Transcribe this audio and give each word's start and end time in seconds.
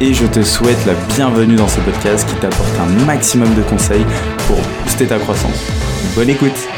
et 0.00 0.14
je 0.14 0.26
te 0.26 0.42
souhaite 0.42 0.86
la 0.86 0.94
bienvenue 1.16 1.56
dans 1.56 1.66
ce 1.66 1.80
podcast 1.80 2.28
qui 2.28 2.36
t'apporte 2.36 2.78
un 2.78 3.04
maximum 3.04 3.52
de 3.56 3.62
conseils 3.62 4.04
pour 4.46 4.56
booster 4.82 5.08
ta 5.08 5.18
croissance. 5.18 5.66
Bonne 6.14 6.28
écoute. 6.28 6.68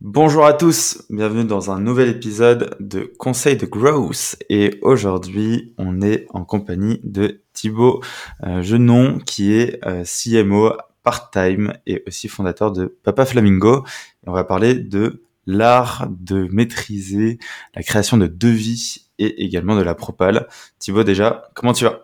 Bonjour 0.00 0.46
à 0.46 0.54
tous, 0.54 1.02
bienvenue 1.10 1.44
dans 1.44 1.70
un 1.70 1.78
nouvel 1.78 2.08
épisode 2.08 2.74
de 2.80 3.12
Conseil 3.18 3.56
de 3.58 3.66
Growth. 3.66 4.36
Et 4.48 4.78
aujourd'hui 4.80 5.74
on 5.76 6.00
est 6.00 6.26
en 6.30 6.44
compagnie 6.44 7.00
de 7.04 7.42
Thibaut 7.52 8.02
euh, 8.44 8.62
Genon 8.62 9.18
qui 9.18 9.52
est 9.52 9.84
euh, 9.86 10.04
CMO 10.04 10.72
part-time 11.02 11.74
et 11.86 12.02
aussi 12.06 12.28
fondateur 12.28 12.72
de 12.72 12.96
Papa 13.02 13.26
Flamingo. 13.26 13.84
On 14.26 14.32
va 14.32 14.44
parler 14.44 14.74
de 14.74 15.22
l'art 15.46 16.08
de 16.08 16.48
maîtriser 16.50 17.38
la 17.74 17.82
création 17.82 18.16
de 18.16 18.26
devis 18.26 19.05
et 19.18 19.44
également 19.44 19.76
de 19.76 19.82
la 19.82 19.94
propale. 19.94 20.46
Thibaut, 20.78 21.04
déjà, 21.04 21.48
comment 21.54 21.72
tu 21.72 21.84
vas? 21.84 22.02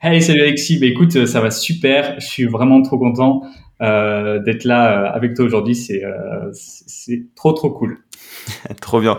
Hey, 0.00 0.22
salut 0.22 0.42
Alexis. 0.42 0.78
Bah, 0.78 0.86
écoute, 0.86 1.26
ça 1.26 1.40
va 1.40 1.50
super. 1.50 2.18
Je 2.20 2.26
suis 2.26 2.46
vraiment 2.46 2.82
trop 2.82 2.98
content 2.98 3.42
euh, 3.80 4.38
d'être 4.40 4.64
là 4.64 4.92
euh, 4.92 5.12
avec 5.12 5.34
toi 5.34 5.44
aujourd'hui. 5.44 5.74
C'est 5.74 6.04
euh, 6.04 6.50
c'est 6.52 7.26
trop 7.34 7.52
trop 7.52 7.70
cool. 7.70 7.98
Trop 8.80 9.00
bien. 9.00 9.18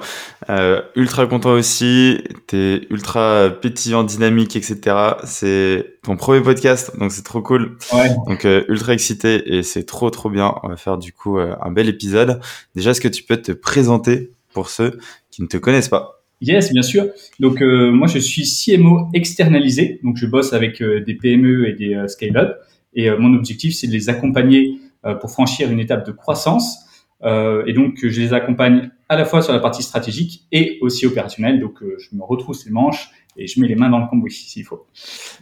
Euh, 0.49 0.81
ultra 0.95 1.25
content 1.27 1.51
aussi. 1.51 2.23
T'es 2.47 2.81
ultra 2.89 3.49
pétillant, 3.49 4.03
dynamique, 4.03 4.55
etc. 4.55 4.95
C'est 5.23 5.99
ton 6.03 6.15
premier 6.15 6.41
podcast, 6.41 6.97
donc 6.97 7.11
c'est 7.11 7.23
trop 7.23 7.41
cool. 7.41 7.77
Ouais. 7.93 8.09
Donc 8.27 8.45
euh, 8.45 8.63
ultra 8.67 8.93
excité 8.93 9.57
et 9.57 9.63
c'est 9.63 9.83
trop 9.83 10.09
trop 10.09 10.29
bien. 10.29 10.55
On 10.63 10.69
va 10.69 10.77
faire 10.77 10.97
du 10.97 11.13
coup 11.13 11.37
euh, 11.37 11.55
un 11.61 11.71
bel 11.71 11.89
épisode. 11.89 12.39
Déjà, 12.75 12.91
est-ce 12.91 13.01
que 13.01 13.07
tu 13.07 13.23
peux 13.23 13.37
te 13.37 13.51
présenter 13.51 14.31
pour 14.53 14.69
ceux 14.69 14.97
qui 15.31 15.41
ne 15.41 15.47
te 15.47 15.57
connaissent 15.57 15.89
pas? 15.89 16.18
Yes, 16.41 16.71
bien 16.71 16.81
sûr. 16.81 17.07
Donc 17.39 17.61
euh, 17.61 17.91
moi, 17.91 18.07
je 18.07 18.19
suis 18.19 18.43
CMO 18.43 19.09
externalisé. 19.13 19.99
Donc 20.03 20.17
je 20.17 20.25
bosse 20.25 20.53
avec 20.53 20.81
euh, 20.81 21.01
des 21.01 21.13
PME 21.13 21.67
et 21.67 21.73
des 21.73 21.95
euh, 21.95 22.07
scale-up. 22.07 22.57
Et 22.93 23.11
mon 23.11 23.35
objectif, 23.35 23.75
c'est 23.75 23.85
de 23.85 23.91
les 23.91 24.09
accompagner 24.09 24.79
pour 25.21 25.29
franchir 25.29 25.71
une 25.71 25.79
étape 25.79 26.07
de 26.07 26.11
croissance. 26.11 26.87
et 27.23 27.73
donc 27.73 27.99
je 28.01 28.19
les 28.19 28.33
accompagne 28.33 28.89
à 29.09 29.15
la 29.15 29.25
fois 29.25 29.43
sur 29.43 29.53
la 29.53 29.59
partie 29.59 29.83
stratégique 29.83 30.47
et 30.51 30.79
aussi 30.81 31.05
opérationnelle. 31.05 31.59
Donc 31.59 31.83
je 31.83 32.15
me 32.15 32.23
retrousse 32.23 32.65
les 32.65 32.71
manches 32.71 33.11
et 33.37 33.45
je 33.45 33.61
mets 33.61 33.67
les 33.67 33.75
mains 33.75 33.91
dans 33.91 33.99
le 33.99 34.07
cambouis 34.07 34.31
s'il 34.31 34.65
faut. 34.65 34.87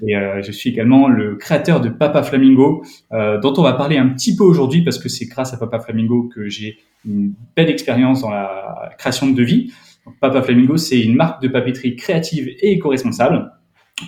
Et 0.05 0.13
je 0.43 0.51
suis 0.51 0.69
également 0.71 1.07
le 1.07 1.37
créateur 1.37 1.79
de 1.79 1.87
Papa 1.87 2.21
Flamingo, 2.21 2.83
dont 3.11 3.53
on 3.57 3.63
va 3.63 3.73
parler 3.73 3.97
un 3.97 4.09
petit 4.09 4.35
peu 4.35 4.43
aujourd'hui 4.43 4.81
parce 4.81 4.99
que 4.99 5.07
c'est 5.07 5.25
grâce 5.25 5.53
à 5.53 5.57
Papa 5.57 5.79
Flamingo 5.79 6.23
que 6.23 6.49
j'ai 6.49 6.79
une 7.05 7.33
belle 7.55 7.69
expérience 7.69 8.21
dans 8.21 8.31
la 8.31 8.91
création 8.97 9.27
de 9.29 9.35
devis. 9.35 9.71
Papa 10.19 10.41
Flamingo, 10.41 10.77
c'est 10.77 10.99
une 10.99 11.15
marque 11.15 11.41
de 11.41 11.47
papeterie 11.47 11.95
créative 11.95 12.47
et 12.47 12.73
éco-responsable. 12.73 13.51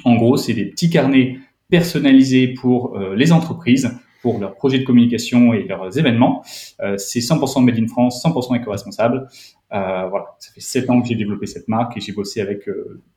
En 0.06 0.16
gros, 0.16 0.38
c'est 0.38 0.54
des 0.54 0.66
petits 0.66 0.90
carnets 0.90 1.40
personnalisés 1.70 2.48
pour 2.48 2.98
euh, 2.98 3.16
les 3.16 3.32
entreprises, 3.32 3.98
pour 4.22 4.40
leurs 4.40 4.56
projets 4.56 4.80
de 4.80 4.84
communication 4.84 5.54
et 5.54 5.64
leurs 5.64 5.98
événements. 5.98 6.44
Euh, 6.82 6.98
c'est 6.98 7.20
100% 7.20 7.64
made 7.64 7.80
in 7.80 7.88
France, 7.88 8.24
100% 8.24 8.58
éco-responsable. 8.58 9.28
Euh, 9.72 10.08
voilà, 10.10 10.36
ça 10.40 10.52
fait 10.54 10.62
sept 10.62 10.90
ans 10.90 11.02
que 11.02 11.08
j'ai 11.08 11.16
développé 11.16 11.46
cette 11.46 11.68
marque 11.68 11.96
et 11.96 12.02
j'ai 12.02 12.12
bossé 12.12 12.42
avec 12.42 12.68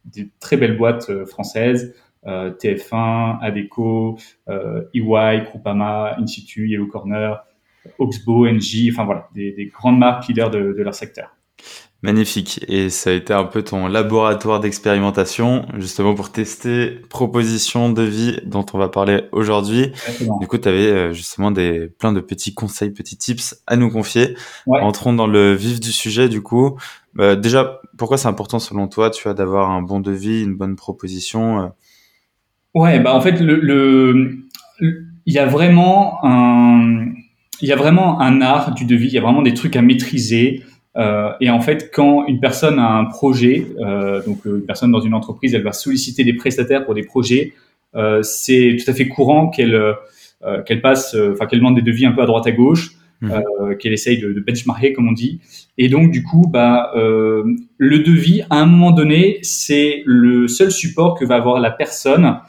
des 0.04 0.30
très 0.38 0.56
belles 0.56 0.76
boîtes 0.76 1.24
françaises, 1.24 1.94
TF1, 2.24 3.40
Adeco, 3.40 4.18
EY, 4.48 5.44
Groupama, 5.44 6.16
Institut, 6.18 6.68
Yellow 6.68 6.86
Corner, 6.86 7.42
Oxbow, 7.98 8.46
NJ, 8.46 8.90
enfin 8.92 9.04
voilà, 9.04 9.28
des, 9.34 9.52
des 9.52 9.66
grandes 9.66 9.98
marques 9.98 10.28
leaders 10.28 10.50
de, 10.50 10.72
de 10.72 10.82
leur 10.82 10.94
secteur. 10.94 11.34
Magnifique. 12.02 12.64
Et 12.66 12.90
ça 12.90 13.10
a 13.10 13.12
été 13.12 13.32
un 13.32 13.44
peu 13.44 13.62
ton 13.62 13.86
laboratoire 13.86 14.58
d'expérimentation, 14.58 15.66
justement 15.78 16.14
pour 16.14 16.32
tester 16.32 16.98
propositions 17.08 17.90
de 17.90 18.02
vie 18.02 18.40
dont 18.44 18.66
on 18.72 18.78
va 18.78 18.88
parler 18.88 19.22
aujourd'hui. 19.30 19.92
Du 20.40 20.48
coup, 20.48 20.58
tu 20.58 20.68
avais 20.68 20.90
euh, 20.90 21.12
justement 21.12 21.52
des, 21.52 21.86
plein 21.86 22.12
de 22.12 22.20
petits 22.20 22.54
conseils, 22.54 22.90
petits 22.90 23.16
tips 23.16 23.62
à 23.68 23.76
nous 23.76 23.88
confier. 23.88 24.36
Entrons 24.66 25.12
dans 25.12 25.28
le 25.28 25.54
vif 25.54 25.78
du 25.78 25.92
sujet, 25.92 26.28
du 26.28 26.42
coup. 26.42 26.76
Euh, 27.20 27.36
déjà, 27.36 27.80
pourquoi 27.96 28.18
c'est 28.18 28.28
important 28.28 28.58
selon 28.58 28.88
toi, 28.88 29.10
tu 29.10 29.28
as 29.28 29.34
d'avoir 29.34 29.70
un 29.70 29.82
bon 29.82 30.00
devis, 30.00 30.42
une 30.42 30.56
bonne 30.56 30.74
proposition 30.74 31.60
euh? 31.60 31.68
Ouais, 32.74 33.00
bah 33.00 33.14
en 33.14 33.20
fait, 33.20 33.38
le, 33.38 33.60
le, 33.60 34.38
il 34.80 35.34
y 35.34 35.38
a 35.38 35.46
vraiment 35.46 36.18
un, 36.24 37.12
il 37.60 37.68
y 37.68 37.72
a 37.72 37.76
vraiment 37.76 38.20
un 38.20 38.40
art 38.40 38.74
du 38.74 38.84
devis. 38.84 39.06
Il 39.06 39.12
y 39.12 39.18
a 39.18 39.20
vraiment 39.20 39.42
des 39.42 39.54
trucs 39.54 39.76
à 39.76 39.82
maîtriser. 39.82 40.62
Euh, 40.96 41.32
et 41.40 41.50
en 41.50 41.60
fait, 41.60 41.90
quand 41.92 42.26
une 42.26 42.40
personne 42.40 42.78
a 42.78 42.92
un 42.92 43.06
projet, 43.06 43.66
euh, 43.80 44.22
donc 44.24 44.46
euh, 44.46 44.58
une 44.58 44.66
personne 44.66 44.92
dans 44.92 45.00
une 45.00 45.14
entreprise, 45.14 45.54
elle 45.54 45.62
va 45.62 45.72
solliciter 45.72 46.24
des 46.24 46.34
prestataires 46.34 46.84
pour 46.84 46.94
des 46.94 47.02
projets, 47.02 47.54
euh, 47.94 48.22
c'est 48.22 48.76
tout 48.82 48.90
à 48.90 48.94
fait 48.94 49.08
courant 49.08 49.48
qu'elle 49.48 49.74
euh, 49.74 50.62
qu'elle 50.66 50.80
passe, 50.80 51.16
enfin 51.32 51.46
qu'elle 51.46 51.60
demande 51.60 51.76
des 51.76 51.82
devis 51.82 52.04
un 52.04 52.12
peu 52.12 52.22
à 52.22 52.26
droite 52.26 52.46
à 52.48 52.50
gauche, 52.50 52.96
mmh. 53.20 53.76
qu'elle 53.78 53.92
essaye 53.92 54.18
de, 54.18 54.32
de, 54.32 54.40
benchmarker 54.40 54.92
comme 54.92 55.08
on 55.08 55.12
dit. 55.12 55.40
Et 55.78 55.88
donc 55.88 56.10
du 56.10 56.24
coup, 56.24 56.48
bah 56.50 56.90
le 56.96 57.98
devis, 58.00 58.42
à 58.50 58.56
un 58.56 58.66
moment 58.66 58.90
donné, 58.90 59.38
c'est 59.42 60.02
le 60.04 60.48
seul 60.48 60.72
support 60.72 61.16
que 61.16 61.24
va 61.24 61.36
avoir 61.36 61.60
la 61.60 61.70
personne 61.70 62.40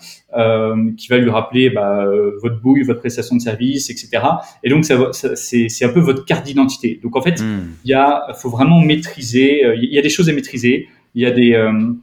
qui 0.97 1.07
va 1.07 1.17
lui 1.17 1.29
rappeler 1.29 1.69
bah, 1.69 2.05
euh, 2.05 2.37
votre 2.41 2.59
bouille, 2.59 2.83
votre 2.83 2.99
prestation 2.99 3.35
de 3.35 3.41
service, 3.41 3.89
etc. 3.89 4.23
Et 4.63 4.69
donc 4.69 4.85
ça, 4.85 5.13
ça 5.13 5.35
c'est 5.35 5.85
un 5.85 5.89
peu 5.89 5.99
votre 5.99 6.25
carte 6.25 6.45
d'identité. 6.45 6.99
Donc 7.03 7.15
en 7.15 7.21
fait, 7.21 7.41
hmm. 7.41 7.67
il 7.85 7.91
y 7.91 7.93
a, 7.93 8.25
faut 8.35 8.49
vraiment 8.49 8.79
maîtriser. 8.79 9.65
Euh, 9.65 9.75
il 9.75 9.93
y 9.93 9.99
a 9.99 10.01
des 10.01 10.09
choses 10.09 10.29
à 10.29 10.33
maîtriser. 10.33 10.87
Il 11.15 11.21
y 11.21 11.25
a 11.25 11.31
des, 11.31 11.53
euh, 11.53 11.93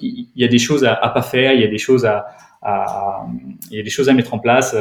il 0.00 0.28
y 0.36 0.44
a 0.44 0.48
des 0.48 0.58
choses 0.58 0.84
à, 0.84 0.94
à, 0.94 1.10
pas 1.10 1.22
faire. 1.22 1.52
Il 1.52 1.60
y 1.60 1.64
a 1.64 1.68
des 1.68 1.78
choses 1.78 2.04
à, 2.04 2.26
à, 2.62 3.26
il 3.70 3.76
y 3.76 3.80
a 3.80 3.82
des 3.82 3.90
choses 3.90 4.08
à 4.08 4.12
mettre 4.12 4.34
en 4.34 4.38
place. 4.38 4.74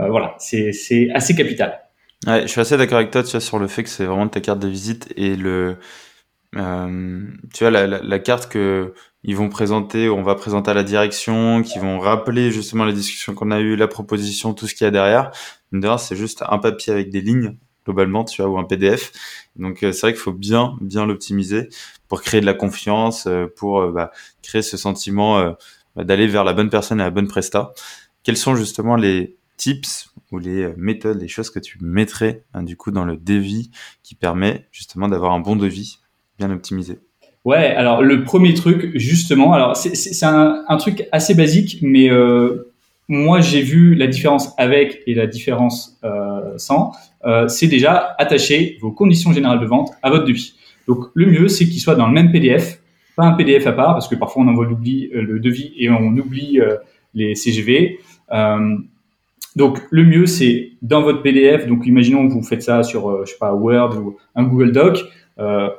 Euh, 0.00 0.08
voilà, 0.08 0.34
c'est 0.38 1.10
assez 1.12 1.34
capital. 1.34 1.80
Ouais, 2.26 2.42
je 2.42 2.46
suis 2.46 2.60
assez 2.60 2.76
d'accord 2.76 2.98
avec 2.98 3.10
toi, 3.10 3.22
tu 3.22 3.30
vois, 3.30 3.40
sur 3.40 3.58
le 3.58 3.66
fait 3.66 3.82
que 3.82 3.88
c'est 3.88 4.04
vraiment 4.04 4.28
ta 4.28 4.40
carte 4.40 4.60
de 4.60 4.68
visite 4.68 5.12
et 5.16 5.36
le, 5.36 5.76
euh, 6.56 7.26
tu 7.54 7.64
vois, 7.64 7.70
la, 7.70 7.86
la, 7.86 8.00
la, 8.02 8.18
carte 8.18 8.50
que 8.50 8.92
ils 9.22 9.36
vont 9.36 9.48
présenter, 9.48 10.08
on 10.08 10.22
va 10.22 10.34
présenter 10.34 10.70
à 10.70 10.74
la 10.74 10.82
direction, 10.82 11.62
qui 11.62 11.78
vont 11.78 11.98
rappeler 11.98 12.50
justement 12.50 12.84
la 12.84 12.92
discussion 12.92 13.34
qu'on 13.34 13.50
a 13.50 13.60
eue, 13.60 13.76
la 13.76 13.88
proposition, 13.88 14.54
tout 14.54 14.66
ce 14.66 14.74
qu'il 14.74 14.84
y 14.84 14.88
a 14.88 14.90
derrière. 14.90 15.30
D'ailleurs, 15.72 16.00
c'est 16.00 16.16
juste 16.16 16.42
un 16.48 16.58
papier 16.58 16.92
avec 16.92 17.10
des 17.10 17.20
lignes 17.20 17.56
globalement, 17.84 18.24
tu 18.24 18.42
vois, 18.42 18.50
ou 18.50 18.58
un 18.58 18.64
PDF. 18.64 19.12
Donc 19.56 19.82
euh, 19.82 19.92
c'est 19.92 20.02
vrai 20.02 20.12
qu'il 20.12 20.20
faut 20.20 20.32
bien, 20.32 20.76
bien 20.80 21.06
l'optimiser 21.06 21.68
pour 22.08 22.22
créer 22.22 22.40
de 22.40 22.46
la 22.46 22.54
confiance, 22.54 23.26
euh, 23.26 23.46
pour 23.56 23.80
euh, 23.80 23.92
bah, 23.92 24.10
créer 24.42 24.62
ce 24.62 24.76
sentiment 24.76 25.54
bah, 25.96 26.04
d'aller 26.04 26.26
vers 26.26 26.44
la 26.44 26.52
bonne 26.52 26.70
personne 26.70 27.00
et 27.00 27.04
la 27.04 27.10
bonne 27.10 27.28
presta. 27.28 27.72
Quels 28.22 28.36
sont 28.36 28.54
justement 28.54 28.96
les 28.96 29.36
tips 29.56 30.12
ou 30.30 30.38
les 30.38 30.72
méthodes, 30.76 31.20
les 31.20 31.28
choses 31.28 31.50
que 31.50 31.58
tu 31.58 31.78
mettrais 31.82 32.44
hein, 32.54 32.62
du 32.62 32.76
coup 32.76 32.90
dans 32.90 33.04
le 33.04 33.16
devis 33.16 33.70
qui 34.02 34.14
permet 34.14 34.68
justement 34.72 35.08
d'avoir 35.08 35.32
un 35.32 35.40
bon 35.40 35.56
devis 35.56 35.98
bien 36.38 36.50
optimisé? 36.50 37.00
Ouais, 37.44 37.66
alors 37.68 38.02
le 38.02 38.22
premier 38.22 38.52
truc, 38.52 38.90
justement, 38.94 39.54
alors 39.54 39.74
c'est 39.76 40.26
un, 40.26 40.62
un, 40.68 40.76
truc 40.76 41.08
assez 41.10 41.34
basique, 41.34 41.78
mais 41.80 42.10
euh, 42.10 42.70
moi 43.08 43.40
j'ai 43.40 43.62
vu 43.62 43.94
la 43.94 44.06
différence 44.06 44.52
avec 44.58 45.02
et 45.06 45.14
la 45.14 45.26
différence 45.26 45.98
euh, 46.04 46.58
sans. 46.58 46.92
Euh, 47.24 47.48
c'est 47.48 47.66
déjà 47.66 48.14
attacher 48.18 48.76
vos 48.82 48.92
conditions 48.92 49.32
générales 49.32 49.60
de 49.60 49.64
vente 49.64 49.90
à 50.02 50.10
votre 50.10 50.24
devis. 50.24 50.54
Donc 50.86 51.06
le 51.14 51.26
mieux, 51.26 51.48
c'est 51.48 51.64
qu'il 51.64 51.80
soit 51.80 51.94
dans 51.94 52.08
le 52.08 52.12
même 52.12 52.30
PDF, 52.30 52.78
pas 53.16 53.24
un 53.24 53.32
PDF 53.32 53.66
à 53.66 53.72
part, 53.72 53.94
parce 53.94 54.08
que 54.08 54.16
parfois 54.16 54.42
on 54.42 54.48
envoie 54.48 54.66
l'oubli 54.66 55.10
euh, 55.14 55.22
le 55.22 55.40
devis 55.40 55.72
et 55.78 55.88
on 55.88 56.08
oublie 56.16 56.60
euh, 56.60 56.76
les 57.14 57.34
CGV. 57.34 58.00
Euh, 58.32 58.76
donc 59.56 59.80
le 59.90 60.04
mieux, 60.04 60.26
c'est 60.26 60.72
dans 60.82 61.00
votre 61.00 61.22
PDF. 61.22 61.66
Donc 61.66 61.86
imaginons 61.86 62.28
que 62.28 62.32
vous 62.34 62.42
faites 62.42 62.62
ça 62.62 62.82
sur, 62.82 63.24
je 63.24 63.32
sais 63.32 63.38
pas, 63.38 63.54
Word 63.54 63.96
ou 63.98 64.18
un 64.34 64.44
Google 64.44 64.72
Doc. 64.72 65.04
Euh, 65.38 65.70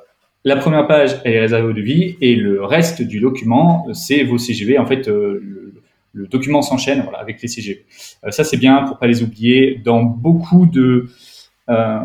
la 0.44 0.56
première 0.56 0.88
page 0.88 1.22
est 1.24 1.40
réservée 1.40 1.68
au 1.68 1.74
devis 1.74 2.18
et 2.22 2.36
le 2.36 2.64
reste 2.64 3.02
du 3.02 3.20
document, 3.20 3.86
c'est 3.94 4.24
vos 4.24 4.38
CGV. 4.38 4.80
En 4.80 4.86
fait, 4.86 5.08
euh, 5.08 5.40
le, 5.44 5.74
le, 6.14 6.28
document 6.28 6.62
s'enchaîne 6.62 7.02
voilà, 7.04 7.20
avec 7.20 7.42
les 7.42 7.48
CGV. 7.48 7.86
Euh, 8.26 8.32
ça, 8.32 8.44
c'est 8.44 8.58
bien 8.58 8.84
pour 8.84 8.98
pas 8.98 9.08
les 9.08 9.22
oublier. 9.22 9.80
Dans 9.84 10.02
beaucoup 10.02 10.66
de, 10.66 11.10
euh, 11.70 12.00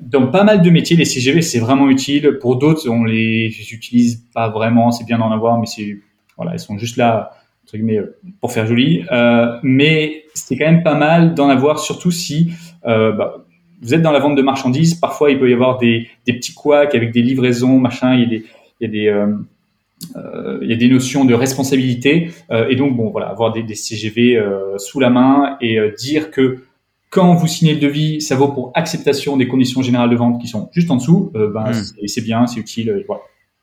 dans 0.00 0.28
pas 0.28 0.44
mal 0.44 0.62
de 0.62 0.70
métiers, 0.70 0.96
les 0.96 1.04
CGV, 1.04 1.42
c'est 1.42 1.58
vraiment 1.58 1.90
utile. 1.90 2.38
Pour 2.40 2.56
d'autres, 2.56 2.88
on 2.88 3.04
les 3.04 3.54
utilise 3.72 4.24
pas 4.32 4.48
vraiment. 4.48 4.90
C'est 4.90 5.04
bien 5.04 5.18
d'en 5.18 5.30
avoir, 5.30 5.58
mais 5.58 5.66
c'est 5.66 5.98
voilà, 6.36 6.52
elles 6.52 6.60
sont 6.60 6.78
juste 6.78 6.96
là 6.96 7.32
entre 7.64 7.76
guillemets 7.76 8.00
pour 8.40 8.52
faire 8.52 8.66
joli. 8.66 9.04
mais 9.62 10.24
c'est 10.34 10.56
quand 10.56 10.66
même 10.66 10.82
pas 10.82 10.96
mal 10.96 11.34
d'en 11.34 11.48
avoir, 11.48 11.78
surtout 11.78 12.10
si 12.10 12.50
bah, 12.82 13.43
vous 13.84 13.94
êtes 13.94 14.02
dans 14.02 14.12
la 14.12 14.18
vente 14.18 14.34
de 14.34 14.42
marchandises. 14.42 14.94
Parfois, 14.94 15.30
il 15.30 15.38
peut 15.38 15.48
y 15.48 15.54
avoir 15.54 15.78
des, 15.78 16.08
des 16.26 16.32
petits 16.32 16.54
couacs 16.54 16.94
avec 16.94 17.12
des 17.12 17.22
livraisons, 17.22 17.78
machin. 17.78 18.14
Il 18.14 18.20
y 18.20 18.24
a 18.24 18.28
des, 18.28 18.44
il 18.80 18.84
y 18.84 18.84
a 18.86 18.88
des 18.88 19.24
euh, 20.16 20.58
il 20.62 20.70
y 20.70 20.72
a 20.72 20.76
des 20.76 20.88
notions 20.88 21.24
de 21.24 21.34
responsabilité 21.34 22.30
euh, 22.50 22.68
et 22.68 22.76
donc 22.76 22.96
bon 22.96 23.10
voilà 23.10 23.28
avoir 23.28 23.52
des, 23.52 23.62
des 23.62 23.74
CGV 23.74 24.36
euh, 24.36 24.76
sous 24.78 25.00
la 25.00 25.10
main 25.10 25.56
et 25.60 25.78
dire 25.98 26.30
que 26.30 26.64
quand 27.10 27.34
vous 27.34 27.46
signez 27.46 27.74
le 27.74 27.80
devis, 27.80 28.20
ça 28.20 28.34
vaut 28.34 28.48
pour 28.48 28.72
acceptation 28.74 29.36
des 29.36 29.46
conditions 29.46 29.82
générales 29.82 30.10
de 30.10 30.16
vente 30.16 30.40
qui 30.40 30.48
sont 30.48 30.68
juste 30.72 30.90
en 30.90 30.96
dessous. 30.96 31.30
Ben, 31.32 31.70
hmm. 31.70 32.06
c'est 32.08 32.22
bien, 32.22 32.48
c'est 32.48 32.58
utile. 32.58 33.04
Voilà. 33.06 33.22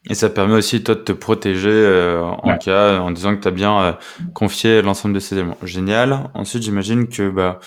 Et 0.10 0.14
ça 0.14 0.30
permet 0.30 0.54
aussi 0.54 0.82
toi 0.82 0.96
de 0.96 1.02
te 1.02 1.12
protéger 1.12 2.18
en 2.44 2.58
cas 2.58 3.00
en 3.00 3.12
disant 3.12 3.36
que 3.36 3.42
tu 3.42 3.48
as 3.50 3.52
bien 3.52 3.98
confié 4.34 4.82
l'ensemble 4.82 5.16
de 5.16 5.20
ces 5.20 5.36
éléments. 5.36 5.58
Génial. 5.64 6.30
Ensuite, 6.34 6.64
j'imagine 6.64 7.10
que 7.10 7.30
bah 7.30 7.60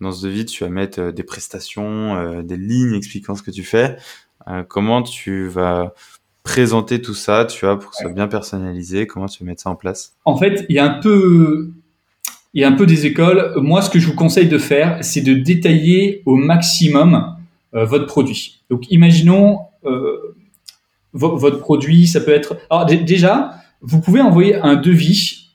dans 0.00 0.12
ce 0.12 0.26
devis, 0.26 0.44
tu 0.44 0.64
vas 0.64 0.70
mettre 0.70 1.10
des 1.10 1.22
prestations, 1.22 2.42
des 2.42 2.56
lignes 2.56 2.94
expliquant 2.94 3.34
ce 3.34 3.42
que 3.42 3.50
tu 3.50 3.64
fais. 3.64 3.96
comment 4.68 5.02
tu 5.02 5.48
vas 5.48 5.92
présenter 6.48 7.02
tout 7.02 7.14
ça, 7.14 7.44
tu 7.44 7.66
vois, 7.66 7.78
pour 7.78 7.90
que 7.90 7.96
ce 7.96 8.04
soit 8.04 8.12
bien 8.12 8.26
personnalisé? 8.26 9.06
Comment 9.06 9.26
tu 9.26 9.44
vas 9.44 9.50
mettre 9.50 9.62
ça 9.62 9.70
en 9.70 9.76
place? 9.76 10.14
En 10.24 10.36
fait, 10.36 10.64
il 10.70 10.76
y 10.76 10.78
a 10.78 10.84
un 10.84 10.98
peu, 11.00 11.70
il 12.54 12.62
y 12.62 12.64
a 12.64 12.68
un 12.68 12.72
peu 12.72 12.86
des 12.86 13.04
écoles. 13.04 13.52
Moi, 13.56 13.82
ce 13.82 13.90
que 13.90 13.98
je 13.98 14.06
vous 14.06 14.14
conseille 14.14 14.48
de 14.48 14.56
faire, 14.56 14.98
c'est 15.02 15.20
de 15.20 15.34
détailler 15.34 16.22
au 16.24 16.36
maximum 16.36 17.36
euh, 17.74 17.84
votre 17.84 18.06
produit. 18.06 18.62
Donc, 18.70 18.90
imaginons 18.90 19.58
euh, 19.84 20.34
votre 21.12 21.58
produit, 21.58 22.06
ça 22.06 22.20
peut 22.20 22.32
être. 22.32 22.56
Alors 22.70 22.86
déjà, 22.86 23.54
vous 23.82 24.00
pouvez 24.00 24.22
envoyer 24.22 24.54
un 24.56 24.76
devis. 24.76 25.47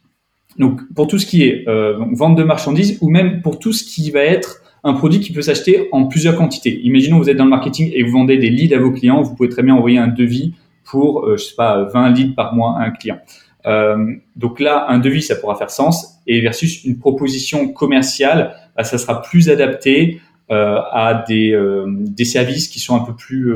Donc, 0.57 0.81
pour 0.93 1.07
tout 1.07 1.17
ce 1.17 1.25
qui 1.25 1.43
est 1.43 1.67
euh, 1.67 1.97
vente 2.11 2.35
de 2.35 2.43
marchandises 2.43 2.97
ou 3.01 3.09
même 3.09 3.41
pour 3.41 3.59
tout 3.59 3.73
ce 3.73 3.83
qui 3.83 4.11
va 4.11 4.21
être 4.21 4.61
un 4.83 4.93
produit 4.93 5.19
qui 5.19 5.31
peut 5.31 5.41
s'acheter 5.41 5.87
en 5.91 6.05
plusieurs 6.05 6.35
quantités. 6.35 6.81
Imaginons 6.83 7.17
vous 7.17 7.29
êtes 7.29 7.37
dans 7.37 7.45
le 7.45 7.49
marketing 7.49 7.91
et 7.93 8.03
vous 8.03 8.11
vendez 8.11 8.37
des 8.37 8.49
leads 8.49 8.75
à 8.75 8.79
vos 8.79 8.91
clients, 8.91 9.21
vous 9.21 9.33
pouvez 9.33 9.49
très 9.49 9.63
bien 9.63 9.75
envoyer 9.75 9.97
un 9.97 10.07
devis 10.07 10.53
pour, 10.83 11.25
euh, 11.25 11.37
je 11.37 11.43
sais 11.45 11.55
pas, 11.55 11.83
20 11.85 12.09
leads 12.11 12.35
par 12.35 12.53
mois 12.53 12.77
à 12.77 12.83
un 12.83 12.91
client. 12.91 13.19
Euh, 13.65 14.13
donc 14.35 14.59
là, 14.59 14.85
un 14.89 14.99
devis, 14.99 15.21
ça 15.21 15.37
pourra 15.37 15.55
faire 15.55 15.69
sens, 15.69 16.19
et 16.27 16.41
versus 16.41 16.83
une 16.83 16.97
proposition 16.97 17.69
commerciale, 17.69 18.55
bah, 18.75 18.83
ça 18.83 18.97
sera 18.97 19.21
plus 19.21 19.49
adapté 19.49 20.19
euh, 20.51 20.79
à 20.91 21.23
des, 21.27 21.57
des 21.87 22.25
services 22.25 22.67
qui 22.67 22.79
sont 22.79 22.95
un 22.95 23.05
peu 23.05 23.15
plus 23.15 23.53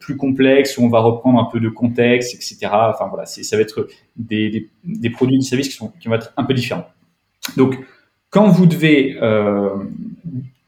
plus 0.00 0.16
complexes, 0.16 0.78
où 0.78 0.84
on 0.84 0.88
va 0.88 1.00
reprendre 1.00 1.38
un 1.38 1.48
peu 1.50 1.60
de 1.60 1.68
contexte, 1.68 2.34
etc. 2.34 2.58
Enfin 2.72 3.06
voilà, 3.08 3.26
ça 3.26 3.56
va 3.56 3.62
être 3.62 3.88
des, 4.16 4.68
produits, 5.12 5.38
des 5.38 5.44
services 5.44 5.68
qui, 5.68 6.08
vont 6.08 6.14
être 6.14 6.32
un 6.36 6.44
peu 6.44 6.54
différents. 6.54 6.88
Donc, 7.56 7.78
quand 8.30 8.48
vous 8.48 8.66
devez 8.66 9.16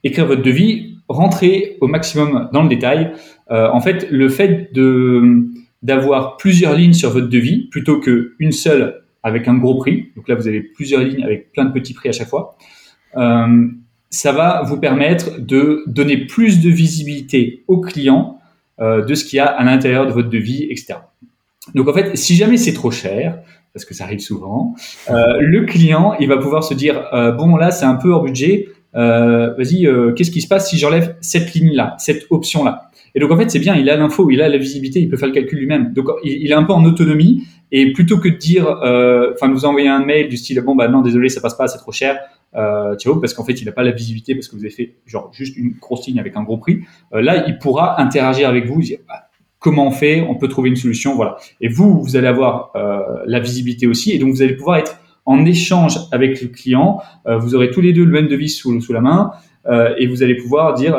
écrire 0.05 0.27
votre 0.27 0.43
devis, 0.43 0.93
rentrez 1.09 1.77
au 1.81 1.87
maximum 1.87 2.49
dans 2.53 2.63
le 2.63 2.69
détail. 2.69 3.13
Euh, 3.51 3.69
en 3.71 3.81
fait, 3.81 4.11
le 4.11 4.29
fait 4.29 4.71
d'avoir 5.83 6.37
plusieurs 6.37 6.75
lignes 6.75 6.93
sur 6.93 7.11
votre 7.11 7.29
devis 7.29 7.69
plutôt 7.69 8.01
qu'une 8.01 8.53
seule 8.53 9.03
avec 9.23 9.47
un 9.47 9.55
gros 9.55 9.77
prix, 9.77 10.09
donc 10.17 10.29
là 10.29 10.35
vous 10.35 10.49
avez 10.49 10.63
plusieurs 10.63 11.03
lignes 11.03 11.23
avec 11.23 11.53
plein 11.53 11.65
de 11.65 11.73
petits 11.73 11.95
prix 11.95 12.09
à 12.09 12.13
chaque 12.13 12.29
fois, 12.29 12.57
euh, 13.17 13.69
ça 14.11 14.33
va 14.33 14.63
vous 14.63 14.79
permettre 14.79 15.41
de 15.41 15.85
donner 15.87 16.27
plus 16.27 16.61
de 16.61 16.69
visibilité 16.69 17.63
au 17.69 17.81
client 17.81 18.39
euh, 18.81 19.05
de 19.05 19.15
ce 19.15 19.25
qu'il 19.25 19.37
y 19.37 19.41
a 19.41 19.47
à 19.47 19.65
l'intérieur 19.65 20.07
de 20.07 20.13
votre 20.13 20.29
devis, 20.29 20.65
etc. 20.71 20.95
Donc 21.75 21.89
en 21.89 21.93
fait, 21.93 22.17
si 22.17 22.35
jamais 22.35 22.57
c'est 22.57 22.73
trop 22.73 22.91
cher, 22.91 23.39
parce 23.73 23.85
que 23.85 23.95
ça 23.95 24.05
arrive 24.05 24.21
souvent, 24.21 24.75
le 25.09 25.65
client 25.65 26.15
il 26.21 26.29
va 26.29 26.37
pouvoir 26.37 26.63
se 26.65 26.75
dire 26.75 27.09
bon 27.39 27.57
là 27.57 27.71
c'est 27.71 27.87
un 27.87 27.95
peu 27.95 28.11
hors 28.11 28.25
budget, 28.25 28.69
vas-y 28.93 29.89
qu'est-ce 30.15 30.31
qui 30.31 30.43
se 30.43 30.49
passe 30.49 30.69
si 30.69 30.77
j'enlève 30.77 31.17
cette 31.21 31.55
ligne 31.55 31.73
là, 31.73 31.95
cette 31.99 32.27
option 32.31 32.65
là 32.65 32.91
et 33.15 33.21
donc 33.21 33.31
en 33.31 33.37
fait, 33.37 33.51
c'est 33.51 33.59
bien, 33.59 33.75
il 33.77 33.89
a 33.91 33.97
l'info, 33.97 34.31
il 34.31 34.41
a 34.41 34.49
la 34.49 34.57
visibilité, 34.57 35.01
il 35.01 35.09
peut 35.09 35.17
faire 35.17 35.29
le 35.29 35.35
calcul 35.35 35.59
lui-même. 35.59 35.93
Donc 35.93 36.07
il, 36.25 36.51
est 36.51 36.55
un 36.55 36.65
peu 36.65 36.73
en 36.73 36.85
autonomie. 36.85 37.45
Et 37.71 37.93
plutôt 37.93 38.19
que 38.19 38.29
de 38.29 38.37
dire, 38.37 38.67
euh, 38.69 39.33
enfin, 39.35 39.49
nous 39.49 39.65
envoyer 39.65 39.89
un 39.89 40.05
mail 40.05 40.29
du 40.29 40.37
style, 40.37 40.61
bon 40.61 40.75
bah 40.75 40.89
non, 40.89 41.01
désolé, 41.01 41.29
ça 41.29 41.41
passe 41.41 41.57
pas, 41.57 41.69
c'est 41.69 41.79
trop 41.79 41.93
cher. 41.93 42.19
Euh, 42.55 42.97
vois, 43.05 43.21
parce 43.21 43.35
qu'en 43.35 43.45
fait, 43.45 43.61
il 43.61 43.65
n'a 43.65 43.73
pas 43.73 43.83
la 43.83 43.93
visibilité 43.93 44.35
parce 44.35 44.49
que 44.49 44.57
vous 44.57 44.63
avez 44.63 44.71
fait 44.71 44.97
genre 45.07 45.31
juste 45.33 45.57
une 45.57 45.73
grosse 45.81 46.07
ligne 46.07 46.21
avec 46.21 46.37
un 46.37 46.43
gros 46.43 46.59
prix. 46.59 46.81
Euh, 47.15 47.23
là, 47.23 47.47
il 47.47 47.59
pourra 47.59 48.01
interagir 48.01 48.49
avec 48.49 48.67
vous, 48.67 48.81
bah, 49.09 49.29
comment 49.59 49.87
on 49.87 49.91
fait, 49.91 50.21
on 50.21 50.35
peut 50.35 50.49
trouver 50.49 50.69
une 50.69 50.77
solution, 50.77 51.15
voilà. 51.15 51.37
Et 51.61 51.69
vous, 51.69 52.03
vous 52.03 52.17
allez 52.17 52.27
avoir 52.27 52.71
euh, 52.77 53.01
la 53.27 53.41
visibilité 53.41 53.87
aussi, 53.87 54.13
et 54.13 54.19
donc 54.19 54.33
vous 54.33 54.43
allez 54.43 54.57
pouvoir 54.57 54.77
être 54.77 54.99
en 55.25 55.45
échange 55.45 55.99
avec 56.11 56.43
le 56.43 56.49
client. 56.49 57.01
Euh, 57.27 57.39
vous 57.39 57.55
aurez 57.55 57.71
tous 57.71 57.81
les 57.81 57.93
deux 57.93 58.05
le 58.05 58.11
même 58.13 58.29
devis 58.29 58.51
sous, 58.51 58.81
sous 58.81 58.93
la 58.93 59.01
main, 59.01 59.33
et 59.97 60.09
vous 60.09 60.25
allez 60.25 60.35
pouvoir 60.35 60.75
dire 60.75 60.97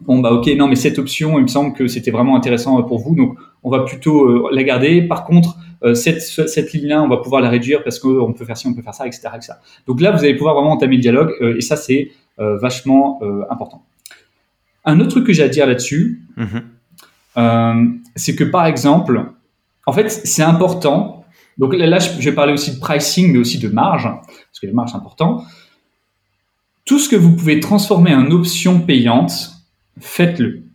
bon 0.00 0.18
bah 0.18 0.32
ok 0.32 0.48
non 0.56 0.66
mais 0.66 0.74
cette 0.74 0.98
option 0.98 1.38
il 1.38 1.42
me 1.42 1.46
semble 1.46 1.72
que 1.72 1.86
c'était 1.86 2.10
vraiment 2.10 2.34
intéressant 2.34 2.82
pour 2.82 2.98
vous 2.98 3.14
donc 3.14 3.38
on 3.62 3.70
va 3.70 3.84
plutôt 3.84 4.50
la 4.50 4.64
garder 4.64 5.02
par 5.02 5.24
contre 5.24 5.56
euh, 5.82 5.94
cette, 5.94 6.20
cette 6.20 6.72
ligne 6.72 6.88
là 6.88 7.02
on 7.02 7.08
va 7.08 7.18
pouvoir 7.18 7.40
la 7.42 7.50
réduire 7.50 7.82
parce 7.82 7.98
qu'on 7.98 8.32
peut 8.32 8.44
faire 8.44 8.56
ci 8.56 8.66
on 8.66 8.74
peut 8.74 8.82
faire 8.82 8.94
ça 8.94 9.06
etc, 9.06 9.28
etc. 9.34 9.52
donc 9.86 10.00
là 10.00 10.10
vous 10.12 10.18
allez 10.24 10.34
pouvoir 10.34 10.54
vraiment 10.54 10.72
entamer 10.72 10.96
le 10.96 11.02
dialogue 11.02 11.32
euh, 11.40 11.56
et 11.56 11.60
ça 11.60 11.76
c'est 11.76 12.12
vachement 12.38 13.18
important 13.48 13.82
un 14.84 15.00
autre 15.00 15.08
truc 15.08 15.26
que 15.26 15.32
j'ai 15.32 15.42
à 15.42 15.48
dire 15.48 15.66
là-dessus 15.66 16.20
mm-hmm. 16.36 17.98
c'est 18.14 18.36
que 18.36 18.44
par 18.44 18.66
exemple 18.66 19.32
en 19.86 19.92
fait 19.92 20.10
c'est 20.10 20.42
important 20.42 21.24
donc 21.56 21.74
là 21.74 21.98
je 21.98 22.20
vais 22.20 22.34
parler 22.34 22.52
aussi 22.52 22.74
de 22.74 22.78
pricing 22.78 23.32
mais 23.32 23.38
aussi 23.38 23.58
de 23.58 23.68
marge 23.68 24.02
parce 24.02 24.60
que 24.60 24.66
les 24.66 24.74
marges 24.74 24.90
c'est 24.90 24.98
important 24.98 25.46
tout 26.84 26.98
ce 26.98 27.08
que 27.08 27.16
vous 27.16 27.34
pouvez 27.34 27.58
transformer 27.60 28.14
en 28.14 28.30
option 28.30 28.80
payante 28.80 29.56
faites-le. 30.00 30.65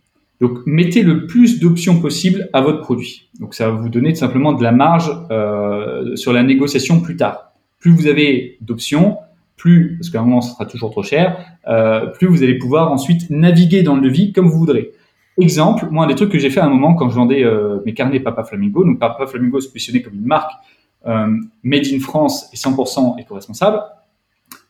Donc, 0.42 0.58
mettez 0.66 1.04
le 1.04 1.28
plus 1.28 1.60
d'options 1.60 2.00
possible 2.00 2.50
à 2.52 2.62
votre 2.62 2.80
produit. 2.80 3.28
Donc, 3.38 3.54
ça 3.54 3.70
va 3.70 3.76
vous 3.76 3.88
donner 3.88 4.12
tout 4.12 4.18
simplement 4.18 4.52
de 4.52 4.62
la 4.64 4.72
marge 4.72 5.08
euh, 5.30 6.16
sur 6.16 6.32
la 6.32 6.42
négociation 6.42 7.00
plus 7.00 7.16
tard. 7.16 7.52
Plus 7.78 7.92
vous 7.92 8.08
avez 8.08 8.58
d'options, 8.60 9.18
plus, 9.56 9.96
parce 9.96 10.10
qu'à 10.10 10.18
un 10.18 10.24
moment, 10.24 10.40
ça 10.40 10.54
sera 10.54 10.66
toujours 10.66 10.90
trop 10.90 11.04
cher, 11.04 11.38
euh, 11.68 12.06
plus 12.06 12.26
vous 12.26 12.42
allez 12.42 12.58
pouvoir 12.58 12.90
ensuite 12.90 13.30
naviguer 13.30 13.84
dans 13.84 13.94
le 13.94 14.00
devis 14.00 14.32
comme 14.32 14.48
vous 14.48 14.58
voudrez. 14.58 14.90
Exemple, 15.38 15.86
moi, 15.92 16.06
un 16.06 16.08
des 16.08 16.16
trucs 16.16 16.32
que 16.32 16.40
j'ai 16.40 16.50
fait 16.50 16.58
à 16.58 16.66
un 16.66 16.70
moment 16.70 16.94
quand 16.94 17.08
je 17.08 17.14
vendais 17.14 17.44
euh, 17.44 17.78
mes 17.86 17.94
carnets 17.94 18.18
Papa 18.18 18.42
Flamingo, 18.42 18.84
donc 18.84 18.98
Papa 18.98 19.28
Flamingo 19.28 19.60
se 19.60 19.68
positionnait 19.68 20.02
comme 20.02 20.14
une 20.14 20.26
marque 20.26 20.50
made 21.62 21.86
in 21.92 22.00
France 22.00 22.48
et 22.52 22.56
100% 22.56 23.20
éco-responsable. 23.20 23.80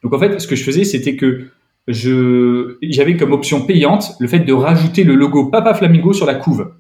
Donc, 0.03 0.13
en 0.13 0.19
fait, 0.19 0.39
ce 0.39 0.47
que 0.47 0.55
je 0.55 0.65
faisais, 0.65 0.85
c'était 0.85 1.17
que 1.17 1.47
je 1.89 2.77
j'avais 2.83 3.17
comme 3.17 3.33
option 3.33 3.67
payante 3.67 4.13
le 4.21 4.29
fait 4.29 4.41
de 4.41 4.53
rajouter 4.53 5.05
le 5.05 5.15
logo 5.15 5.47
Papa 5.47 5.75
Flamingo 5.75 6.13
sur 6.13 6.27
la 6.27 6.35
couve. 6.35 6.73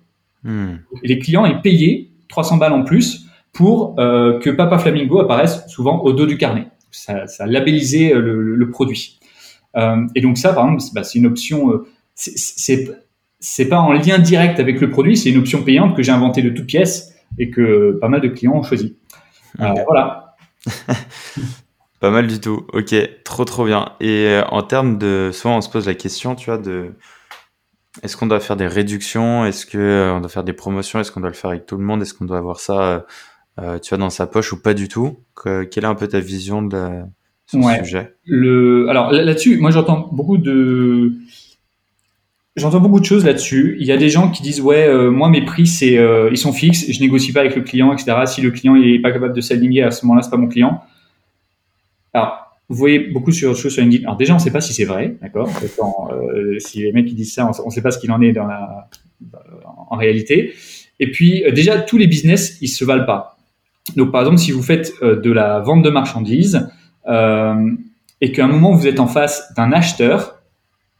Hmm. 0.44 0.76
Et 1.02 1.08
les 1.08 1.18
clients 1.18 1.44
ils 1.44 1.60
payaient 1.60 2.08
300 2.28 2.56
balles 2.56 2.72
en 2.72 2.82
plus 2.82 3.26
pour 3.52 3.98
euh, 3.98 4.38
que 4.40 4.50
Papa 4.50 4.78
Flamingo 4.78 5.20
apparaisse 5.20 5.66
souvent 5.68 6.00
au 6.00 6.12
dos 6.12 6.26
du 6.26 6.38
carnet. 6.38 6.66
Ça, 6.90 7.26
ça 7.26 7.46
labellisait 7.46 8.14
euh, 8.14 8.20
le, 8.20 8.54
le, 8.54 8.70
produit. 8.70 9.18
Euh, 9.76 10.06
et 10.14 10.20
donc 10.20 10.36
ça, 10.38 10.52
par 10.52 10.64
exemple, 10.66 10.82
bah, 10.94 11.04
c'est 11.04 11.18
une 11.18 11.26
option. 11.26 11.72
Euh, 11.72 11.86
c'est 12.14 12.90
c'est 13.44 13.68
pas 13.68 13.80
en 13.80 13.92
lien 13.92 14.20
direct 14.20 14.60
avec 14.60 14.80
le 14.80 14.88
produit, 14.90 15.16
c'est 15.16 15.30
une 15.30 15.38
option 15.38 15.64
payante 15.64 15.96
que 15.96 16.02
j'ai 16.04 16.12
inventée 16.12 16.42
de 16.42 16.50
toutes 16.50 16.66
pièces 16.66 17.12
et 17.38 17.50
que 17.50 17.98
pas 18.00 18.08
mal 18.08 18.20
de 18.20 18.28
clients 18.28 18.54
ont 18.54 18.62
choisi. 18.62 18.96
Voilà. 19.58 20.36
Pas 22.02 22.10
mal 22.10 22.26
du 22.26 22.40
tout. 22.40 22.66
Ok, 22.72 22.96
trop 23.22 23.44
trop 23.44 23.64
bien. 23.64 23.92
Et 24.00 24.26
euh, 24.26 24.42
en 24.48 24.62
termes 24.64 24.98
de, 24.98 25.30
souvent 25.32 25.58
on 25.58 25.60
se 25.60 25.70
pose 25.70 25.86
la 25.86 25.94
question, 25.94 26.34
tu 26.34 26.46
vois, 26.46 26.58
de 26.58 26.96
est-ce 28.02 28.16
qu'on 28.16 28.26
doit 28.26 28.40
faire 28.40 28.56
des 28.56 28.66
réductions, 28.66 29.46
est-ce 29.46 29.64
que 29.66 29.78
euh, 29.78 30.12
on 30.12 30.18
doit 30.18 30.28
faire 30.28 30.42
des 30.42 30.52
promotions, 30.52 30.98
est-ce 30.98 31.12
qu'on 31.12 31.20
doit 31.20 31.28
le 31.28 31.36
faire 31.36 31.50
avec 31.50 31.64
tout 31.64 31.76
le 31.76 31.84
monde, 31.84 32.02
est-ce 32.02 32.12
qu'on 32.12 32.24
doit 32.24 32.38
avoir 32.38 32.58
ça, 32.58 33.06
euh, 33.60 33.78
tu 33.78 33.90
vois, 33.90 33.98
dans 33.98 34.10
sa 34.10 34.26
poche 34.26 34.52
ou 34.52 34.60
pas 34.60 34.74
du 34.74 34.88
tout? 34.88 35.20
Quelle 35.44 35.84
est 35.84 35.84
un 35.84 35.94
peu 35.94 36.08
ta 36.08 36.18
vision 36.18 36.60
de 36.60 36.76
la, 36.76 37.06
sur 37.46 37.62
ce 37.62 37.84
sujet? 37.84 38.16
Le, 38.24 38.88
alors 38.88 39.12
là-dessus, 39.12 39.58
moi 39.58 39.70
j'entends 39.70 40.08
beaucoup 40.10 40.38
de 40.38 41.12
J'entends 42.56 42.80
beaucoup 42.80 43.00
de 43.00 43.04
choses 43.04 43.24
là-dessus. 43.24 43.76
Il 43.78 43.86
y 43.86 43.92
a 43.92 43.96
des 43.96 44.08
gens 44.08 44.28
qui 44.28 44.42
disent 44.42 44.60
ouais, 44.60 44.92
moi 45.08 45.28
mes 45.28 45.44
prix 45.44 45.68
c'est 45.68 46.00
ils 46.32 46.36
sont 46.36 46.52
fixes, 46.52 46.84
je 46.90 47.00
négocie 47.00 47.32
pas 47.32 47.40
avec 47.40 47.54
le 47.54 47.62
client, 47.62 47.92
etc. 47.92 48.22
Si 48.26 48.40
le 48.40 48.50
client 48.50 48.74
il 48.74 48.92
est 48.92 48.98
pas 48.98 49.12
capable 49.12 49.34
de 49.34 49.40
s'aligner 49.40 49.84
à 49.84 49.92
ce 49.92 50.04
moment-là, 50.04 50.22
c'est 50.22 50.30
pas 50.30 50.36
mon 50.36 50.48
client. 50.48 50.82
Alors, 52.12 52.38
vous 52.68 52.76
voyez 52.76 52.98
beaucoup 52.98 53.32
sur 53.32 53.56
sur 53.56 53.68
LinkedIn. 53.82 54.04
Alors 54.04 54.16
déjà, 54.16 54.32
on 54.32 54.36
ne 54.36 54.42
sait 54.42 54.50
pas 54.50 54.60
si 54.60 54.72
c'est 54.72 54.84
vrai, 54.84 55.16
d'accord 55.20 55.50
euh, 56.12 56.58
Si 56.58 56.82
les 56.82 56.92
mecs 56.92 57.06
qui 57.06 57.14
disent 57.14 57.34
ça, 57.34 57.50
on 57.64 57.66
ne 57.66 57.70
sait 57.70 57.82
pas 57.82 57.90
ce 57.90 57.98
qu'il 57.98 58.10
en 58.12 58.20
est 58.20 58.32
dans 58.32 58.46
la, 58.46 58.88
en 59.90 59.96
réalité. 59.96 60.54
Et 61.00 61.10
puis, 61.10 61.44
euh, 61.44 61.50
déjà, 61.52 61.78
tous 61.80 61.98
les 61.98 62.06
business, 62.06 62.58
ils 62.60 62.68
se 62.68 62.84
valent 62.84 63.04
pas. 63.04 63.36
Donc, 63.96 64.12
par 64.12 64.22
exemple, 64.22 64.38
si 64.38 64.52
vous 64.52 64.62
faites 64.62 64.92
euh, 65.02 65.20
de 65.20 65.30
la 65.30 65.60
vente 65.60 65.82
de 65.82 65.90
marchandises 65.90 66.68
euh, 67.08 67.70
et 68.20 68.32
qu'à 68.32 68.44
un 68.44 68.48
moment 68.48 68.72
vous 68.72 68.86
êtes 68.86 69.00
en 69.00 69.08
face 69.08 69.52
d'un 69.56 69.72
acheteur, 69.72 70.40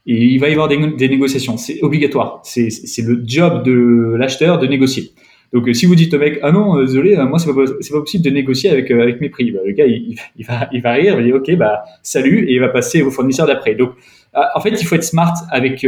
et 0.05 0.21
il 0.21 0.37
va 0.39 0.49
y 0.49 0.51
avoir 0.51 0.67
des, 0.67 0.77
des 0.97 1.07
négociations. 1.07 1.55
C'est 1.55 1.81
obligatoire. 1.81 2.41
C'est 2.43 2.69
le 3.01 3.23
job 3.25 3.63
de 3.63 4.15
l'acheteur 4.17 4.59
de 4.59 4.67
négocier. 4.67 5.13
Donc 5.53 5.69
si 5.73 5.85
vous 5.85 5.95
dites 5.95 6.13
au 6.13 6.19
mec, 6.19 6.39
ah 6.41 6.51
non, 6.51 6.79
désolé, 6.81 7.15
moi 7.17 7.37
c'est 7.39 7.53
pas, 7.53 7.61
c'est 7.79 7.93
pas 7.93 7.99
possible 7.99 8.23
de 8.23 8.29
négocier 8.31 8.71
avec 8.71 8.89
avec 8.89 9.21
mes 9.21 9.29
prix, 9.29 9.51
bah, 9.51 9.59
le 9.65 9.71
gars 9.73 9.85
il, 9.85 10.17
il, 10.35 10.45
va 10.45 10.67
il 10.71 10.81
va 10.81 10.93
rire, 10.93 11.13
il 11.13 11.17
va 11.17 11.23
dire 11.23 11.35
ok 11.35 11.55
bah 11.57 11.83
salut 12.01 12.45
et 12.49 12.53
il 12.53 12.59
va 12.59 12.69
passer 12.69 13.03
au 13.03 13.11
fournisseur 13.11 13.45
d'après. 13.45 13.75
Donc 13.75 13.91
en 14.33 14.59
fait 14.61 14.71
il 14.71 14.85
faut 14.85 14.95
être 14.95 15.03
smart 15.03 15.35
avec 15.51 15.85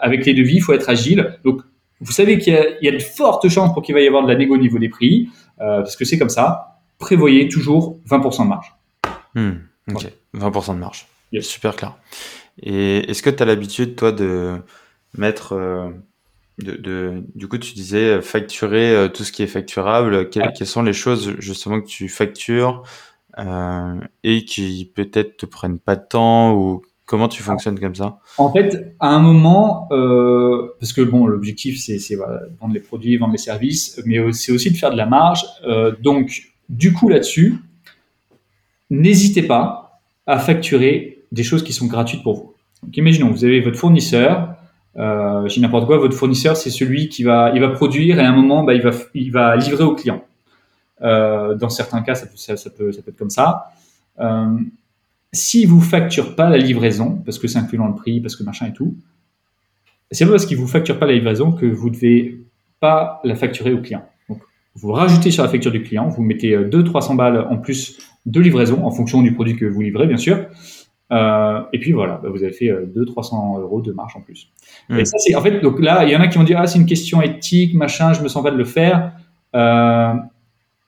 avec 0.00 0.24
les 0.24 0.34
devis, 0.34 0.56
il 0.56 0.62
faut 0.62 0.72
être 0.72 0.88
agile. 0.88 1.36
Donc 1.44 1.62
vous 2.00 2.12
savez 2.12 2.38
qu'il 2.38 2.54
y, 2.80 2.86
y 2.86 2.88
a, 2.88 2.92
de 2.92 2.98
fortes 3.02 3.48
chances 3.48 3.72
pour 3.74 3.82
qu'il 3.82 3.94
va 3.94 4.00
y 4.00 4.06
avoir 4.06 4.22
de 4.22 4.28
la 4.28 4.36
négo 4.38 4.54
au 4.54 4.58
niveau 4.58 4.78
des 4.78 4.88
prix, 4.88 5.28
parce 5.58 5.96
que 5.96 6.04
c'est 6.04 6.18
comme 6.18 6.30
ça. 6.30 6.78
Prévoyez 6.98 7.48
toujours 7.48 7.98
20% 8.08 8.44
de 8.44 8.48
marge. 8.48 8.72
Hmm, 9.34 9.52
ok, 9.92 10.06
20% 10.36 10.74
de 10.74 10.78
marge. 10.78 11.06
Super 11.40 11.74
clair. 11.74 11.96
Et 12.62 13.10
est-ce 13.10 13.22
que 13.22 13.30
tu 13.30 13.42
as 13.42 13.46
l'habitude, 13.46 13.96
toi, 13.96 14.12
de 14.12 14.56
mettre. 15.16 15.52
Euh, 15.52 15.90
de, 16.58 17.24
du 17.34 17.48
coup, 17.48 17.58
tu 17.58 17.74
disais 17.74 18.16
euh, 18.16 18.20
facturer 18.20 18.94
euh, 18.94 19.08
tout 19.08 19.24
ce 19.24 19.32
qui 19.32 19.42
est 19.42 19.48
facturable. 19.48 20.28
Quelles, 20.28 20.66
sont 20.66 20.82
les 20.82 20.92
choses, 20.92 21.34
justement, 21.38 21.80
que 21.80 21.86
tu 21.86 22.08
factures 22.08 22.82
et 24.24 24.44
qui 24.44 24.92
peut-être 24.94 25.38
te 25.38 25.46
prennent 25.46 25.78
pas 25.78 25.96
de 25.96 26.04
temps 26.06 26.54
ou 26.54 26.82
comment 27.06 27.28
tu 27.28 27.42
fonctionnes 27.42 27.80
comme 27.80 27.94
ça? 27.94 28.18
En 28.36 28.52
fait, 28.52 28.94
à 29.00 29.08
un 29.08 29.20
moment, 29.20 29.88
parce 29.88 30.92
que 30.92 31.00
bon, 31.00 31.26
l'objectif, 31.26 31.80
c'est 31.80 32.14
vendre 32.60 32.74
les 32.74 32.80
produits, 32.80 33.16
vendre 33.16 33.32
les 33.32 33.38
services, 33.38 34.02
mais 34.04 34.18
c'est 34.32 34.52
aussi 34.52 34.70
de 34.70 34.76
faire 34.76 34.90
de 34.90 34.98
la 34.98 35.06
marge. 35.06 35.46
donc, 36.02 36.42
du 36.68 36.92
coup, 36.92 37.08
là-dessus, 37.08 37.56
n'hésitez 38.90 39.42
pas 39.42 40.02
à 40.26 40.38
facturer 40.38 41.24
des 41.32 41.42
choses 41.42 41.64
qui 41.64 41.72
sont 41.72 41.86
gratuites 41.86 42.22
pour 42.22 42.34
vous. 42.34 42.54
Donc, 42.82 42.96
imaginons, 42.98 43.30
vous 43.30 43.46
avez 43.46 43.60
votre 43.60 43.78
fournisseur, 43.78 44.51
euh, 44.96 45.48
j'ai 45.48 45.60
n'importe 45.60 45.86
quoi, 45.86 45.98
votre 45.98 46.16
fournisseur, 46.16 46.56
c'est 46.56 46.70
celui 46.70 47.08
qui 47.08 47.22
va, 47.22 47.52
il 47.54 47.60
va 47.60 47.68
produire 47.68 48.18
et 48.18 48.22
à 48.22 48.28
un 48.28 48.34
moment, 48.34 48.62
bah, 48.62 48.74
il, 48.74 48.82
va, 48.82 48.90
il 49.14 49.32
va 49.32 49.56
livrer 49.56 49.84
au 49.84 49.94
client. 49.94 50.22
Euh, 51.02 51.54
dans 51.54 51.70
certains 51.70 52.02
cas, 52.02 52.14
ça 52.14 52.26
peut, 52.26 52.36
ça, 52.36 52.70
peut, 52.70 52.92
ça 52.92 53.02
peut 53.02 53.10
être 53.10 53.16
comme 53.16 53.30
ça. 53.30 53.72
Euh, 54.20 54.58
si 55.32 55.64
vous 55.64 55.80
facture 55.80 56.36
pas 56.36 56.50
la 56.50 56.58
livraison, 56.58 57.22
parce 57.24 57.38
que 57.38 57.48
c'est 57.48 57.58
inclus 57.58 57.78
dans 57.78 57.88
le 57.88 57.94
prix, 57.94 58.20
parce 58.20 58.36
que 58.36 58.42
machin 58.42 58.66
et 58.66 58.72
tout, 58.72 58.94
c'est 60.10 60.26
pas 60.26 60.32
parce 60.32 60.44
qu'il 60.44 60.58
vous 60.58 60.66
facture 60.66 60.98
pas 60.98 61.06
la 61.06 61.14
livraison 61.14 61.52
que 61.52 61.64
vous 61.64 61.88
devez 61.88 62.40
pas 62.80 63.20
la 63.24 63.34
facturer 63.34 63.72
au 63.72 63.80
client. 63.80 64.06
Vous 64.74 64.92
rajoutez 64.92 65.30
sur 65.30 65.42
la 65.42 65.50
facture 65.50 65.70
du 65.70 65.82
client, 65.82 66.08
vous 66.08 66.22
mettez 66.22 66.56
200-300 66.56 67.16
balles 67.16 67.46
en 67.50 67.58
plus 67.58 67.98
de 68.24 68.40
livraison 68.40 68.84
en 68.84 68.90
fonction 68.90 69.22
du 69.22 69.34
produit 69.34 69.56
que 69.56 69.66
vous 69.66 69.80
livrez, 69.80 70.06
bien 70.06 70.16
sûr. 70.16 70.46
Euh, 71.12 71.60
et 71.72 71.78
puis 71.78 71.92
voilà, 71.92 72.18
bah, 72.22 72.30
vous 72.30 72.42
avez 72.42 72.52
fait 72.52 72.70
200-300 72.70 73.58
euh, 73.58 73.62
euros 73.62 73.82
de 73.82 73.92
marge 73.92 74.16
en 74.16 74.20
plus. 74.20 74.48
Hmm. 74.88 74.98
Et 74.98 75.04
ça, 75.04 75.18
c'est 75.18 75.34
en 75.34 75.42
fait, 75.42 75.60
donc 75.60 75.80
là, 75.80 76.04
il 76.04 76.10
y 76.10 76.16
en 76.16 76.20
a 76.20 76.28
qui 76.28 76.38
vont 76.38 76.44
dire 76.44 76.58
ah 76.58 76.66
c'est 76.66 76.78
une 76.78 76.86
question 76.86 77.20
éthique, 77.20 77.74
machin, 77.74 78.12
je 78.14 78.22
me 78.22 78.28
sens 78.28 78.42
pas 78.42 78.50
de 78.50 78.56
le 78.56 78.64
faire. 78.64 79.12
Euh, 79.54 80.14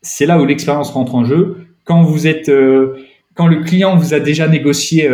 c'est 0.01 0.27
là 0.27 0.41
où 0.41 0.47
l'expérience 0.47 0.91
rentre 0.91 1.15
en 1.15 1.25
jeu. 1.25 1.67
Quand 1.85 2.03
vous 2.03 2.27
êtes, 2.27 2.51
quand 3.35 3.47
le 3.47 3.63
client 3.63 3.97
vous 3.97 4.15
a 4.15 4.21
déjà 4.21 4.49
négocié 4.49 5.11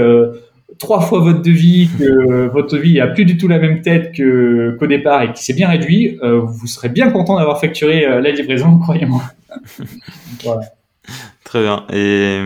trois 0.79 1.00
fois 1.00 1.19
votre 1.19 1.43
devis, 1.43 1.88
que 1.99 2.47
votre 2.52 2.76
devis 2.76 3.00
a 3.00 3.09
plus 3.09 3.25
du 3.25 3.37
tout 3.37 3.49
la 3.49 3.59
même 3.59 3.83
tête 3.83 4.12
que 4.12 4.76
qu'au 4.79 4.87
départ 4.87 5.23
et 5.23 5.33
qui 5.33 5.43
s'est 5.43 5.52
bien 5.52 5.69
réduit, 5.69 6.19
vous 6.23 6.67
serez 6.69 6.88
bien 6.88 7.11
content 7.11 7.37
d'avoir 7.37 7.61
facturé 7.61 8.02
la 8.02 8.31
livraison, 8.31 8.79
croyez-moi. 8.83 9.23
voilà. 10.45 10.61
Très 11.45 11.62
bien. 11.62 11.85
Et 11.93 12.38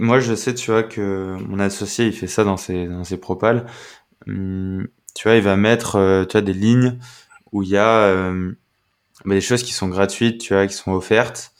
moi, 0.00 0.20
je 0.20 0.34
sais, 0.34 0.54
tu 0.54 0.70
vois, 0.70 0.82
que 0.82 1.36
mon 1.48 1.58
associé, 1.58 2.06
il 2.06 2.12
fait 2.12 2.26
ça 2.26 2.44
dans 2.44 2.56
ses, 2.56 2.86
dans 2.86 3.04
ses 3.04 3.16
propales. 3.18 3.66
Hum, 4.26 4.86
tu 5.14 5.28
vois, 5.28 5.36
il 5.36 5.42
va 5.42 5.56
mettre, 5.56 5.96
euh, 5.96 6.24
tu 6.24 6.32
vois, 6.32 6.42
des 6.42 6.52
lignes 6.52 6.98
où 7.52 7.62
il 7.62 7.70
y 7.70 7.76
a 7.76 8.04
euh, 8.04 8.52
bah, 9.24 9.34
des 9.34 9.40
choses 9.40 9.62
qui 9.62 9.72
sont 9.72 9.88
gratuites, 9.88 10.40
tu 10.40 10.54
vois, 10.54 10.66
qui 10.66 10.74
sont 10.74 10.92
offertes. 10.92 11.52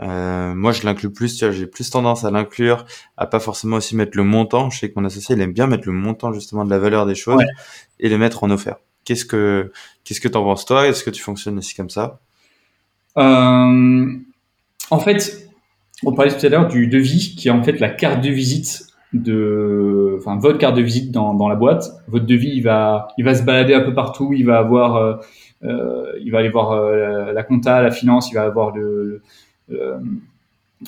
Euh, 0.00 0.54
moi, 0.54 0.72
je 0.72 0.84
l'inclus 0.84 1.12
plus, 1.12 1.36
tu 1.36 1.44
vois, 1.44 1.52
j'ai 1.52 1.66
plus 1.66 1.90
tendance 1.90 2.24
à 2.24 2.30
l'inclure, 2.30 2.86
à 3.16 3.26
pas 3.26 3.40
forcément 3.40 3.76
aussi 3.76 3.96
mettre 3.96 4.16
le 4.16 4.24
montant. 4.24 4.70
Je 4.70 4.78
sais 4.78 4.88
que 4.90 4.98
mon 4.98 5.04
associé, 5.04 5.34
il 5.36 5.42
aime 5.42 5.52
bien 5.52 5.66
mettre 5.66 5.86
le 5.86 5.92
montant, 5.92 6.32
justement, 6.32 6.64
de 6.64 6.70
la 6.70 6.78
valeur 6.78 7.06
des 7.06 7.14
choses 7.14 7.42
et 8.00 8.08
le 8.08 8.18
mettre 8.18 8.44
en 8.44 8.50
offert. 8.50 8.76
Qu'est-ce 9.04 9.24
que, 9.24 9.72
qu'est-ce 10.04 10.20
que 10.20 10.28
t'en 10.28 10.44
penses, 10.44 10.64
toi? 10.64 10.86
Est-ce 10.86 11.04
que 11.04 11.10
tu 11.10 11.22
fonctionnes 11.22 11.58
aussi 11.58 11.74
comme 11.74 11.90
ça? 11.90 12.20
Euh, 13.18 14.16
en 14.90 14.98
fait, 14.98 15.41
on 16.04 16.12
parlait 16.12 16.32
tout 16.32 16.44
à 16.44 16.48
l'heure 16.48 16.68
du 16.68 16.86
devis, 16.86 17.34
qui 17.36 17.48
est 17.48 17.50
en 17.50 17.62
fait 17.62 17.80
la 17.80 17.90
carte 17.90 18.22
de 18.22 18.30
visite 18.30 18.86
de, 19.12 20.16
enfin 20.18 20.38
votre 20.38 20.58
carte 20.58 20.76
de 20.76 20.82
visite 20.82 21.10
dans, 21.10 21.34
dans 21.34 21.48
la 21.48 21.54
boîte. 21.54 21.84
Votre 22.08 22.26
devis, 22.26 22.52
il 22.54 22.62
va, 22.62 23.08
il 23.18 23.24
va 23.24 23.34
se 23.34 23.42
balader 23.42 23.74
un 23.74 23.82
peu 23.82 23.94
partout. 23.94 24.32
Il 24.34 24.46
va 24.46 24.58
avoir, 24.58 24.96
euh, 24.96 25.14
euh 25.64 26.12
il 26.24 26.30
va 26.32 26.38
aller 26.38 26.48
voir 26.48 26.72
euh, 26.72 27.32
la, 27.32 27.42
compta, 27.42 27.82
la 27.82 27.90
finance. 27.90 28.30
Il 28.30 28.34
va 28.34 28.42
avoir 28.42 28.74
le, 28.74 29.20
le 29.68 30.00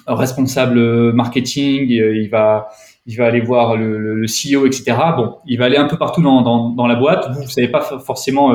responsable 0.06 1.12
marketing. 1.12 1.88
Il 1.88 2.28
va, 2.30 2.68
il 3.06 3.16
va 3.16 3.26
aller 3.26 3.40
voir 3.40 3.76
le, 3.76 3.99
le, 3.99 4.26
CEO, 4.26 4.66
etc. 4.66 4.97
Bon, 5.16 5.37
il 5.47 5.59
va 5.59 5.66
aller 5.66 5.76
un 5.76 5.87
peu 5.87 5.99
partout 5.99 6.23
dans, 6.23 6.42
dans, 6.42 6.71
dans 6.71 6.87
la 6.87 6.94
boîte. 6.94 7.28
Vous, 7.35 7.42
vous 7.42 7.50
savez 7.50 7.68
pas 7.68 7.83
forcément 7.83 8.54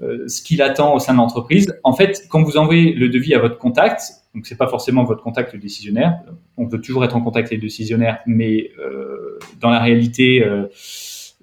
ce 0.00 0.42
qu'il 0.42 0.62
attend 0.62 0.94
au 0.94 0.98
sein 1.00 1.12
de 1.12 1.18
l'entreprise. 1.18 1.74
En 1.82 1.92
fait, 1.92 2.26
quand 2.28 2.42
vous 2.42 2.56
envoyez 2.56 2.92
le 2.92 3.08
devis 3.08 3.34
à 3.34 3.40
votre 3.40 3.58
contact, 3.58 4.02
donc 4.34 4.46
c'est 4.46 4.56
pas 4.56 4.68
forcément 4.68 5.04
votre 5.04 5.22
contact 5.22 5.56
décisionnaire. 5.56 6.20
On 6.56 6.66
veut 6.66 6.80
toujours 6.80 7.04
être 7.04 7.16
en 7.16 7.20
contact 7.20 7.48
avec 7.48 7.60
les 7.60 7.66
décisionnaires, 7.66 8.20
mais 8.26 8.70
euh, 8.78 9.38
dans 9.60 9.70
la 9.70 9.80
réalité, 9.80 10.44
euh, 10.44 10.66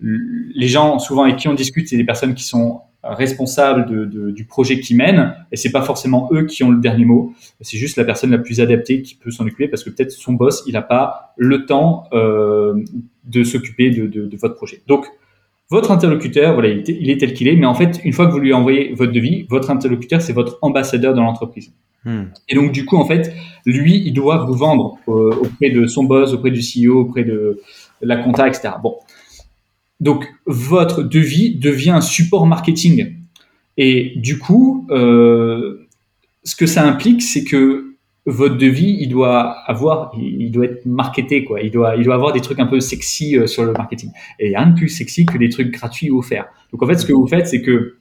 les 0.02 0.68
gens 0.68 1.00
souvent 1.00 1.24
avec 1.24 1.38
qui 1.38 1.48
on 1.48 1.54
discute, 1.54 1.90
c'est 1.90 1.98
des 1.98 2.06
personnes 2.06 2.36
qui 2.36 2.44
sont 2.44 2.82
responsables 3.04 4.10
du 4.10 4.46
projet 4.46 4.80
qu'ils 4.80 4.98
mènent, 4.98 5.36
et 5.52 5.58
c'est 5.58 5.72
pas 5.72 5.84
forcément 5.84 6.28
eux 6.32 6.46
qui 6.46 6.64
ont 6.64 6.72
le 6.72 6.80
dernier 6.80 7.06
mot. 7.06 7.34
C'est 7.62 7.78
juste 7.78 7.98
la 7.98 8.04
personne 8.04 8.32
la 8.32 8.40
plus 8.40 8.62
adaptée 8.62 9.02
qui 9.04 9.16
peut 9.16 9.30
s'en 9.30 9.46
occuper, 9.46 9.68
parce 9.68 9.84
que 9.84 9.90
peut-être 9.92 10.12
son 10.12 10.34
boss, 10.34 10.64
il 10.66 10.74
n'a 10.74 10.82
pas 10.82 11.34
le 11.38 11.66
temps 11.66 12.06
euh, 12.14 12.84
de 13.26 13.44
s'occuper 13.44 13.92
de, 13.92 14.08
de, 14.08 14.38
votre 14.38 14.56
projet. 14.56 14.82
Donc 14.88 15.06
votre 15.70 15.92
interlocuteur, 15.92 16.54
voilà, 16.54 16.70
il 16.70 17.10
est 17.10 17.20
tel 17.20 17.34
qu'il 17.34 17.48
est, 17.48 17.56
mais 17.56 17.66
en 17.66 17.74
fait, 17.74 18.00
une 18.04 18.14
fois 18.14 18.28
que 18.28 18.32
vous 18.32 18.40
lui 18.40 18.54
envoyez 18.54 18.94
votre 18.94 19.12
devis, 19.12 19.48
votre 19.50 19.72
interlocuteur, 19.72 20.22
c'est 20.22 20.34
votre 20.34 20.60
ambassadeur 20.62 21.14
dans 21.14 21.24
l'entreprise. 21.24 21.74
Hmm. 22.06 22.26
Et 22.48 22.56
donc, 22.56 22.72
du 22.72 22.86
coup, 22.86 22.98
en 22.98 23.06
fait, 23.06 23.34
lui, 23.66 24.04
il 24.06 24.14
doit 24.14 24.46
vous 24.46 24.54
vendre 24.54 24.98
euh, 25.08 25.32
auprès 25.42 25.72
de 25.72 25.88
son 25.88 26.04
boss, 26.04 26.34
auprès 26.34 26.52
du 26.52 26.62
CEO, 26.62 27.00
auprès 27.00 27.24
de 27.24 27.62
la 28.02 28.18
compta, 28.18 28.48
etc. 28.48 28.76
Bon. 28.82 28.96
Donc, 30.00 30.28
votre 30.46 31.02
devis 31.02 31.56
devient 31.56 31.92
un 31.92 32.02
support 32.02 32.46
marketing. 32.46 33.16
Et 33.78 34.14
du 34.18 34.38
coup, 34.38 34.86
euh, 34.92 35.88
ce 36.44 36.56
que 36.56 36.68
ça 36.68 36.86
implique, 36.86 37.24
c'est 37.24 37.44
que 37.44 37.95
votre 38.26 38.58
devis, 38.58 38.98
il 39.00 39.10
doit 39.10 39.52
avoir, 39.68 40.12
il 40.18 40.52
doit 40.52 40.66
être 40.66 40.86
marketé, 40.86 41.44
quoi. 41.44 41.62
Il 41.62 41.72
doit, 41.72 41.96
il 41.96 42.04
doit 42.04 42.16
avoir 42.16 42.34
des 42.34 42.42
trucs 42.42 42.60
un 42.60 42.66
peu 42.66 42.80
sexy 42.80 43.38
euh, 43.38 43.46
sur 43.46 43.64
le 43.64 43.72
marketing. 43.72 44.10
Et 44.40 44.56
rien 44.56 44.68
de 44.68 44.76
plus 44.76 44.90
sexy 44.90 45.26
que 45.26 45.38
des 45.38 45.50
trucs 45.50 45.72
gratuits 45.72 46.10
offerts. 46.10 46.48
Donc, 46.72 46.82
en 46.82 46.88
fait, 46.88 46.98
ce 46.98 47.06
que 47.06 47.14
vous 47.14 47.28
faites, 47.28 47.48
c'est 47.48 47.62
que 47.62 47.98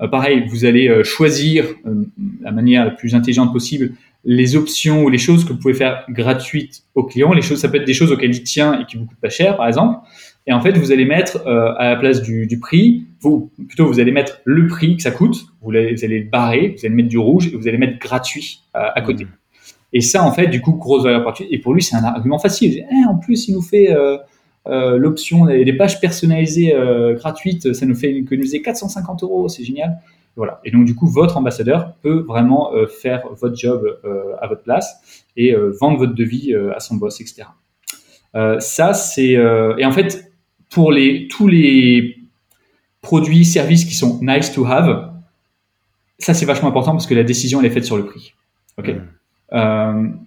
euh, 0.00 0.08
pareil, 0.08 0.44
vous 0.48 0.64
allez 0.64 0.88
euh, 0.88 1.04
choisir 1.04 1.64
euh, 1.86 2.04
la 2.40 2.52
manière 2.52 2.84
la 2.84 2.90
plus 2.90 3.14
intelligente 3.14 3.52
possible 3.52 3.92
les 4.28 4.56
options 4.56 5.04
ou 5.04 5.08
les 5.08 5.18
choses 5.18 5.44
que 5.44 5.52
vous 5.52 5.58
pouvez 5.58 5.74
faire 5.74 6.04
gratuites 6.08 6.82
aux 6.96 7.04
clients. 7.04 7.32
Les 7.32 7.42
choses, 7.42 7.60
ça 7.60 7.68
peut 7.68 7.76
être 7.76 7.86
des 7.86 7.94
choses 7.94 8.10
auxquelles 8.10 8.34
il 8.34 8.42
tient 8.42 8.80
et 8.80 8.84
qui 8.84 8.96
vous 8.96 9.06
coûtent 9.06 9.20
pas 9.20 9.30
cher, 9.30 9.56
par 9.56 9.68
exemple. 9.68 10.00
Et 10.46 10.52
en 10.52 10.60
fait, 10.60 10.72
vous 10.78 10.92
allez 10.92 11.04
mettre 11.04 11.44
à 11.46 11.90
la 11.90 11.96
place 11.96 12.22
du, 12.22 12.46
du, 12.46 12.60
prix, 12.60 13.06
vous, 13.20 13.50
plutôt 13.66 13.86
vous 13.86 13.98
allez 13.98 14.12
mettre 14.12 14.40
le 14.44 14.68
prix 14.68 14.96
que 14.96 15.02
ça 15.02 15.10
coûte. 15.10 15.46
Vous 15.60 15.70
allez, 15.70 15.92
vous 15.94 16.04
allez 16.04 16.20
le 16.20 16.30
barrer, 16.30 16.76
vous 16.78 16.86
allez 16.86 16.94
mettre 16.94 17.08
du 17.08 17.18
rouge 17.18 17.48
et 17.48 17.56
vous 17.56 17.66
allez 17.66 17.78
mettre 17.78 17.98
gratuit 17.98 18.60
à, 18.72 19.00
côté. 19.00 19.24
Mmh. 19.24 19.30
Et 19.92 20.00
ça, 20.00 20.22
en 20.22 20.30
fait, 20.30 20.46
du 20.46 20.60
coup, 20.60 20.72
grosse 20.72 21.02
valeur 21.02 21.22
gratuite. 21.22 21.48
Et 21.50 21.58
pour 21.58 21.74
lui, 21.74 21.82
c'est 21.82 21.96
un 21.96 22.04
argument 22.04 22.38
facile. 22.38 22.86
Eh, 22.88 23.08
en 23.08 23.16
plus, 23.16 23.48
il 23.48 23.54
nous 23.54 23.62
fait 23.62 23.92
euh, 24.68 24.98
l'option 24.98 25.46
des 25.46 25.72
pages 25.72 26.00
personnalisées 26.00 26.74
euh, 26.74 27.14
gratuites, 27.14 27.72
ça 27.72 27.86
nous 27.86 27.94
fait 27.94 28.12
économiser 28.12 28.62
450 28.62 29.22
euros, 29.22 29.48
c'est 29.48 29.64
génial. 29.64 30.00
Voilà. 30.34 30.60
Et 30.64 30.70
donc 30.70 30.84
du 30.84 30.94
coup, 30.94 31.06
votre 31.06 31.36
ambassadeur 31.36 31.94
peut 32.02 32.24
vraiment 32.26 32.74
euh, 32.74 32.86
faire 32.86 33.22
votre 33.30 33.56
job 33.56 33.98
à 34.40 34.46
votre 34.48 34.62
place 34.62 35.24
et 35.36 35.54
vendre 35.80 35.98
votre 35.98 36.14
devis 36.14 36.54
à 36.54 36.80
son 36.80 36.96
boss, 36.96 37.20
etc. 37.20 37.44
ça, 38.58 38.94
c'est 38.94 39.32
et 39.32 39.84
en 39.84 39.92
fait 39.92 40.25
pour 40.70 40.92
les 40.92 41.28
tous 41.28 41.48
les 41.48 42.18
produits, 43.02 43.44
services 43.44 43.84
qui 43.84 43.94
sont 43.94 44.18
nice 44.22 44.52
to 44.52 44.66
have, 44.66 45.12
ça 46.18 46.34
c'est 46.34 46.46
vachement 46.46 46.68
important 46.68 46.92
parce 46.92 47.06
que 47.06 47.14
la 47.14 47.22
décision 47.22 47.60
elle 47.60 47.66
est 47.66 47.70
faite 47.70 47.84
sur 47.84 47.96
le 47.96 48.06
prix. 48.06 48.34
Ok. 48.78 48.94
Mmh. 49.52 50.18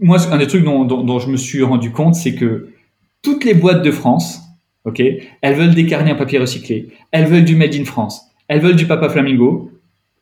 moi, 0.00 0.18
un 0.32 0.38
des 0.38 0.46
trucs 0.46 0.64
dont, 0.64 0.84
dont, 0.84 1.18
je 1.18 1.28
me 1.28 1.36
suis 1.36 1.62
rendu 1.62 1.90
compte, 1.90 2.14
c'est 2.14 2.34
que 2.34 2.68
toutes 3.22 3.44
les 3.44 3.54
boîtes 3.54 3.82
de 3.82 3.90
France, 3.90 4.40
ok, 4.84 5.02
elles 5.42 5.54
veulent 5.54 5.74
des 5.74 5.86
carnets 5.86 6.12
en 6.12 6.16
papier 6.16 6.38
recyclé, 6.38 6.88
elles 7.10 7.26
veulent 7.26 7.44
du 7.44 7.56
Made 7.56 7.74
in 7.74 7.84
France, 7.84 8.22
elles 8.46 8.60
veulent 8.60 8.76
du 8.76 8.86
Papa 8.86 9.08
Flamingo, 9.08 9.72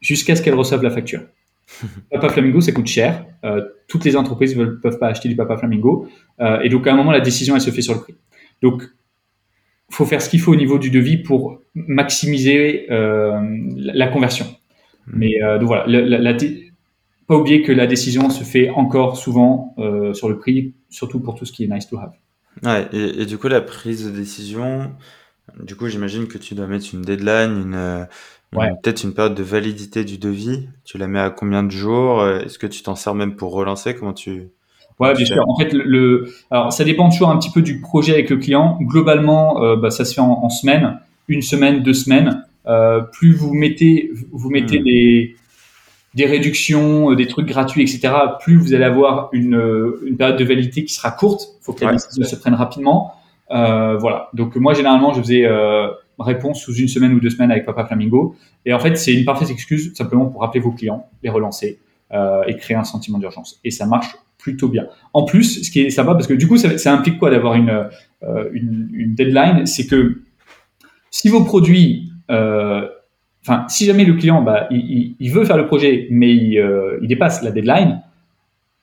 jusqu'à 0.00 0.36
ce 0.36 0.42
qu'elles 0.42 0.54
reçoivent 0.54 0.82
la 0.82 0.90
facture. 0.90 1.20
Papa 2.10 2.28
Flamingo, 2.28 2.60
ça 2.60 2.72
coûte 2.72 2.86
cher. 2.86 3.24
Euh, 3.44 3.62
toutes 3.88 4.04
les 4.04 4.16
entreprises 4.16 4.56
ne 4.56 4.66
peuvent 4.66 4.98
pas 4.98 5.08
acheter 5.08 5.28
du 5.28 5.36
Papa 5.36 5.56
Flamingo. 5.56 6.08
Euh, 6.40 6.60
et 6.60 6.68
donc, 6.68 6.86
à 6.86 6.92
un 6.92 6.96
moment, 6.96 7.12
la 7.12 7.20
décision, 7.20 7.54
elle 7.54 7.60
se 7.60 7.70
fait 7.70 7.82
sur 7.82 7.94
le 7.94 8.00
prix. 8.00 8.14
Donc, 8.62 8.82
faut 9.90 10.04
faire 10.04 10.20
ce 10.20 10.28
qu'il 10.28 10.40
faut 10.40 10.52
au 10.52 10.56
niveau 10.56 10.78
du 10.78 10.90
devis 10.90 11.18
pour 11.18 11.60
maximiser 11.74 12.86
euh, 12.90 13.40
la, 13.76 14.08
conversion. 14.08 14.46
Hmm. 15.06 15.18
Mais 15.18 15.42
euh, 15.42 15.58
donc 15.58 15.68
voilà, 15.68 15.86
la, 15.86 16.34
pas 17.26 17.36
oublier 17.36 17.62
que 17.62 17.72
la 17.72 17.86
décision 17.86 18.30
se 18.30 18.44
fait 18.44 18.70
encore 18.70 19.16
souvent 19.16 19.74
euh, 19.78 20.14
sur 20.14 20.28
le 20.28 20.38
prix, 20.38 20.74
surtout 20.90 21.20
pour 21.20 21.34
tout 21.34 21.44
ce 21.44 21.52
qui 21.52 21.64
est 21.64 21.68
nice 21.68 21.88
to 21.88 21.98
have. 21.98 22.12
Ouais, 22.62 22.88
et, 22.92 23.26
du 23.26 23.36
coup, 23.36 23.48
la 23.48 23.60
prise 23.60 24.06
de 24.06 24.10
décision, 24.10 24.92
du 25.60 25.76
coup, 25.76 25.88
j'imagine 25.88 26.26
que 26.26 26.38
tu 26.38 26.54
dois 26.54 26.66
mettre 26.66 26.86
une 26.94 27.02
deadline, 27.02 27.50
une, 27.50 28.06
peut-être 28.82 29.04
une 29.04 29.12
période 29.12 29.34
de 29.34 29.42
validité 29.42 30.04
du 30.04 30.16
devis. 30.16 30.68
Tu 30.84 30.96
la 30.96 31.06
mets 31.06 31.20
à 31.20 31.30
combien 31.30 31.62
de 31.62 31.70
jours? 31.70 32.26
Est-ce 32.26 32.58
que 32.58 32.66
tu 32.66 32.82
t'en 32.82 32.94
sers 32.94 33.14
même 33.14 33.36
pour 33.36 33.52
relancer? 33.52 33.94
Comment 33.94 34.14
tu 34.14 34.48
Ouais, 34.98 35.14
bien 35.14 35.26
sûr. 35.26 35.44
En 35.46 35.56
fait, 35.56 35.72
le, 35.72 36.32
alors 36.50 36.72
ça 36.72 36.84
dépend 36.84 37.10
toujours 37.10 37.30
un 37.30 37.36
petit 37.38 37.50
peu 37.50 37.62
du 37.62 37.80
projet 37.80 38.14
avec 38.14 38.30
le 38.30 38.36
client. 38.38 38.78
Globalement, 38.80 39.62
euh, 39.62 39.76
bah, 39.76 39.90
ça 39.90 40.04
se 40.04 40.14
fait 40.14 40.20
en, 40.20 40.42
en 40.42 40.48
semaine, 40.48 41.00
une 41.28 41.42
semaine, 41.42 41.82
deux 41.82 41.94
semaines. 41.94 42.44
Euh, 42.66 43.00
plus 43.00 43.32
vous 43.32 43.54
mettez, 43.54 44.10
vous 44.32 44.50
mettez 44.50 44.80
hmm. 44.80 44.84
des, 44.84 45.36
des 46.14 46.26
réductions, 46.26 47.12
euh, 47.12 47.16
des 47.16 47.26
trucs 47.26 47.46
gratuits, 47.46 47.82
etc. 47.82 48.12
Plus 48.40 48.56
vous 48.56 48.74
allez 48.74 48.84
avoir 48.84 49.28
une, 49.32 49.54
euh, 49.54 50.02
une 50.06 50.16
période 50.16 50.38
de 50.38 50.44
validité 50.44 50.84
qui 50.84 50.94
sera 50.94 51.10
courte. 51.10 51.42
Il 51.60 51.64
faut 51.64 51.72
que 51.74 51.84
la 51.84 51.92
décision 51.92 52.24
se 52.24 52.36
prenne 52.36 52.54
rapidement. 52.54 53.12
Euh, 53.50 53.96
voilà. 53.98 54.30
Donc 54.32 54.56
moi, 54.56 54.74
généralement, 54.74 55.12
je 55.12 55.20
faisais 55.20 55.44
euh, 55.44 55.88
réponse 56.18 56.60
sous 56.60 56.74
une 56.74 56.88
semaine 56.88 57.12
ou 57.12 57.20
deux 57.20 57.30
semaines 57.30 57.50
avec 57.50 57.66
Papa 57.66 57.84
Flamingo. 57.84 58.34
Et 58.64 58.72
en 58.72 58.78
fait, 58.78 58.96
c'est 58.96 59.12
une 59.12 59.24
parfaite 59.24 59.50
excuse 59.50 59.94
simplement 59.94 60.26
pour 60.26 60.40
rappeler 60.40 60.60
vos 60.60 60.72
clients, 60.72 61.06
les 61.22 61.30
relancer 61.30 61.78
euh, 62.12 62.42
et 62.46 62.56
créer 62.56 62.76
un 62.76 62.84
sentiment 62.84 63.18
d'urgence. 63.18 63.60
Et 63.62 63.70
ça 63.70 63.86
marche 63.86 64.16
plutôt 64.38 64.68
bien. 64.68 64.86
En 65.12 65.24
plus, 65.24 65.64
ce 65.64 65.70
qui 65.70 65.80
est 65.80 65.90
sympa, 65.90 66.12
parce 66.12 66.26
que 66.26 66.34
du 66.34 66.46
coup, 66.46 66.56
ça, 66.56 66.92
implique 66.92 67.18
quoi 67.18 67.30
d'avoir 67.30 67.54
une, 67.54 67.88
euh, 68.22 68.48
une, 68.52 68.88
une, 68.92 69.14
deadline 69.14 69.66
C'est 69.66 69.86
que 69.86 70.22
si 71.16 71.30
vos 71.30 71.44
produits, 71.44 72.12
euh, 72.30 72.86
enfin, 73.42 73.64
si 73.68 73.86
jamais 73.86 74.04
le 74.04 74.14
client, 74.14 74.42
bah, 74.42 74.68
il, 74.70 75.30
veut 75.30 75.46
faire 75.46 75.56
le 75.56 75.66
projet, 75.66 76.08
mais 76.10 76.34
il, 76.34 76.58
euh, 76.58 76.98
il 77.00 77.08
dépasse 77.08 77.42
la 77.42 77.50
deadline, 77.50 78.02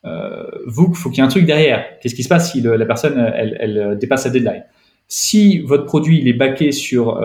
euh, 0.05 0.43
vous, 0.65 0.93
faut 0.95 1.10
qu'il 1.10 1.19
y 1.19 1.22
ait 1.22 1.25
un 1.25 1.29
truc 1.29 1.45
derrière. 1.45 1.86
Qu'est-ce 2.01 2.15
qui 2.15 2.24
se 2.24 2.29
passe 2.29 2.51
si 2.51 2.62
la 2.62 2.86
personne, 2.86 3.17
elle, 3.36 3.98
dépasse 4.00 4.25
la 4.25 4.31
deadline? 4.31 4.63
Si 5.07 5.60
votre 5.60 5.86
produit, 5.86 6.19
il 6.19 6.27
est 6.27 6.33
baqué 6.33 6.72
sur 6.72 7.22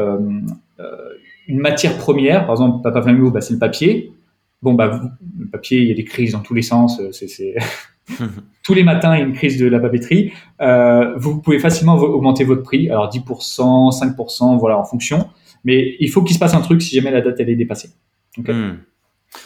une 1.49 1.59
matière 1.59 1.97
première, 1.97 2.43
par 2.45 2.57
exemple, 2.57 2.83
Papa 2.83 3.01
Flamingo, 3.03 3.31
bah, 3.31 3.41
c'est 3.41 3.55
le 3.55 3.59
papier. 3.59 4.13
Bon, 4.61 4.75
bah, 4.75 5.01
le 5.39 5.47
papier, 5.47 5.81
il 5.81 5.89
y 5.89 5.93
a 5.93 5.95
des 5.95 6.05
crises 6.05 6.33
dans 6.33 6.41
tous 6.41 6.55
les 6.55 6.63
sens. 6.63 7.01
C'est 7.13 7.55
tous 8.63 8.75
les 8.75 8.85
matins, 8.85 9.15
il 9.15 9.21
y 9.21 9.23
a 9.23 9.25
une 9.25 9.33
crise 9.33 9.59
de 9.59 9.67
la 9.67 9.81
papeterie. 9.81 10.33
Euh, 10.61 11.15
vous 11.17 11.41
pouvez 11.41 11.59
facilement 11.59 11.97
augmenter 11.97 12.45
votre 12.45 12.63
prix. 12.63 12.91
Alors 12.91 13.09
10%, 13.11 13.91
5%, 13.91 14.59
voilà, 14.59 14.79
en 14.79 14.85
fonction. 14.85 15.29
Mais 15.65 15.97
il 16.01 16.11
faut 16.11 16.23
qu'il 16.23 16.35
se 16.35 16.41
passe 16.41 16.55
un 16.55 16.61
truc 16.61 16.83
si 16.83 16.95
jamais 16.95 17.11
la 17.11 17.21
date 17.21 17.37
elle 17.41 17.51
est 17.51 17.57
dépassée. 17.57 17.91
Okay. 18.39 18.53
Hmm. 18.53 18.79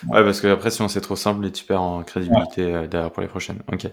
Ouais, 0.08 0.22
parce 0.22 0.40
que 0.40 0.46
après, 0.46 0.70
sinon 0.70 0.88
c'est 0.88 1.00
trop 1.00 1.16
simple 1.16 1.44
et 1.46 1.52
tu 1.52 1.64
perds 1.64 1.82
en 1.82 2.02
crédibilité 2.02 2.62
euh, 2.62 2.86
derrière 2.86 3.10
pour 3.10 3.22
les 3.22 3.28
prochaines. 3.28 3.60
Ok. 3.72 3.86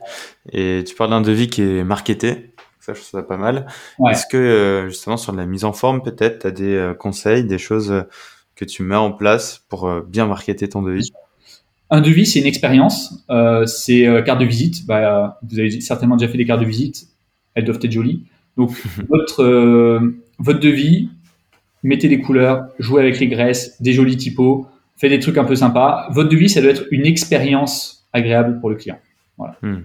Et 0.51 0.83
tu 0.85 0.95
parles 0.95 1.09
d'un 1.09 1.21
devis 1.21 1.47
qui 1.47 1.61
est 1.61 1.83
marketé. 1.83 2.53
Ça, 2.79 2.93
je 2.93 2.99
trouve 2.99 3.19
ça 3.19 3.23
pas 3.23 3.37
mal. 3.37 3.67
Est-ce 4.09 4.25
que 4.25 4.37
euh, 4.37 4.87
justement 4.89 5.17
sur 5.17 5.33
la 5.33 5.45
mise 5.45 5.65
en 5.65 5.73
forme, 5.73 6.01
peut-être, 6.01 6.39
tu 6.39 6.47
as 6.47 6.51
des 6.51 6.93
conseils, 6.97 7.43
des 7.43 7.57
choses 7.57 8.05
que 8.55 8.65
tu 8.65 8.83
mets 8.83 8.95
en 8.95 9.11
place 9.11 9.65
pour 9.69 10.01
bien 10.01 10.25
marketer 10.27 10.69
ton 10.69 10.81
devis? 10.81 11.11
Un 11.89 12.01
devis, 12.01 12.25
c'est 12.25 12.39
une 12.39 12.45
expérience. 12.45 13.25
Euh, 13.29 13.65
c'est 13.65 14.05
euh, 14.07 14.21
carte 14.21 14.39
de 14.39 14.45
visite. 14.45 14.85
Bah, 14.85 15.39
vous 15.43 15.59
avez 15.59 15.81
certainement 15.81 16.17
déjà 16.17 16.31
fait 16.31 16.37
des 16.37 16.45
cartes 16.45 16.61
de 16.61 16.65
visite. 16.65 17.07
Elles 17.55 17.65
doivent 17.65 17.79
être 17.81 17.91
jolies. 17.91 18.23
Donc, 18.57 18.71
votre, 19.09 19.43
euh, 19.43 20.21
votre 20.37 20.59
devis, 20.59 21.09
mettez 21.83 22.07
des 22.07 22.19
couleurs, 22.19 22.67
jouez 22.77 23.01
avec 23.01 23.19
les 23.19 23.27
graisses, 23.27 23.81
des 23.81 23.93
jolis 23.93 24.17
typos, 24.17 24.67
faites 24.97 25.11
des 25.11 25.19
trucs 25.19 25.37
un 25.37 25.45
peu 25.45 25.55
sympas. 25.55 26.07
Votre 26.11 26.29
devis, 26.29 26.49
ça 26.49 26.61
doit 26.61 26.71
être 26.71 26.85
une 26.91 27.05
expérience 27.05 28.07
agréable 28.13 28.59
pour 28.59 28.69
le 28.69 28.75
client. 28.75 28.99
Voilà. 29.37 29.55
Hmm. 29.61 29.81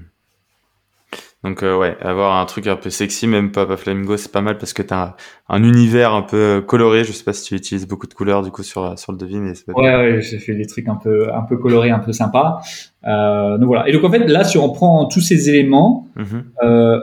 Donc 1.44 1.62
euh, 1.62 1.76
ouais, 1.76 1.94
avoir 2.00 2.40
un 2.40 2.46
truc 2.46 2.66
un 2.66 2.76
peu 2.76 2.88
sexy, 2.88 3.26
même 3.26 3.52
Papa 3.52 3.76
Flamingo, 3.76 4.16
c'est 4.16 4.32
pas 4.32 4.40
mal 4.40 4.56
parce 4.56 4.72
que 4.72 4.80
t'as 4.80 5.14
un, 5.48 5.56
un 5.56 5.62
univers 5.62 6.14
un 6.14 6.22
peu 6.22 6.36
euh, 6.36 6.60
coloré. 6.62 7.04
Je 7.04 7.12
sais 7.12 7.22
pas 7.22 7.34
si 7.34 7.44
tu 7.44 7.54
utilises 7.54 7.86
beaucoup 7.86 8.06
de 8.06 8.14
couleurs 8.14 8.42
du 8.42 8.50
coup 8.50 8.62
sur 8.62 8.98
sur 8.98 9.12
le 9.12 9.18
devis, 9.18 9.36
mais 9.36 9.52
pas 9.66 9.74
ouais, 9.74 9.96
ouais, 9.96 10.22
j'ai 10.22 10.38
fait 10.38 10.54
des 10.54 10.66
trucs 10.66 10.88
un 10.88 10.94
peu 10.94 11.32
un 11.34 11.42
peu 11.42 11.58
colorés, 11.58 11.90
un 11.90 11.98
peu 11.98 12.12
sympas. 12.12 12.62
Euh, 13.06 13.58
donc 13.58 13.66
voilà. 13.66 13.86
Et 13.86 13.92
donc 13.92 14.04
en 14.04 14.10
fait 14.10 14.26
là, 14.26 14.42
si 14.42 14.56
on 14.56 14.70
prend 14.70 15.04
tous 15.04 15.20
ces 15.20 15.50
éléments, 15.50 16.08
mm-hmm. 16.16 16.64
euh, 16.64 17.00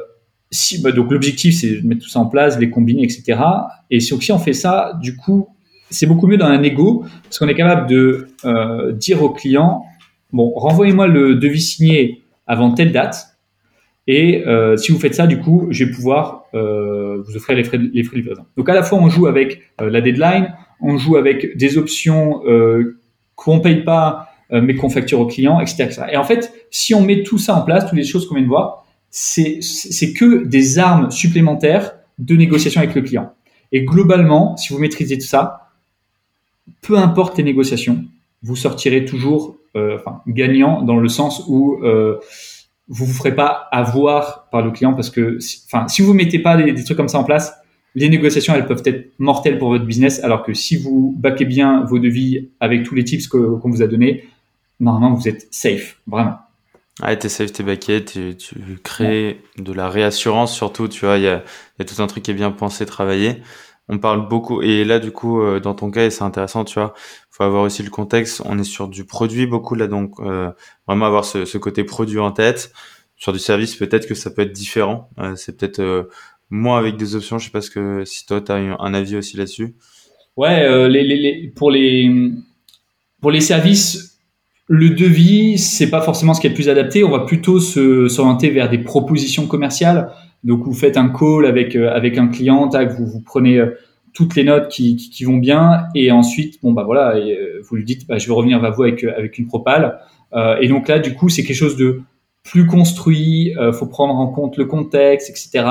si 0.49 0.81
bah, 0.81 0.91
donc 0.91 1.11
l'objectif 1.11 1.55
c'est 1.59 1.79
de 1.79 1.87
mettre 1.87 2.01
tout 2.01 2.09
ça 2.09 2.19
en 2.19 2.25
place, 2.25 2.57
les 2.57 2.71
combiner, 2.71 3.03
etc. 3.03 3.39
Et 3.91 3.99
si, 3.99 4.19
si 4.19 4.31
on 4.31 4.39
fait 4.39 4.53
ça, 4.53 4.97
du 4.99 5.15
coup, 5.15 5.49
c'est 5.91 6.07
beaucoup 6.07 6.25
mieux 6.25 6.37
dans 6.37 6.47
un 6.47 6.63
ego 6.63 7.05
parce 7.23 7.37
qu'on 7.37 7.47
est 7.47 7.53
capable 7.53 7.87
de 7.87 8.29
euh, 8.45 8.91
dire 8.91 9.21
au 9.21 9.29
client, 9.29 9.85
bon, 10.33 10.51
renvoyez-moi 10.55 11.05
le 11.05 11.35
devis 11.35 11.61
signé 11.61 12.23
avant 12.47 12.71
telle 12.71 12.91
date 12.91 13.30
et 14.07 14.43
euh, 14.47 14.77
si 14.77 14.91
vous 14.91 14.99
faites 14.99 15.15
ça, 15.15 15.27
du 15.27 15.39
coup, 15.39 15.67
je 15.69 15.85
vais 15.85 15.91
pouvoir 15.91 16.45
euh, 16.53 17.21
vous 17.23 17.35
offrir 17.35 17.55
les 17.55 17.63
frais, 17.63 17.77
les 17.77 18.03
frais 18.03 18.17
de 18.17 18.21
livraison. 18.21 18.45
Donc 18.57 18.67
à 18.67 18.73
la 18.73 18.83
fois, 18.83 18.97
on 18.97 19.09
joue 19.09 19.27
avec 19.27 19.61
euh, 19.79 19.89
la 19.89 20.01
deadline, 20.01 20.53
on 20.81 20.97
joue 20.97 21.17
avec 21.17 21.55
des 21.55 21.77
options 21.77 22.41
euh, 22.47 22.97
qu'on 23.35 23.59
paye 23.59 23.83
pas, 23.83 24.29
euh, 24.51 24.61
mais 24.61 24.75
qu'on 24.75 24.89
facture 24.89 25.19
au 25.19 25.27
client, 25.27 25.59
etc., 25.59 25.83
etc., 25.83 26.01
Et 26.11 26.17
en 26.17 26.23
fait, 26.23 26.51
si 26.71 26.95
on 26.95 27.01
met 27.01 27.23
tout 27.23 27.37
ça 27.37 27.55
en 27.55 27.61
place, 27.61 27.85
toutes 27.85 27.97
les 27.97 28.03
choses 28.03 28.27
qu'on 28.27 28.35
vient 28.35 28.43
de 28.43 28.49
voir, 28.49 28.85
c'est 29.11 29.59
que 30.13 30.45
des 30.45 30.79
armes 30.79 31.11
supplémentaires 31.11 31.93
de 32.17 32.35
négociation 32.35 32.81
avec 32.81 32.95
le 32.95 33.01
client. 33.01 33.33
Et 33.71 33.83
globalement, 33.83 34.57
si 34.57 34.73
vous 34.73 34.79
maîtrisez 34.79 35.17
tout 35.17 35.27
ça, 35.27 35.69
peu 36.81 36.97
importe 36.97 37.37
les 37.37 37.43
négociations, 37.43 38.03
vous 38.41 38.55
sortirez 38.55 39.05
toujours 39.05 39.57
euh, 39.75 39.97
enfin, 39.97 40.21
gagnant 40.27 40.81
dans 40.81 40.97
le 40.97 41.09
sens 41.09 41.43
où 41.47 41.79
vous 42.91 43.05
vous 43.05 43.13
ferez 43.13 43.33
pas 43.33 43.69
avoir 43.71 44.49
par 44.51 44.61
le 44.61 44.71
client 44.71 44.93
parce 44.93 45.09
que, 45.09 45.39
enfin, 45.65 45.87
si 45.87 46.01
vous 46.01 46.13
mettez 46.13 46.39
pas 46.39 46.61
des, 46.61 46.83
trucs 46.83 46.97
comme 46.97 47.07
ça 47.07 47.19
en 47.19 47.23
place, 47.23 47.53
les 47.95 48.09
négociations 48.09 48.53
elles 48.53 48.65
peuvent 48.65 48.83
être 48.85 49.13
mortelles 49.17 49.57
pour 49.57 49.69
votre 49.69 49.85
business, 49.85 50.21
alors 50.23 50.43
que 50.43 50.53
si 50.53 50.75
vous 50.75 51.15
baquez 51.17 51.45
bien 51.45 51.85
vos 51.85 51.99
devis 51.99 52.49
avec 52.59 52.83
tous 52.83 52.93
les 52.93 53.05
tips 53.05 53.27
qu'on 53.27 53.61
vous 53.63 53.81
a 53.81 53.87
donnés, 53.87 54.25
normalement 54.81 55.15
vous 55.15 55.29
êtes 55.29 55.47
safe, 55.51 55.99
vraiment. 56.05 56.37
Ah, 57.01 57.15
t'es 57.15 57.29
safe, 57.29 57.53
t'es 57.53 57.63
baqué, 57.63 58.03
tu, 58.03 58.35
tu 58.35 58.55
crées 58.83 59.41
de 59.57 59.71
la 59.71 59.89
réassurance 59.89 60.53
surtout, 60.53 60.89
tu 60.89 61.05
vois, 61.05 61.17
il 61.17 61.23
y 61.23 61.27
a 61.27 61.43
tout 61.79 62.01
un 62.01 62.07
truc 62.07 62.23
qui 62.23 62.31
est 62.31 62.35
bien 62.35 62.51
pensé, 62.51 62.85
travaillé 62.85 63.41
on 63.91 63.99
parle 63.99 64.27
beaucoup 64.27 64.61
et 64.61 64.85
là 64.85 64.99
du 64.99 65.11
coup 65.11 65.41
euh, 65.41 65.59
dans 65.59 65.75
ton 65.75 65.91
cas 65.91 66.09
c'est 66.09 66.23
intéressant 66.23 66.63
tu 66.63 66.79
vois 66.79 66.93
faut 67.29 67.43
avoir 67.43 67.63
aussi 67.63 67.83
le 67.83 67.89
contexte 67.89 68.41
on 68.45 68.57
est 68.57 68.63
sur 68.63 68.87
du 68.87 69.03
produit 69.03 69.45
beaucoup 69.45 69.75
là 69.75 69.87
donc 69.87 70.13
euh, 70.21 70.49
vraiment 70.87 71.05
avoir 71.05 71.25
ce, 71.25 71.57
côté 71.57 71.83
produit 71.83 72.19
en 72.19 72.31
tête. 72.31 72.71
Sur 73.17 73.33
du 73.33 73.39
service 73.39 73.75
peut-être 73.75 74.07
que 74.07 74.15
ça 74.15 74.31
peut 74.31 74.41
être 74.41 74.53
différent 74.53 75.09
euh, 75.19 75.35
c'est 75.35 75.57
peut-être 75.57 76.09
moins 76.49 76.79
avec 76.79 76.95
des 76.95 77.15
options 77.15 77.37
je 77.37 77.45
sais 77.45 77.51
pas 77.51 77.61
ce 77.61 77.69
que 77.69 78.03
si 78.05 78.25
toi 78.25 78.41
tu 78.41 78.51
as 78.51 78.55
un 78.55 78.93
avis 78.93 79.17
aussi 79.17 79.37
là-dessus. 79.37 79.75
Ouais 80.37 80.65
pour 81.53 81.69
les 81.69 82.09
pour 83.19 83.29
les 83.29 83.41
services 83.41 84.19
le 84.67 84.91
devis 84.91 85.57
c'est 85.57 85.89
pas 85.89 86.01
forcément 86.01 86.33
ce 86.33 86.39
qui 86.39 86.47
est 86.47 86.51
le 86.51 86.55
plus 86.55 86.69
adapté. 86.69 87.03
On 87.03 87.11
va 87.11 87.19
plutôt 87.19 87.59
se 87.59 88.07
s'orienter 88.07 88.49
vers 88.49 88.69
des 88.69 88.79
propositions 88.79 89.45
commerciales 89.47 90.11
donc 90.43 90.63
vous 90.63 90.73
faites 90.73 90.97
un 90.97 91.09
call 91.09 91.45
avec 91.45 91.75
euh, 91.75 91.91
avec 91.91 92.17
un 92.17 92.27
client, 92.27 92.67
tac, 92.67 92.91
vous 92.91 93.05
vous 93.05 93.21
prenez 93.21 93.57
euh, 93.57 93.77
toutes 94.13 94.35
les 94.35 94.43
notes 94.43 94.69
qui, 94.69 94.95
qui, 94.97 95.23
vont 95.23 95.37
bien. 95.37 95.87
Et 95.95 96.11
ensuite 96.11 96.61
bon 96.61 96.73
bah 96.73 96.83
voilà 96.83 97.17
et, 97.17 97.37
euh, 97.37 97.61
vous 97.63 97.75
lui 97.75 97.85
dites 97.85 98.07
bah, 98.07 98.17
je 98.17 98.27
vais 98.27 98.33
revenir 98.33 98.59
vers 98.59 98.73
vous 98.73 98.83
avec 98.83 99.03
avec 99.03 99.37
une 99.37 99.47
propale. 99.47 99.99
Et 100.61 100.69
donc 100.69 100.87
là 100.87 100.99
du 100.99 101.13
coup 101.13 101.27
c'est 101.27 101.43
quelque 101.43 101.57
chose 101.57 101.75
de 101.75 102.01
plus 102.43 102.65
construit 102.65 103.53
euh, 103.57 103.71
faut 103.73 103.85
prendre 103.85 104.15
en 104.15 104.27
compte 104.27 104.57
le 104.57 104.65
contexte 104.65 105.29
etc 105.29 105.67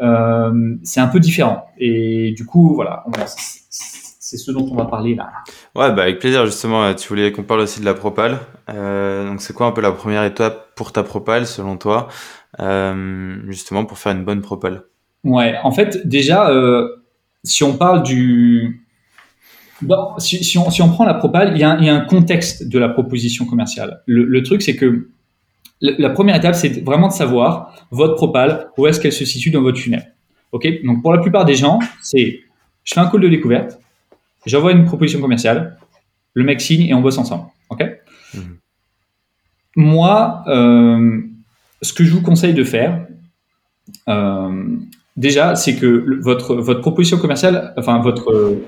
euh, 0.00 0.76
c'est 0.82 1.00
un 1.00 1.08
peu 1.08 1.20
différent. 1.20 1.66
Et 1.78 2.32
du 2.32 2.46
coup 2.46 2.74
voilà 2.74 3.04
c'est 4.32 4.44
ce 4.44 4.50
dont 4.50 4.66
on 4.70 4.74
va 4.74 4.86
parler 4.86 5.14
là 5.14 5.30
ouais 5.74 5.94
bah 5.94 6.02
avec 6.02 6.18
plaisir 6.18 6.46
justement 6.46 6.94
tu 6.94 7.08
voulais 7.08 7.32
qu'on 7.32 7.42
parle 7.42 7.60
aussi 7.60 7.80
de 7.80 7.84
la 7.84 7.94
propale 7.94 8.38
euh, 8.70 9.28
donc 9.28 9.40
c'est 9.40 9.52
quoi 9.52 9.66
un 9.66 9.72
peu 9.72 9.80
la 9.80 9.92
première 9.92 10.24
étape 10.24 10.74
pour 10.74 10.92
ta 10.92 11.02
propale 11.02 11.46
selon 11.46 11.76
toi 11.76 12.08
euh, 12.60 13.36
justement 13.48 13.84
pour 13.84 13.98
faire 13.98 14.12
une 14.12 14.24
bonne 14.24 14.42
propale? 14.42 14.84
Ouais, 15.24 15.54
en 15.62 15.70
fait, 15.70 16.06
déjà, 16.06 16.50
euh, 16.50 16.88
si 17.44 17.64
on 17.64 17.76
parle 17.76 18.02
du. 18.02 18.86
Bon, 19.80 20.18
si, 20.18 20.44
si, 20.44 20.58
on, 20.58 20.70
si, 20.70 20.82
on, 20.82 20.90
prend 20.90 21.04
la 21.04 21.14
propale, 21.14 21.52
il 21.54 21.58
y, 21.58 21.64
a 21.64 21.70
un, 21.70 21.78
il 21.78 21.86
y, 21.86 21.88
a 21.88 21.94
un 21.94 22.00
contexte 22.00 22.68
de 22.68 22.78
la 22.78 22.88
proposition 22.88 23.46
commerciale. 23.46 24.02
Le, 24.06 24.24
le 24.24 24.42
truc, 24.42 24.62
c'est 24.62 24.76
que 24.76 25.08
la 25.80 26.10
première 26.10 26.36
étape, 26.36 26.54
c'est 26.54 26.84
vraiment 26.84 27.08
de 27.08 27.12
savoir 27.12 27.74
votre 27.90 28.14
propale, 28.14 28.68
où 28.78 28.86
est-ce 28.86 29.00
qu'elle 29.00 29.12
se 29.12 29.24
situe 29.24 29.50
dans 29.50 29.62
votre 29.62 29.78
tunnel. 29.78 30.14
Ok? 30.52 30.68
Donc, 30.84 31.02
pour 31.02 31.12
la 31.12 31.20
plupart 31.20 31.44
des 31.44 31.56
gens, 31.56 31.80
c'est 32.00 32.40
je 32.84 32.94
fais 32.94 33.00
un 33.00 33.08
call 33.08 33.20
de 33.22 33.28
découverte, 33.28 33.80
j'envoie 34.46 34.72
une 34.72 34.84
proposition 34.84 35.20
commerciale, 35.20 35.76
le 36.34 36.44
mec 36.44 36.60
signe 36.60 36.86
et 36.86 36.94
on 36.94 37.00
bosse 37.00 37.18
ensemble. 37.18 37.44
Ok? 37.70 37.82
Mmh. 38.34 38.40
Moi, 39.76 40.44
euh, 40.48 41.20
ce 41.80 41.92
que 41.92 42.04
je 42.04 42.12
vous 42.12 42.22
conseille 42.22 42.54
de 42.54 42.64
faire, 42.64 43.06
euh, 44.08 44.64
déjà, 45.16 45.56
c'est 45.56 45.76
que 45.76 46.20
votre, 46.20 46.54
votre 46.56 46.80
proposition 46.80 47.18
commerciale, 47.18 47.72
enfin 47.76 48.00
votre, 48.00 48.60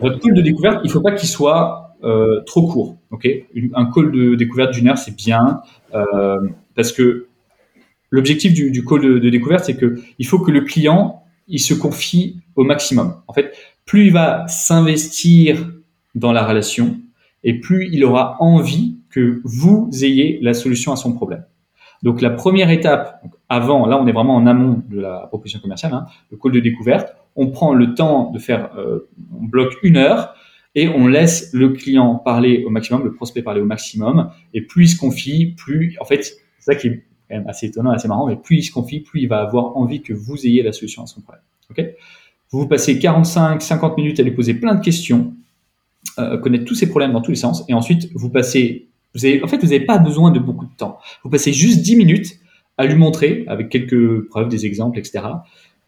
votre 0.00 0.18
call 0.20 0.34
de 0.34 0.42
découverte, 0.42 0.80
il 0.84 0.90
faut 0.90 1.00
pas 1.00 1.12
qu'il 1.12 1.28
soit 1.28 1.94
euh, 2.04 2.40
trop 2.46 2.66
court. 2.68 2.96
Ok, 3.10 3.28
un 3.74 3.90
call 3.90 4.12
de 4.12 4.34
découverte 4.34 4.72
d'une 4.72 4.88
heure, 4.88 4.98
c'est 4.98 5.16
bien 5.16 5.60
parce 6.74 6.92
que 6.92 7.26
l'objectif 8.10 8.54
du, 8.54 8.70
du, 8.70 8.84
call 8.84 9.00
de, 9.00 9.18
de 9.18 9.30
découverte, 9.30 9.64
c'est 9.64 9.76
que 9.76 10.00
il 10.18 10.26
faut 10.26 10.38
que 10.38 10.50
le 10.50 10.62
client 10.62 11.20
il 11.50 11.58
se 11.58 11.74
confie 11.74 12.40
au 12.54 12.64
maximum. 12.64 13.14
En 13.26 13.32
fait, 13.32 13.52
plus 13.90 14.06
il 14.06 14.12
va 14.12 14.46
s'investir 14.46 15.68
dans 16.14 16.30
la 16.30 16.46
relation 16.46 17.00
et 17.42 17.58
plus 17.58 17.88
il 17.90 18.04
aura 18.04 18.36
envie 18.38 18.98
que 19.10 19.40
vous 19.42 19.90
ayez 20.04 20.38
la 20.42 20.54
solution 20.54 20.92
à 20.92 20.96
son 20.96 21.12
problème. 21.12 21.44
Donc 22.04 22.20
la 22.20 22.30
première 22.30 22.70
étape, 22.70 23.20
avant, 23.48 23.86
là 23.86 24.00
on 24.00 24.06
est 24.06 24.12
vraiment 24.12 24.36
en 24.36 24.46
amont 24.46 24.84
de 24.88 25.00
la 25.00 25.26
proposition 25.26 25.58
commerciale, 25.58 25.92
hein, 25.92 26.06
le 26.30 26.36
call 26.36 26.52
de 26.52 26.60
découverte, 26.60 27.16
on 27.34 27.48
prend 27.48 27.74
le 27.74 27.96
temps 27.96 28.30
de 28.30 28.38
faire, 28.38 28.70
euh, 28.78 29.08
on 29.36 29.46
bloque 29.46 29.74
une 29.82 29.96
heure 29.96 30.36
et 30.76 30.88
on 30.88 31.08
laisse 31.08 31.52
le 31.52 31.70
client 31.70 32.14
parler 32.14 32.62
au 32.64 32.70
maximum, 32.70 33.02
le 33.02 33.12
prospect 33.12 33.42
parler 33.42 33.60
au 33.60 33.66
maximum, 33.66 34.30
et 34.54 34.60
plus 34.60 34.84
il 34.84 34.88
se 34.88 35.00
confie, 35.00 35.46
plus, 35.56 35.96
en 36.00 36.04
fait, 36.04 36.22
c'est 36.22 36.36
ça 36.60 36.76
qui 36.76 36.86
est 36.86 37.04
quand 37.28 37.34
même 37.38 37.48
assez 37.48 37.66
étonnant, 37.66 37.90
assez 37.90 38.06
marrant, 38.06 38.28
mais 38.28 38.36
plus 38.36 38.58
il 38.58 38.62
se 38.62 38.70
confie, 38.70 39.00
plus 39.00 39.22
il 39.22 39.26
va 39.26 39.40
avoir 39.40 39.76
envie 39.76 40.00
que 40.00 40.12
vous 40.12 40.46
ayez 40.46 40.62
la 40.62 40.70
solution 40.70 41.02
à 41.02 41.06
son 41.06 41.22
problème. 41.22 41.42
Ok? 41.70 41.84
Vous 42.50 42.66
passez 42.66 42.98
45, 42.98 43.62
50 43.62 43.96
minutes 43.96 44.20
à 44.20 44.22
lui 44.22 44.32
poser 44.32 44.54
plein 44.54 44.74
de 44.74 44.80
questions, 44.82 45.34
euh, 46.18 46.38
connaître 46.38 46.64
tous 46.64 46.74
ses 46.74 46.88
problèmes 46.88 47.12
dans 47.12 47.20
tous 47.20 47.30
les 47.30 47.36
sens, 47.36 47.64
et 47.68 47.74
ensuite 47.74 48.10
vous 48.14 48.30
passez 48.30 48.90
vous 49.14 49.24
avez, 49.24 49.42
en 49.42 49.48
fait, 49.48 49.58
vous 49.58 49.68
n'avez 49.68 49.80
pas 49.80 49.98
besoin 49.98 50.30
de 50.30 50.38
beaucoup 50.38 50.66
de 50.66 50.74
temps. 50.76 50.98
Vous 51.24 51.30
passez 51.30 51.52
juste 51.52 51.82
10 51.82 51.96
minutes 51.96 52.38
à 52.78 52.86
lui 52.86 52.94
montrer, 52.94 53.44
avec 53.48 53.68
quelques 53.68 54.26
preuves, 54.28 54.48
des 54.48 54.66
exemples, 54.66 54.98
etc., 54.98 55.24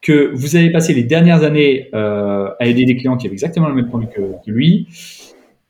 que 0.00 0.32
vous 0.34 0.56
avez 0.56 0.70
passé 0.70 0.94
les 0.94 1.04
dernières 1.04 1.44
années 1.44 1.88
euh, 1.94 2.48
à 2.58 2.66
aider 2.66 2.84
des 2.84 2.96
clients 2.96 3.16
qui 3.16 3.26
avaient 3.26 3.34
exactement 3.34 3.68
le 3.68 3.74
même 3.74 3.86
problème 3.86 4.10
que, 4.10 4.50
lui, 4.50 4.88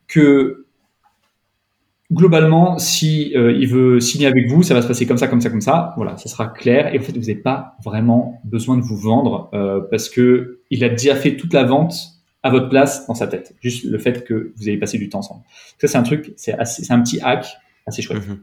que 0.08 0.61
globalement, 2.12 2.78
si 2.78 3.32
euh, 3.34 3.52
il 3.52 3.68
veut 3.68 4.00
signer 4.00 4.26
avec 4.26 4.48
vous, 4.48 4.62
ça 4.62 4.74
va 4.74 4.82
se 4.82 4.86
passer 4.86 5.06
comme 5.06 5.18
ça, 5.18 5.28
comme 5.28 5.40
ça, 5.40 5.50
comme 5.50 5.60
ça. 5.60 5.94
Voilà, 5.96 6.16
ça 6.16 6.28
sera 6.28 6.46
clair. 6.46 6.94
Et 6.94 6.98
en 6.98 7.02
fait, 7.02 7.12
vous 7.12 7.20
n'avez 7.20 7.34
pas 7.34 7.76
vraiment 7.84 8.40
besoin 8.44 8.76
de 8.76 8.82
vous 8.82 8.96
vendre 8.96 9.50
euh, 9.54 9.80
parce 9.90 10.08
que 10.08 10.60
il 10.70 10.84
a 10.84 10.88
déjà 10.88 11.16
fait 11.16 11.36
toute 11.36 11.52
la 11.52 11.64
vente 11.64 11.94
à 12.42 12.50
votre 12.50 12.68
place 12.68 13.06
dans 13.06 13.14
sa 13.14 13.26
tête. 13.26 13.54
Juste 13.60 13.84
le 13.84 13.98
fait 13.98 14.24
que 14.24 14.52
vous 14.56 14.68
ayez 14.68 14.78
passé 14.78 14.98
du 14.98 15.08
temps 15.08 15.20
ensemble. 15.20 15.42
Ça, 15.78 15.88
c'est 15.88 15.98
un 15.98 16.02
truc, 16.02 16.32
c'est 16.36 16.54
c'est 16.64 16.92
un 16.92 17.00
petit 17.00 17.20
hack 17.20 17.46
assez 17.86 18.02
chouette. 18.02 18.26
Mhm. 18.26 18.40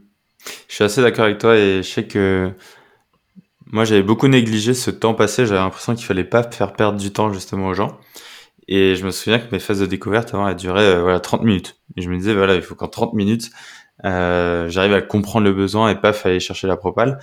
Je 0.68 0.76
suis 0.76 0.84
assez 0.84 1.02
d'accord 1.02 1.26
avec 1.26 1.38
toi 1.38 1.58
et 1.58 1.78
je 1.78 1.88
sais 1.88 2.06
que 2.06 2.52
moi, 3.72 3.84
j'avais 3.84 4.04
beaucoup 4.04 4.28
négligé 4.28 4.74
ce 4.74 4.90
temps 4.90 5.14
passé. 5.14 5.46
J'avais 5.46 5.60
l'impression 5.60 5.94
qu'il 5.96 6.06
fallait 6.06 6.24
pas 6.24 6.44
faire 6.44 6.74
perdre 6.74 6.98
du 6.98 7.12
temps 7.12 7.32
justement 7.32 7.68
aux 7.68 7.74
gens. 7.74 8.00
Et 8.72 8.96
je 8.96 9.04
me 9.04 9.10
souviens 9.10 9.40
que 9.40 9.52
mes 9.52 9.58
phases 9.58 9.80
de 9.80 9.88
découverte 9.88 10.32
avant, 10.36 10.48
elles 10.48 10.56
duraient 10.56 10.96
euh, 10.96 11.02
voilà 11.02 11.20
30 11.20 11.42
minutes. 11.44 11.82
Et 11.98 12.04
je 12.04 12.10
me 12.10 12.16
disais 12.16 12.36
voilà, 12.36 12.54
il 12.54 12.62
faut 12.62 12.76
qu'en 12.76 12.88
30 12.88 13.16
minutes, 13.16 13.50
euh, 14.06 14.70
j'arrive 14.70 14.94
à 14.94 15.02
comprendre 15.02 15.46
le 15.46 15.54
besoin 15.54 15.90
et 15.90 15.96
pas 15.96 16.14
aller 16.24 16.40
chercher 16.40 16.68
la 16.68 16.78
propale. 16.78 17.18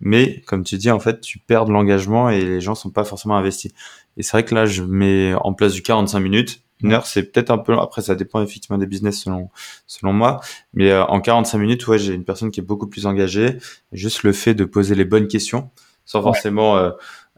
Mais 0.00 0.42
comme 0.46 0.62
tu 0.62 0.76
dis, 0.76 0.90
en 0.90 1.00
fait, 1.00 1.22
tu 1.22 1.38
perds 1.38 1.64
de 1.64 1.72
l'engagement 1.72 2.28
et 2.28 2.44
les 2.44 2.60
gens 2.60 2.74
sont 2.74 2.90
pas 2.90 3.04
forcément 3.04 3.36
investis. 3.36 3.72
Et 4.18 4.22
c'est 4.22 4.32
vrai 4.32 4.44
que 4.44 4.54
là, 4.54 4.66
je 4.66 4.82
mets 4.82 5.34
en 5.40 5.54
place 5.54 5.72
du 5.72 5.82
45 5.82 6.20
minutes. 6.20 6.62
Une 6.82 6.92
heure, 6.92 7.06
c'est 7.06 7.24
peut-être 7.24 7.50
un 7.50 7.58
peu 7.58 7.74
Après, 7.78 8.02
ça 8.02 8.14
dépend 8.14 8.42
effectivement 8.42 8.78
des 8.78 8.86
business 8.86 9.22
selon, 9.22 9.48
selon 9.86 10.12
moi. 10.12 10.40
Mais 10.74 10.90
euh, 10.90 11.04
en 11.06 11.20
45 11.20 11.58
minutes, 11.58 11.86
ouais, 11.88 11.98
j'ai 11.98 12.12
une 12.12 12.24
personne 12.24 12.50
qui 12.50 12.60
est 12.60 12.64
beaucoup 12.64 12.86
plus 12.86 13.06
engagée. 13.06 13.56
Juste 13.92 14.22
le 14.22 14.32
fait 14.32 14.52
de 14.52 14.66
poser 14.66 14.94
les 14.94 15.06
bonnes 15.06 15.28
questions, 15.28 15.70
sans 16.04 16.22
forcément 16.22 16.76
euh, 16.76 16.90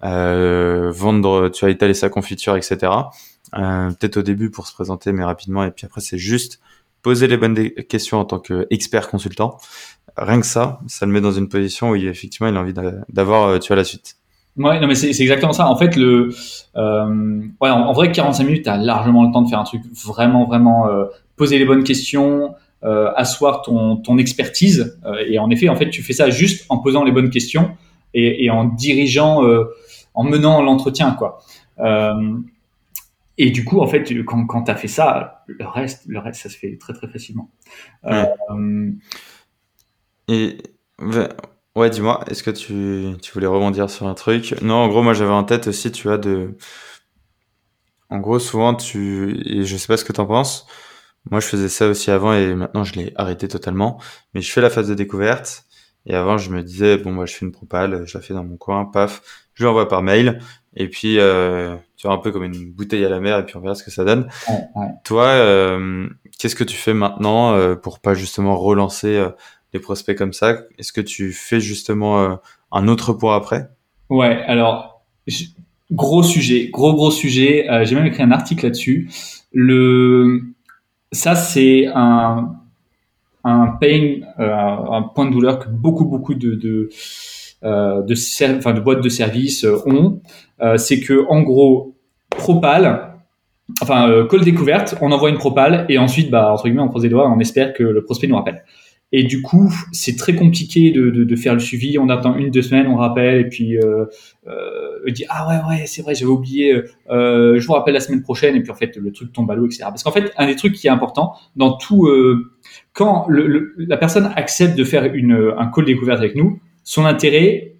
euh, 0.05 0.91
vendre, 0.93 1.49
tu 1.49 1.65
as 1.65 1.71
étalé 1.71 1.95
sa 1.95 2.09
confiture, 2.09 2.57
etc. 2.57 2.93
Euh, 3.55 3.91
peut-être 3.91 4.19
au 4.19 4.23
début 4.23 4.51
pour 4.51 4.67
se 4.67 4.75
présenter, 4.75 5.13
mais 5.13 5.25
rapidement. 5.25 5.65
Et 5.65 5.71
puis 5.71 5.87
après, 5.87 6.01
c'est 6.01 6.19
juste 6.19 6.61
poser 7.03 7.27
les 7.27 7.37
bonnes 7.37 7.71
questions 7.89 8.19
en 8.19 8.25
tant 8.25 8.39
qu'expert 8.39 9.09
consultant. 9.09 9.59
Rien 10.17 10.41
que 10.41 10.47
ça, 10.47 10.81
ça 10.87 11.05
le 11.07 11.13
met 11.13 11.21
dans 11.21 11.33
une 11.33 11.49
position 11.49 11.91
où 11.91 11.97
il, 11.97 12.07
effectivement 12.07 12.49
il 12.49 12.57
a 12.57 12.61
envie 12.61 12.75
d'avoir, 13.09 13.59
tu 13.59 13.73
as 13.73 13.77
la 13.77 13.85
suite. 13.85 14.17
Ouais, 14.57 14.79
non, 14.81 14.87
mais 14.87 14.95
c'est 14.95 15.09
exactement 15.09 15.55
ça. 15.55 15.67
En 15.67 15.77
fait, 15.77 15.97
le, 15.97 16.29
euh, 16.77 17.41
ouais, 17.61 17.71
en, 17.71 17.93
vrai, 17.93 18.13
45 18.13 18.45
minutes, 18.45 18.65
tu 18.65 18.71
as 18.71 18.77
largement 18.77 19.25
le 19.25 19.33
temps 19.33 19.41
de 19.41 19.49
faire 19.49 19.59
un 19.59 19.65
truc 19.65 19.83
vraiment, 20.05 20.45
vraiment 20.45 20.89
euh, 20.89 21.07
poser 21.37 21.59
les 21.59 21.65
bonnes 21.65 21.85
questions, 21.85 22.55
euh, 22.85 23.11
asseoir 23.17 23.63
ton, 23.63 23.97
ton 23.97 24.19
expertise. 24.19 24.99
Euh, 25.07 25.25
et 25.27 25.39
en 25.39 25.49
effet, 25.51 25.71
en 25.71 25.77
fait, 25.77 25.89
tu 25.89 26.03
fais 26.03 26.13
ça 26.13 26.29
juste 26.29 26.67
en 26.69 26.79
posant 26.79 27.03
les 27.03 27.13
bonnes 27.13 27.31
questions 27.31 27.71
et, 28.13 28.45
et 28.45 28.51
en 28.51 28.65
dirigeant, 28.65 29.43
euh, 29.43 29.65
en 30.13 30.25
menant 30.25 30.61
l'entretien, 30.61 31.13
quoi. 31.13 31.41
Euh, 33.41 33.45
et 33.47 33.51
du 33.51 33.65
coup, 33.65 33.81
en 33.81 33.87
fait, 33.87 34.05
quand, 34.25 34.47
quand 34.47 34.65
tu 34.65 34.71
as 34.71 34.77
fait 34.77 34.89
ça, 34.89 35.45
le 35.47 35.67
reste, 35.67 36.05
le 36.07 36.19
reste, 36.19 36.43
ça 36.43 36.49
se 36.49 36.57
fait 36.57 36.77
très, 36.79 36.93
très 36.93 37.09
facilement. 37.09 37.51
Et 40.29 40.59
Ouais, 41.75 41.89
dis-moi, 41.89 42.23
est-ce 42.29 42.43
que 42.43 42.51
tu, 42.51 43.17
tu 43.23 43.33
voulais 43.33 43.47
rebondir 43.47 43.89
sur 43.89 44.07
un 44.07 44.13
truc? 44.15 44.55
Non, 44.61 44.75
en 44.75 44.89
gros, 44.89 45.03
moi 45.03 45.15
j'avais 45.15 45.31
en 45.33 45.45
tête 45.45 45.69
aussi, 45.69 45.91
tu 45.91 46.07
vois, 46.07 46.19
de... 46.19 46.55
En 48.11 48.19
gros, 48.19 48.39
souvent, 48.39 48.75
tu... 48.75 49.41
Et 49.47 49.65
je 49.65 49.77
sais 49.77 49.87
pas 49.87 49.97
ce 49.97 50.05
que 50.05 50.13
t'en 50.13 50.27
penses. 50.27 50.67
Moi, 51.31 51.41
je 51.41 51.47
faisais 51.47 51.69
ça 51.69 51.89
aussi 51.89 52.11
avant 52.11 52.35
et 52.35 52.55
maintenant, 52.55 52.85
je 52.85 52.95
l'ai 52.95 53.13
arrêté 53.17 53.49
totalement. 53.49 54.01
Mais 54.35 54.43
je 54.43 54.53
fais 54.53 54.61
la 54.61 54.71
phase 54.71 54.89
de 54.89 54.95
découverte. 54.95 55.65
Et 56.07 56.15
avant, 56.15 56.37
je 56.39 56.51
me 56.51 56.63
disais, 56.63 56.99
bon, 56.99 57.13
moi, 57.13 57.27
je 57.27 57.35
fais 57.35 57.47
une 57.47 57.53
propale, 57.53 58.07
je 58.07 58.19
la 58.19 58.23
fais 58.23 58.35
dans 58.35 58.45
mon 58.45 58.57
coin, 58.57 58.85
paf, 58.87 59.23
je 59.55 59.65
l'envoie 59.65 59.89
par 59.89 60.03
mail. 60.03 60.41
Et 60.75 60.89
puis, 60.89 61.19
euh, 61.19 61.77
tu 61.97 62.07
vois, 62.07 62.17
un 62.17 62.19
peu 62.19 62.33
comme 62.33 62.45
une 62.45 62.73
bouteille 62.73 63.05
à 63.05 63.09
la 63.09 63.21
mer 63.21 63.39
et 63.39 63.45
puis 63.45 63.57
on 63.57 63.61
verra 63.61 63.75
ce 63.75 63.83
que 63.83 63.91
ça 63.91 64.05
donne. 64.05 64.29
Toi, 65.05 65.25
euh, 65.27 66.09
qu'est-ce 66.39 66.57
que 66.57 66.65
tu 66.65 66.77
fais 66.77 66.95
maintenant 66.95 67.55
euh, 67.55 67.75
pour 67.75 68.01
pas 68.01 68.15
justement 68.15 68.57
relancer 68.57 69.17
euh, 69.17 69.29
les 69.75 69.81
prospects 69.81 70.17
comme 70.17 70.33
ça? 70.33 70.63
Est-ce 70.79 70.93
que 70.93 71.03
tu 71.03 71.33
fais 71.33 71.61
justement 71.61 72.23
euh, 72.23 72.37
un 72.71 72.89
autre 72.89 73.13
pour 73.13 73.35
après? 73.35 73.69
Ouais, 74.09 74.43
alors 74.47 75.03
gros 75.91 76.23
sujet, 76.23 76.71
gros 76.71 76.95
gros 76.95 77.11
sujet. 77.11 77.69
Euh, 77.71 77.85
j'ai 77.85 77.95
même 77.95 78.07
écrit 78.07 78.23
un 78.23 78.33
article 78.33 78.65
là-dessus. 78.65 79.11
Le 79.53 80.43
ça 81.13 81.35
c'est 81.37 81.87
un 81.95 82.57
un 83.45 83.67
pain, 83.81 84.21
euh, 84.39 84.55
un 84.91 85.03
point 85.03 85.27
de 85.27 85.33
douleur 85.33 85.59
que 85.59 85.69
beaucoup 85.69 86.07
beaucoup 86.07 86.35
de 86.35 86.55
de 86.55 86.89
euh, 87.65 88.03
de, 88.03 88.15
de 88.15 88.81
boîtes 88.81 89.03
de 89.03 89.09
services 89.09 89.67
ont. 89.87 90.21
c'est 90.77 91.01
que 91.01 91.27
en 91.29 91.43
gros 91.43 91.95
propal 92.31 93.09
enfin 93.81 94.27
call 94.31 94.43
découverte, 94.43 94.97
on 95.01 95.13
envoie 95.13 95.31
une 95.31 95.39
propale 95.39 95.87
et 95.89 95.99
ensuite 95.99 96.31
bah 96.31 96.53
entre 96.53 96.65
guillemets 96.65 96.83
on 96.83 96.89
croise 96.89 97.05
les 97.05 97.11
doigts, 97.11 97.31
on 97.31 97.39
espère 97.41 97.73
que 97.73 97.83
le 97.83 98.05
prospect 98.05 98.27
nous 98.27 98.37
rappelle. 98.37 98.63
Et 99.15 99.25
du 99.25 99.43
coup, 99.43 99.71
c'est 99.93 100.17
très 100.17 100.35
compliqué 100.35 100.91
de, 100.91 101.37
faire 101.37 101.53
le 101.53 101.61
suivi. 101.61 101.99
On 101.99 102.09
attend 102.09 102.35
une, 102.35 102.51
deux 102.51 102.63
semaines, 102.63 102.87
on 102.87 102.97
rappelle, 102.97 103.41
et 103.41 103.49
puis 103.49 103.77
euh, 103.77 104.07
euh, 104.47 105.11
dit 105.11 105.27
ah 105.29 105.47
ouais 105.49 105.57
ouais 105.69 105.83
c'est 105.87 106.01
vrai 106.01 106.15
j'avais 106.15 106.31
oublié. 106.31 106.83
Euh, 107.11 107.61
je 107.61 107.67
vous 107.67 107.75
rappelle 107.75 107.93
la 107.93 108.01
semaine 108.01 108.23
prochaine, 108.23 108.57
et 108.57 108.63
puis 108.63 108.71
en 108.71 108.75
fait 108.75 108.97
le 108.97 109.13
truc 109.13 109.31
tombe 109.33 109.51
à 109.51 109.55
l'eau, 109.55 109.67
etc. 109.67 109.85
Parce 109.85 110.03
qu'en 110.03 110.13
fait 110.13 110.33
un 110.39 110.47
des 110.47 110.57
trucs 110.57 110.73
qui 110.73 110.87
est 110.87 110.91
important 110.91 111.35
dans 111.57 111.77
tout 111.77 112.07
euh, 112.07 112.53
quand 112.95 113.27
la 113.29 113.97
personne 113.99 114.33
accepte 114.35 114.79
de 114.79 114.85
faire 114.85 115.05
une, 115.05 115.53
un 115.59 115.67
call 115.67 115.85
découverte 115.85 116.19
avec 116.19 116.35
nous, 116.35 116.59
son 116.85 117.05
intérêt, 117.05 117.77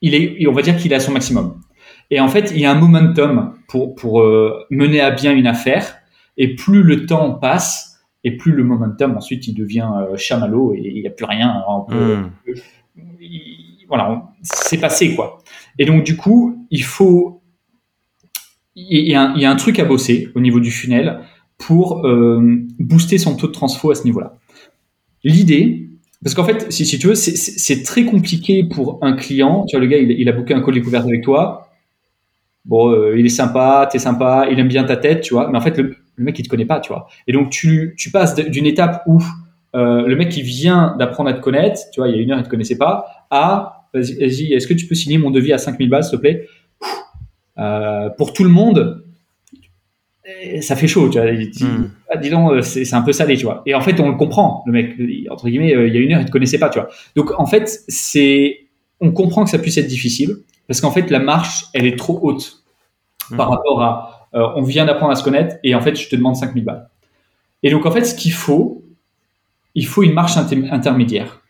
il 0.00 0.14
est, 0.14 0.46
on 0.46 0.52
va 0.52 0.62
dire 0.62 0.76
qu'il 0.76 0.92
est 0.92 0.96
à 0.96 1.00
son 1.00 1.12
maximum. 1.12 1.60
Et 2.10 2.20
en 2.20 2.28
fait, 2.28 2.52
il 2.54 2.60
y 2.60 2.66
a 2.66 2.70
un 2.70 2.78
momentum 2.78 3.54
pour 3.68 3.94
pour 3.94 4.20
euh, 4.20 4.64
mener 4.70 5.00
à 5.00 5.10
bien 5.10 5.34
une 5.34 5.46
affaire. 5.46 5.96
Et 6.36 6.54
plus 6.54 6.84
le 6.84 7.04
temps 7.04 7.34
passe, 7.34 7.98
et 8.24 8.36
plus 8.36 8.52
le 8.52 8.64
momentum 8.64 9.16
ensuite 9.16 9.46
il 9.48 9.54
devient 9.54 9.88
euh, 9.96 10.16
chamallow 10.16 10.74
et 10.74 10.82
il 10.84 11.00
n'y 11.00 11.06
a 11.06 11.10
plus 11.10 11.24
rien. 11.24 11.64
Hmm. 11.88 12.30
voilà, 13.88 14.22
c'est 14.42 14.78
passé 14.78 15.14
quoi. 15.14 15.38
Et 15.78 15.84
donc 15.84 16.04
du 16.04 16.16
coup, 16.16 16.66
il 16.70 16.82
faut, 16.82 17.42
il 18.74 19.08
y, 19.08 19.14
a 19.14 19.22
un, 19.22 19.34
il 19.34 19.42
y, 19.42 19.44
a 19.44 19.50
un, 19.50 19.56
truc 19.56 19.78
à 19.78 19.84
bosser 19.84 20.28
au 20.34 20.40
niveau 20.40 20.60
du 20.60 20.70
funnel 20.70 21.20
pour 21.56 22.06
euh, 22.06 22.40
booster 22.78 23.18
son 23.18 23.36
taux 23.36 23.48
de 23.48 23.52
transfo 23.52 23.90
à 23.90 23.94
ce 23.94 24.04
niveau-là. 24.04 24.36
L'idée, 25.24 25.87
parce 26.22 26.34
qu'en 26.34 26.44
fait, 26.44 26.70
si, 26.72 26.98
tu 26.98 27.06
veux, 27.06 27.14
c'est 27.14 27.82
très 27.84 28.04
compliqué 28.04 28.64
pour 28.64 28.98
un 29.02 29.12
client. 29.12 29.64
Tu 29.66 29.76
vois, 29.76 29.80
le 29.80 29.90
gars, 29.90 29.98
il, 29.98 30.10
il 30.10 30.28
a 30.28 30.32
booké 30.32 30.54
un 30.54 30.62
call 30.62 30.74
découverte 30.74 31.06
avec 31.06 31.22
toi. 31.22 31.68
Bon, 32.64 32.90
euh, 32.90 33.18
il 33.18 33.24
est 33.24 33.30
sympa, 33.30 33.88
t'es 33.90 33.98
sympa, 33.98 34.46
il 34.50 34.58
aime 34.58 34.68
bien 34.68 34.84
ta 34.84 34.96
tête, 34.96 35.22
tu 35.22 35.34
vois. 35.34 35.48
Mais 35.50 35.56
en 35.56 35.60
fait, 35.60 35.78
le, 35.78 35.96
mec 36.18 36.38
il 36.38 36.42
te 36.42 36.48
connaît 36.48 36.66
pas, 36.66 36.80
tu 36.80 36.92
vois. 36.92 37.06
Et 37.26 37.32
donc 37.32 37.50
tu, 37.50 37.94
tu 37.96 38.10
passes 38.10 38.34
d'une 38.34 38.66
étape 38.66 39.02
où 39.06 39.22
euh, 39.74 40.06
le 40.06 40.16
mec 40.16 40.28
qui 40.28 40.42
vient 40.42 40.94
d'apprendre 40.98 41.30
à 41.30 41.32
te 41.32 41.40
connaître, 41.40 41.80
tu 41.92 42.00
vois, 42.00 42.08
il 42.08 42.16
y 42.16 42.18
a 42.18 42.22
une 42.22 42.30
heure 42.30 42.38
il 42.38 42.44
te 42.44 42.48
connaissait 42.48 42.76
pas, 42.76 43.06
à 43.30 43.86
vas-y, 43.94 44.52
est-ce 44.52 44.66
que 44.66 44.74
tu 44.74 44.86
peux 44.86 44.94
signer 44.94 45.16
mon 45.16 45.30
devis 45.30 45.52
à 45.52 45.58
5000 45.58 45.88
balles, 45.88 46.04
s'il 46.04 46.18
te 46.18 46.20
plaît? 46.20 46.46
Euh, 47.58 48.10
Pour 48.10 48.34
tout 48.34 48.44
le 48.44 48.50
monde, 48.50 49.04
ça 50.60 50.76
fait 50.76 50.88
chaud, 50.88 51.08
tu 51.08 51.18
vois. 51.18 51.30
Ah, 52.10 52.16
dis 52.16 52.30
donc, 52.30 52.52
euh, 52.52 52.62
c'est 52.62 52.94
un 52.94 53.02
peu 53.02 53.12
salé, 53.12 53.36
tu 53.36 53.44
vois. 53.44 53.62
Et 53.66 53.74
en 53.74 53.80
fait, 53.80 54.00
on 54.00 54.08
le 54.08 54.16
comprend, 54.16 54.62
le 54.66 54.72
mec, 54.72 54.96
entre 55.30 55.48
guillemets, 55.48 55.74
euh, 55.74 55.88
il 55.88 55.94
y 55.94 55.98
a 55.98 56.00
une 56.00 56.12
heure, 56.12 56.20
il 56.20 56.26
te 56.26 56.30
connaissait 56.30 56.58
pas, 56.58 56.70
tu 56.70 56.78
vois. 56.78 56.88
Donc, 57.16 57.38
en 57.38 57.46
fait, 57.46 57.80
c'est 57.88 58.68
on 59.00 59.12
comprend 59.12 59.44
que 59.44 59.50
ça 59.50 59.58
puisse 59.58 59.76
être 59.76 59.86
difficile 59.86 60.38
parce 60.66 60.80
qu'en 60.80 60.90
fait, 60.90 61.10
la 61.10 61.20
marche, 61.20 61.66
elle 61.72 61.86
est 61.86 61.96
trop 61.96 62.18
haute 62.22 62.64
par 63.36 63.48
mhm. 63.48 63.56
rapport 63.56 63.82
à 63.82 64.28
euh, 64.34 64.46
on 64.56 64.62
vient 64.62 64.84
d'apprendre 64.84 65.12
à 65.12 65.14
se 65.14 65.24
connaître 65.24 65.56
et 65.62 65.74
en 65.74 65.80
fait, 65.80 65.96
je 65.96 66.08
te 66.08 66.16
demande 66.16 66.36
5000 66.36 66.64
balles. 66.64 66.88
Et 67.62 67.70
donc, 67.70 67.86
en 67.86 67.90
fait, 67.90 68.04
ce 68.04 68.14
qu'il 68.14 68.32
faut, 68.32 68.84
il 69.74 69.86
faut 69.86 70.02
une 70.02 70.12
marche 70.12 70.36
intermédiaire. 70.36 71.40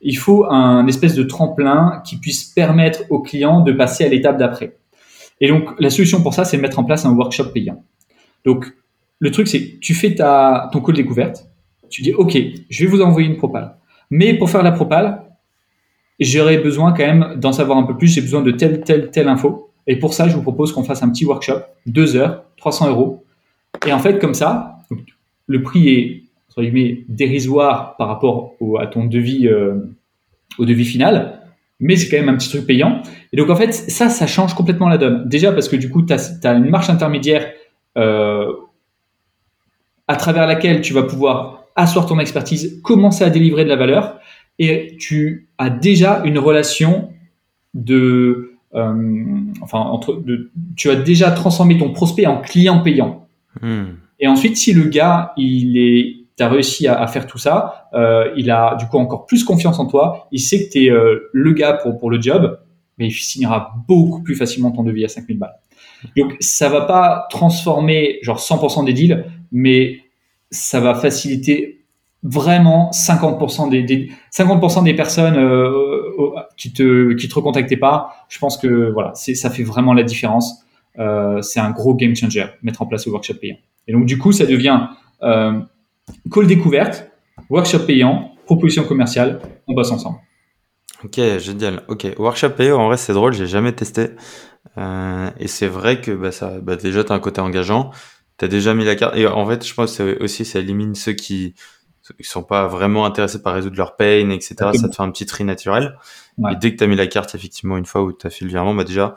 Il 0.00 0.16
faut 0.18 0.44
un 0.50 0.86
espèce 0.86 1.14
de 1.14 1.22
tremplin 1.22 2.02
qui 2.04 2.16
puisse 2.16 2.44
permettre 2.44 3.02
au 3.10 3.20
client 3.20 3.60
de 3.60 3.72
passer 3.72 4.04
à 4.04 4.08
l'étape 4.08 4.38
d'après. 4.38 4.76
Et 5.40 5.48
donc, 5.48 5.70
la 5.78 5.90
solution 5.90 6.22
pour 6.22 6.34
ça, 6.34 6.44
c'est 6.44 6.56
de 6.56 6.62
mettre 6.62 6.78
en 6.78 6.84
place 6.84 7.04
un 7.04 7.12
workshop 7.12 7.50
payant. 7.52 7.82
Donc, 8.44 8.66
le 9.18 9.30
truc, 9.30 9.48
c'est 9.48 9.64
que 9.64 9.78
tu 9.78 9.94
fais 9.94 10.14
ta, 10.14 10.68
ton 10.72 10.80
call 10.80 10.96
découverte, 10.96 11.48
tu 11.90 12.02
dis, 12.02 12.12
OK, 12.12 12.36
je 12.68 12.84
vais 12.84 12.90
vous 12.90 13.02
envoyer 13.02 13.28
une 13.28 13.36
propale. 13.36 13.76
Mais 14.10 14.34
pour 14.34 14.50
faire 14.50 14.62
la 14.62 14.72
propale, 14.72 15.22
j'aurais 16.20 16.58
besoin 16.58 16.92
quand 16.92 17.06
même 17.06 17.34
d'en 17.36 17.52
savoir 17.52 17.78
un 17.78 17.84
peu 17.84 17.96
plus. 17.96 18.08
J'ai 18.08 18.20
besoin 18.20 18.42
de 18.42 18.50
telle, 18.50 18.82
telle, 18.82 19.10
telle 19.10 19.28
info. 19.28 19.70
Et 19.86 19.96
pour 19.96 20.14
ça, 20.14 20.28
je 20.28 20.34
vous 20.34 20.42
propose 20.42 20.72
qu'on 20.72 20.82
fasse 20.82 21.02
un 21.02 21.10
petit 21.10 21.24
workshop, 21.24 21.60
deux 21.86 22.16
heures, 22.16 22.44
300 22.56 22.88
euros. 22.88 23.24
Et 23.86 23.92
en 23.92 23.98
fait, 23.98 24.18
comme 24.18 24.34
ça, 24.34 24.78
le 25.46 25.62
prix 25.62 25.88
est, 25.88 26.22
entre 26.50 26.62
guillemets, 26.62 27.04
dérisoire 27.08 27.96
par 27.96 28.08
rapport 28.08 28.54
au, 28.60 28.78
à 28.78 28.86
ton 28.86 29.04
devis, 29.04 29.46
euh, 29.46 29.74
au 30.58 30.64
devis 30.64 30.84
final. 30.84 31.40
Mais 31.80 31.96
c'est 31.96 32.08
quand 32.08 32.16
même 32.16 32.32
un 32.32 32.36
petit 32.36 32.48
truc 32.48 32.66
payant. 32.66 33.02
Et 33.32 33.36
donc, 33.36 33.50
en 33.50 33.56
fait, 33.56 33.72
ça, 33.72 34.08
ça 34.08 34.26
change 34.26 34.54
complètement 34.54 34.88
la 34.88 34.96
donne. 34.96 35.28
Déjà 35.28 35.52
parce 35.52 35.68
que 35.68 35.76
du 35.76 35.90
coup, 35.90 36.02
tu 36.02 36.12
as, 36.12 36.52
une 36.52 36.70
marche 36.70 36.88
intermédiaire 36.88 37.52
euh, 37.98 38.33
à 40.08 40.16
travers 40.16 40.46
laquelle 40.46 40.80
tu 40.80 40.92
vas 40.92 41.02
pouvoir 41.02 41.64
asseoir 41.76 42.06
ton 42.06 42.18
expertise, 42.18 42.80
commencer 42.82 43.24
à 43.24 43.30
délivrer 43.30 43.64
de 43.64 43.68
la 43.68 43.76
valeur 43.76 44.18
et 44.58 44.96
tu 44.98 45.48
as 45.58 45.70
déjà 45.70 46.22
une 46.24 46.38
relation 46.38 47.10
de, 47.74 48.54
euh, 48.74 49.40
enfin, 49.60 49.80
entre, 49.80 50.14
de, 50.14 50.50
tu 50.76 50.90
as 50.90 50.96
déjà 50.96 51.30
transformé 51.30 51.78
ton 51.78 51.92
prospect 51.92 52.26
en 52.26 52.40
client 52.40 52.80
payant. 52.80 53.26
Hmm. 53.60 53.94
Et 54.20 54.28
ensuite, 54.28 54.56
si 54.56 54.72
le 54.72 54.84
gars, 54.84 55.32
il 55.36 55.76
est, 55.76 56.16
t'as 56.36 56.48
réussi 56.48 56.86
à, 56.86 57.00
à, 57.00 57.06
faire 57.08 57.26
tout 57.26 57.38
ça, 57.38 57.88
euh, 57.94 58.32
il 58.36 58.50
a 58.50 58.76
du 58.76 58.86
coup 58.86 58.98
encore 58.98 59.26
plus 59.26 59.44
confiance 59.44 59.78
en 59.78 59.86
toi, 59.86 60.28
il 60.30 60.40
sait 60.40 60.66
que 60.66 60.72
tu 60.72 60.84
es 60.84 60.90
euh, 60.90 61.30
le 61.32 61.52
gars 61.52 61.74
pour, 61.74 61.98
pour 61.98 62.10
le 62.10 62.20
job, 62.20 62.58
mais 62.98 63.08
il 63.08 63.12
signera 63.12 63.74
beaucoup 63.88 64.22
plus 64.22 64.36
facilement 64.36 64.70
ton 64.70 64.84
devis 64.84 65.04
à 65.04 65.08
5000 65.08 65.38
balles. 65.38 65.56
Donc, 66.16 66.36
ça 66.40 66.68
va 66.68 66.82
pas 66.82 67.26
transformer 67.30 68.18
genre 68.22 68.38
100% 68.38 68.84
des 68.84 68.92
deals, 68.92 69.24
mais 69.54 70.00
ça 70.50 70.80
va 70.80 70.94
faciliter 70.94 71.80
vraiment 72.24 72.90
50% 72.90 73.70
des, 73.70 74.10
50% 74.32 74.84
des 74.84 74.94
personnes 74.94 75.36
euh, 75.36 76.10
qui 76.56 76.72
te 76.72 77.12
qui 77.14 77.28
te 77.28 77.34
recontactaient 77.34 77.76
pas. 77.76 78.26
Je 78.28 78.38
pense 78.38 78.58
que 78.58 78.90
voilà, 78.92 79.12
c'est 79.14 79.34
ça 79.34 79.48
fait 79.48 79.62
vraiment 79.62 79.94
la 79.94 80.02
différence. 80.02 80.64
Euh, 80.98 81.40
c'est 81.40 81.60
un 81.60 81.70
gros 81.70 81.94
game 81.94 82.14
changer 82.14 82.44
mettre 82.62 82.82
en 82.82 82.86
place 82.86 83.06
le 83.06 83.12
workshop 83.12 83.34
payant. 83.40 83.56
Et 83.86 83.92
donc 83.92 84.06
du 84.06 84.18
coup, 84.18 84.32
ça 84.32 84.44
devient 84.44 84.88
euh, 85.22 85.60
call 86.32 86.46
découverte, 86.46 87.10
workshop 87.48 87.80
payant, 87.86 88.32
proposition 88.46 88.84
commerciale, 88.84 89.40
on 89.68 89.74
bosse 89.74 89.92
ensemble. 89.92 90.18
Ok, 91.04 91.20
génial. 91.38 91.82
Ok, 91.88 92.06
workshop 92.18 92.50
payant, 92.50 92.80
en 92.80 92.86
vrai, 92.86 92.96
c'est 92.96 93.12
drôle, 93.12 93.34
j'ai 93.34 93.46
jamais 93.46 93.72
testé. 93.72 94.08
Et 95.38 95.46
c'est 95.46 95.68
vrai 95.68 96.00
que 96.00 96.10
bah, 96.12 96.30
bah, 96.62 96.76
déjà, 96.76 97.04
tu 97.04 97.12
as 97.12 97.14
un 97.14 97.20
côté 97.20 97.40
engageant. 97.40 97.90
Tu 98.38 98.44
as 98.44 98.48
déjà 98.48 98.74
mis 98.74 98.84
la 98.84 98.96
carte. 98.96 99.16
Et 99.16 99.26
en 99.26 99.46
fait, 99.46 99.66
je 99.66 99.74
pense 99.74 99.96
que 99.96 100.22
aussi, 100.22 100.44
ça 100.44 100.58
élimine 100.58 100.94
ceux 100.94 101.12
qui 101.12 101.54
ils 102.18 102.26
sont 102.26 102.42
pas 102.42 102.66
vraiment 102.66 103.06
intéressés 103.06 103.40
par 103.40 103.54
résoudre 103.54 103.76
leur 103.76 103.96
pain, 103.96 104.28
etc. 104.30 104.56
Ça 104.74 104.88
te 104.88 104.94
fait 104.94 105.02
un 105.02 105.10
petit 105.10 105.26
tri 105.26 105.44
naturel. 105.44 105.96
Et 106.50 106.56
dès 106.56 106.72
que 106.72 106.78
tu 106.78 106.84
as 106.84 106.86
mis 106.86 106.96
la 106.96 107.06
carte, 107.06 107.34
effectivement, 107.34 107.78
une 107.78 107.86
fois 107.86 108.02
où 108.02 108.12
tu 108.12 108.26
as 108.26 108.30
fait 108.30 108.44
le 108.44 108.50
virement, 108.50 108.74
bah 108.74 108.84
déjà, 108.84 109.16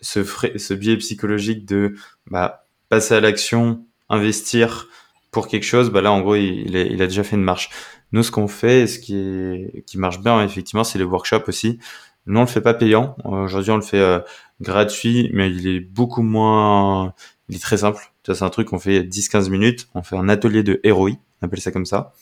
ce, 0.00 0.22
ce 0.24 0.74
biais 0.74 0.96
psychologique 0.98 1.64
de 1.64 1.94
bah, 2.30 2.66
passer 2.88 3.14
à 3.14 3.20
l'action, 3.20 3.86
investir 4.08 4.88
pour 5.30 5.48
quelque 5.48 5.64
chose, 5.64 5.90
bah 5.90 6.02
là, 6.02 6.12
en 6.12 6.20
gros, 6.20 6.34
il, 6.34 6.74
il 6.74 7.02
a 7.02 7.06
déjà 7.06 7.22
fait 7.22 7.36
une 7.36 7.44
marche. 7.44 7.70
Nous, 8.12 8.22
ce 8.22 8.30
qu'on 8.30 8.48
fait, 8.48 8.86
ce 8.86 8.98
qui, 8.98 9.16
est, 9.16 9.84
qui 9.86 9.98
marche 9.98 10.20
bien, 10.20 10.42
effectivement, 10.42 10.84
c'est 10.84 10.98
les 10.98 11.04
workshops 11.04 11.48
aussi. 11.48 11.78
Nous, 12.26 12.38
on 12.38 12.42
le 12.42 12.48
fait 12.48 12.60
pas 12.60 12.74
payant. 12.74 13.16
Aujourd'hui, 13.24 13.70
on 13.70 13.76
le 13.76 13.82
fait 13.82 14.00
euh, 14.00 14.20
gratuit, 14.60 15.30
mais 15.32 15.50
il 15.50 15.66
est 15.66 15.80
beaucoup 15.80 16.22
moins... 16.22 17.14
Il 17.48 17.56
est 17.56 17.60
très 17.60 17.78
simple. 17.78 18.12
C'est 18.34 18.44
un 18.44 18.50
truc 18.50 18.68
qu'on 18.68 18.78
fait 18.78 19.02
10-15 19.02 19.50
minutes. 19.50 19.88
On 19.94 20.02
fait 20.02 20.16
un 20.16 20.28
atelier 20.28 20.62
de 20.62 20.80
ROI 20.90 21.12
on 21.40 21.46
appelle 21.46 21.60
ça 21.60 21.70
comme 21.70 21.86
ça. 21.86 22.12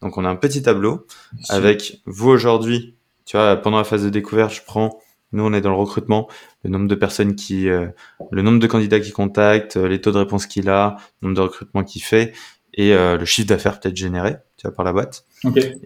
Donc 0.00 0.18
on 0.18 0.24
a 0.24 0.28
un 0.28 0.36
petit 0.36 0.62
tableau 0.62 1.06
avec 1.48 2.00
vous 2.06 2.28
aujourd'hui, 2.28 2.96
tu 3.24 3.36
vois, 3.36 3.56
pendant 3.56 3.78
la 3.78 3.84
phase 3.84 4.04
de 4.04 4.10
découverte, 4.10 4.52
je 4.52 4.62
prends, 4.66 4.98
nous 5.32 5.44
on 5.44 5.52
est 5.52 5.60
dans 5.60 5.70
le 5.70 5.76
recrutement, 5.76 6.28
le 6.62 6.70
nombre 6.70 6.88
de 6.88 6.94
personnes 6.94 7.36
qui, 7.36 7.68
euh, 7.68 7.86
le 8.30 8.42
nombre 8.42 8.58
de 8.58 8.66
candidats 8.66 9.00
qui 9.00 9.12
contactent, 9.12 9.76
euh, 9.76 9.88
les 9.88 10.00
taux 10.00 10.12
de 10.12 10.18
réponse 10.18 10.46
qu'il 10.46 10.68
a, 10.68 10.96
le 11.20 11.28
nombre 11.28 11.36
de 11.36 11.42
recrutements 11.42 11.84
qu'il 11.84 12.02
fait 12.02 12.32
et 12.74 12.92
euh, 12.92 13.16
le 13.16 13.24
chiffre 13.24 13.48
d'affaires 13.48 13.80
peut-être 13.80 13.96
généré, 13.96 14.36
tu 14.56 14.66
vois, 14.66 14.74
par 14.74 14.84
la 14.84 14.92
boîte. 14.92 15.24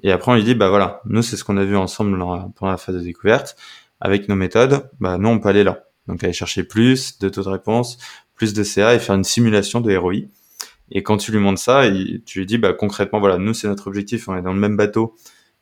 Et 0.03 0.11
après 0.11 0.33
on 0.33 0.35
lui 0.35 0.45
dit, 0.45 0.55
bah 0.55 0.69
voilà, 0.69 1.01
nous 1.05 1.23
c'est 1.23 1.37
ce 1.37 1.45
qu'on 1.45 1.57
a 1.57 1.65
vu 1.65 1.77
ensemble 1.77 2.19
pendant 2.19 2.71
la 2.71 2.77
phase 2.77 2.97
de 2.97 3.01
découverte. 3.01 3.57
Avec 4.01 4.29
nos 4.29 4.37
méthodes, 4.37 4.89
bah 5.01 5.19
nous 5.19 5.29
on 5.29 5.41
peut 5.41 5.49
aller 5.49 5.65
là. 5.65 5.85
Donc 6.07 6.25
aller 6.25 6.33
chercher 6.33 6.65
plus 6.65 7.19
de 7.19 7.29
taux 7.29 7.43
de 7.43 7.49
réponse, 7.49 7.99
plus 8.39 8.55
de 8.55 8.63
CA 8.63 8.95
et 8.95 8.99
faire 8.99 9.17
une 9.17 9.25
simulation 9.25 9.83
de 9.83 9.95
ROI. 9.95 10.15
Et 10.91 11.03
quand 11.03 11.19
tu 11.19 11.33
lui 11.33 11.39
montres 11.39 11.61
ça, 11.61 11.83
tu 12.25 12.39
lui 12.39 12.47
dis 12.47 12.57
bah, 12.57 12.73
concrètement, 12.73 13.21
voilà, 13.21 13.37
nous 13.37 13.53
c'est 13.53 13.69
notre 13.69 13.89
objectif, 13.89 14.29
on 14.29 14.37
est 14.37 14.43
dans 14.43 14.55
le 14.55 14.61
même 14.61 14.77
bateau, 14.77 15.15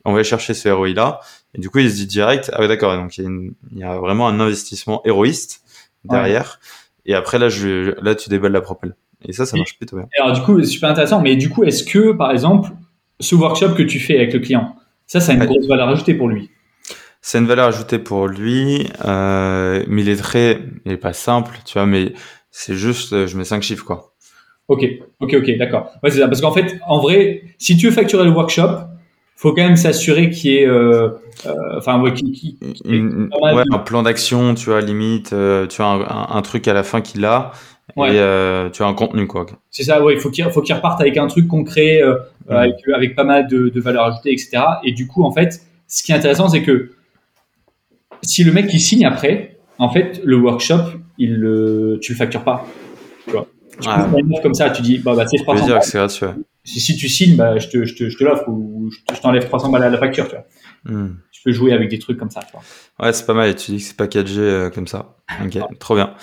on 0.04 0.12
va 0.12 0.22
chercher 0.22 0.54
ce 0.54 0.68
ROI 0.68 0.90
là. 0.90 1.18
Et 1.54 1.60
du 1.60 1.68
coup, 1.68 1.80
il 1.80 1.90
se 1.90 1.96
dit 1.96 2.06
direct, 2.06 2.50
ah 2.52 2.60
ouais 2.60 2.68
d'accord, 2.68 2.94
donc 2.96 3.18
il 3.18 3.54
y, 3.72 3.82
a 3.82 3.98
vraiment 3.98 4.28
un 4.28 4.38
investissement 4.38 5.02
héroïste 5.04 5.62
derrière. 6.04 6.60
Et 7.06 7.14
après 7.14 7.38
là, 7.38 7.48
je, 7.48 8.00
là 8.00 8.14
tu 8.14 8.28
déballes 8.28 8.52
la 8.52 8.60
propelle. 8.60 8.94
Et 9.24 9.32
ça, 9.32 9.46
ça 9.46 9.56
marche 9.56 9.76
plutôt 9.78 9.96
bien. 9.96 10.06
Alors 10.20 10.32
du 10.32 10.42
coup, 10.42 10.60
c'est 10.60 10.70
super 10.70 10.90
intéressant. 10.90 11.20
Mais 11.20 11.34
du 11.34 11.48
coup, 11.48 11.64
est-ce 11.64 11.82
que 11.82 12.12
par 12.12 12.30
exemple, 12.30 12.70
ce 13.18 13.34
workshop 13.34 13.74
que 13.74 13.82
tu 13.82 13.98
fais 13.98 14.16
avec 14.16 14.32
le 14.32 14.40
client, 14.40 14.76
ça, 15.06 15.20
ça 15.20 15.32
a 15.32 15.34
une 15.34 15.44
grosse 15.44 15.66
valeur 15.66 15.88
ajoutée 15.88 16.14
pour 16.14 16.28
lui? 16.28 16.50
C'est 17.22 17.38
une 17.38 17.46
valeur 17.46 17.66
ajoutée 17.66 17.98
pour 17.98 18.28
lui, 18.28 18.86
euh, 19.04 19.84
mais 19.88 20.02
il 20.02 20.08
est 20.08 20.16
très, 20.16 20.60
il 20.84 20.92
est 20.92 20.96
pas 20.96 21.12
simple, 21.12 21.58
tu 21.64 21.72
vois, 21.72 21.84
mais 21.84 22.12
c'est 22.58 22.74
juste, 22.74 23.26
je 23.26 23.36
mets 23.36 23.44
cinq 23.44 23.62
chiffres 23.62 23.84
quoi. 23.84 24.14
Ok, 24.68 24.82
ok, 25.20 25.34
ok, 25.34 25.58
d'accord. 25.58 25.92
Ouais, 26.02 26.10
c'est 26.10 26.20
ça. 26.20 26.26
Parce 26.26 26.40
qu'en 26.40 26.52
fait, 26.52 26.78
en 26.88 27.00
vrai, 27.00 27.42
si 27.58 27.76
tu 27.76 27.86
veux 27.86 27.92
facturer 27.92 28.24
le 28.24 28.30
workshop, 28.30 28.80
faut 29.36 29.52
quand 29.52 29.62
même 29.62 29.76
s'assurer 29.76 30.30
qu'il 30.30 30.50
y 30.50 30.56
ait, 30.56 30.66
euh, 30.66 31.10
euh, 31.44 31.52
enfin, 31.76 32.00
ouais, 32.00 32.14
un 33.70 33.78
plan 33.78 34.02
d'action, 34.02 34.54
tu 34.54 34.70
vois, 34.70 34.80
limite, 34.80 35.34
euh, 35.34 35.66
tu 35.66 35.82
as 35.82 35.86
un, 35.86 36.34
un, 36.34 36.42
truc 36.42 36.66
à 36.66 36.72
la 36.72 36.82
fin 36.82 37.02
qu'il 37.02 37.24
a. 37.26 37.52
Ouais. 37.94 38.16
Et 38.16 38.70
tu 38.72 38.82
as 38.82 38.86
un 38.86 38.94
contenu 38.94 39.26
quoi. 39.26 39.46
C'est 39.70 39.84
ça, 39.84 40.02
ouais. 40.02 40.14
Il 40.14 40.20
faut 40.20 40.30
qu'il 40.30 40.44
faut 40.50 40.62
qu'il 40.62 40.74
reparte 40.74 41.00
avec 41.00 41.18
un 41.18 41.26
truc 41.26 41.46
concret, 41.46 42.00
mm. 42.48 42.52
avec, 42.52 42.74
avec, 42.92 43.14
pas 43.14 43.24
mal 43.24 43.46
de, 43.48 43.68
de 43.68 43.80
valeur 43.80 44.06
ajoutée, 44.06 44.32
etc. 44.32 44.62
Et 44.82 44.92
du 44.92 45.06
coup, 45.06 45.22
en 45.22 45.32
fait, 45.32 45.60
ce 45.86 46.02
qui 46.02 46.12
est 46.12 46.14
intéressant, 46.14 46.48
c'est 46.48 46.62
que 46.62 46.92
si 48.22 48.42
le 48.42 48.52
mec 48.52 48.66
qui 48.68 48.80
signe 48.80 49.04
après, 49.04 49.55
en 49.78 49.90
fait, 49.90 50.20
le 50.24 50.36
workshop, 50.36 50.98
il 51.18 51.36
le, 51.36 51.98
tu 52.00 52.12
le 52.12 52.18
factures 52.18 52.44
pas. 52.44 52.66
Tu 53.24 53.32
vois. 53.32 53.46
Tu 53.80 53.88
ah. 53.88 54.08
comme 54.42 54.54
ça, 54.54 54.70
tu 54.70 54.82
dis, 54.82 54.98
bah, 54.98 55.14
bah 55.14 55.26
c'est 55.26 55.38
300 55.42 55.66
balles. 55.66 55.82
Si, 56.64 56.80
si, 56.80 56.96
tu 56.96 57.08
signes, 57.08 57.36
bah, 57.36 57.58
je 57.58 57.68
te, 57.68 57.84
je 57.84 57.94
te, 57.94 58.08
je 58.08 58.16
te 58.16 58.24
l'offre 58.24 58.48
ou 58.48 58.90
je 58.90 59.20
t'enlève 59.20 59.46
300 59.46 59.70
balles 59.70 59.84
à 59.84 59.90
la 59.90 59.98
facture, 59.98 60.28
tu 60.28 60.34
vois. 60.34 60.44
Hmm. 60.84 61.16
Tu 61.30 61.42
peux 61.44 61.52
jouer 61.52 61.72
avec 61.72 61.90
des 61.90 61.98
trucs 61.98 62.18
comme 62.18 62.30
ça, 62.30 62.40
tu 62.40 62.52
vois. 62.52 62.62
Ouais, 62.98 63.12
c'est 63.12 63.26
pas 63.26 63.34
mal. 63.34 63.50
Et 63.50 63.54
tu 63.54 63.70
dis 63.70 63.78
que 63.78 63.82
c'est 63.84 63.96
packagé 63.96 64.40
euh, 64.40 64.70
comme 64.70 64.86
ça. 64.86 65.16
Ok, 65.44 65.58
trop 65.78 65.94
bien. 65.94 66.14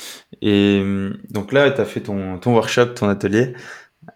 Et 0.42 0.80
hum, 0.82 1.18
donc 1.30 1.54
là, 1.54 1.72
tu 1.72 1.80
as 1.80 1.86
fait 1.86 2.02
ton, 2.02 2.38
ton 2.40 2.54
workshop, 2.54 2.88
ton 2.88 3.08
atelier. 3.08 3.54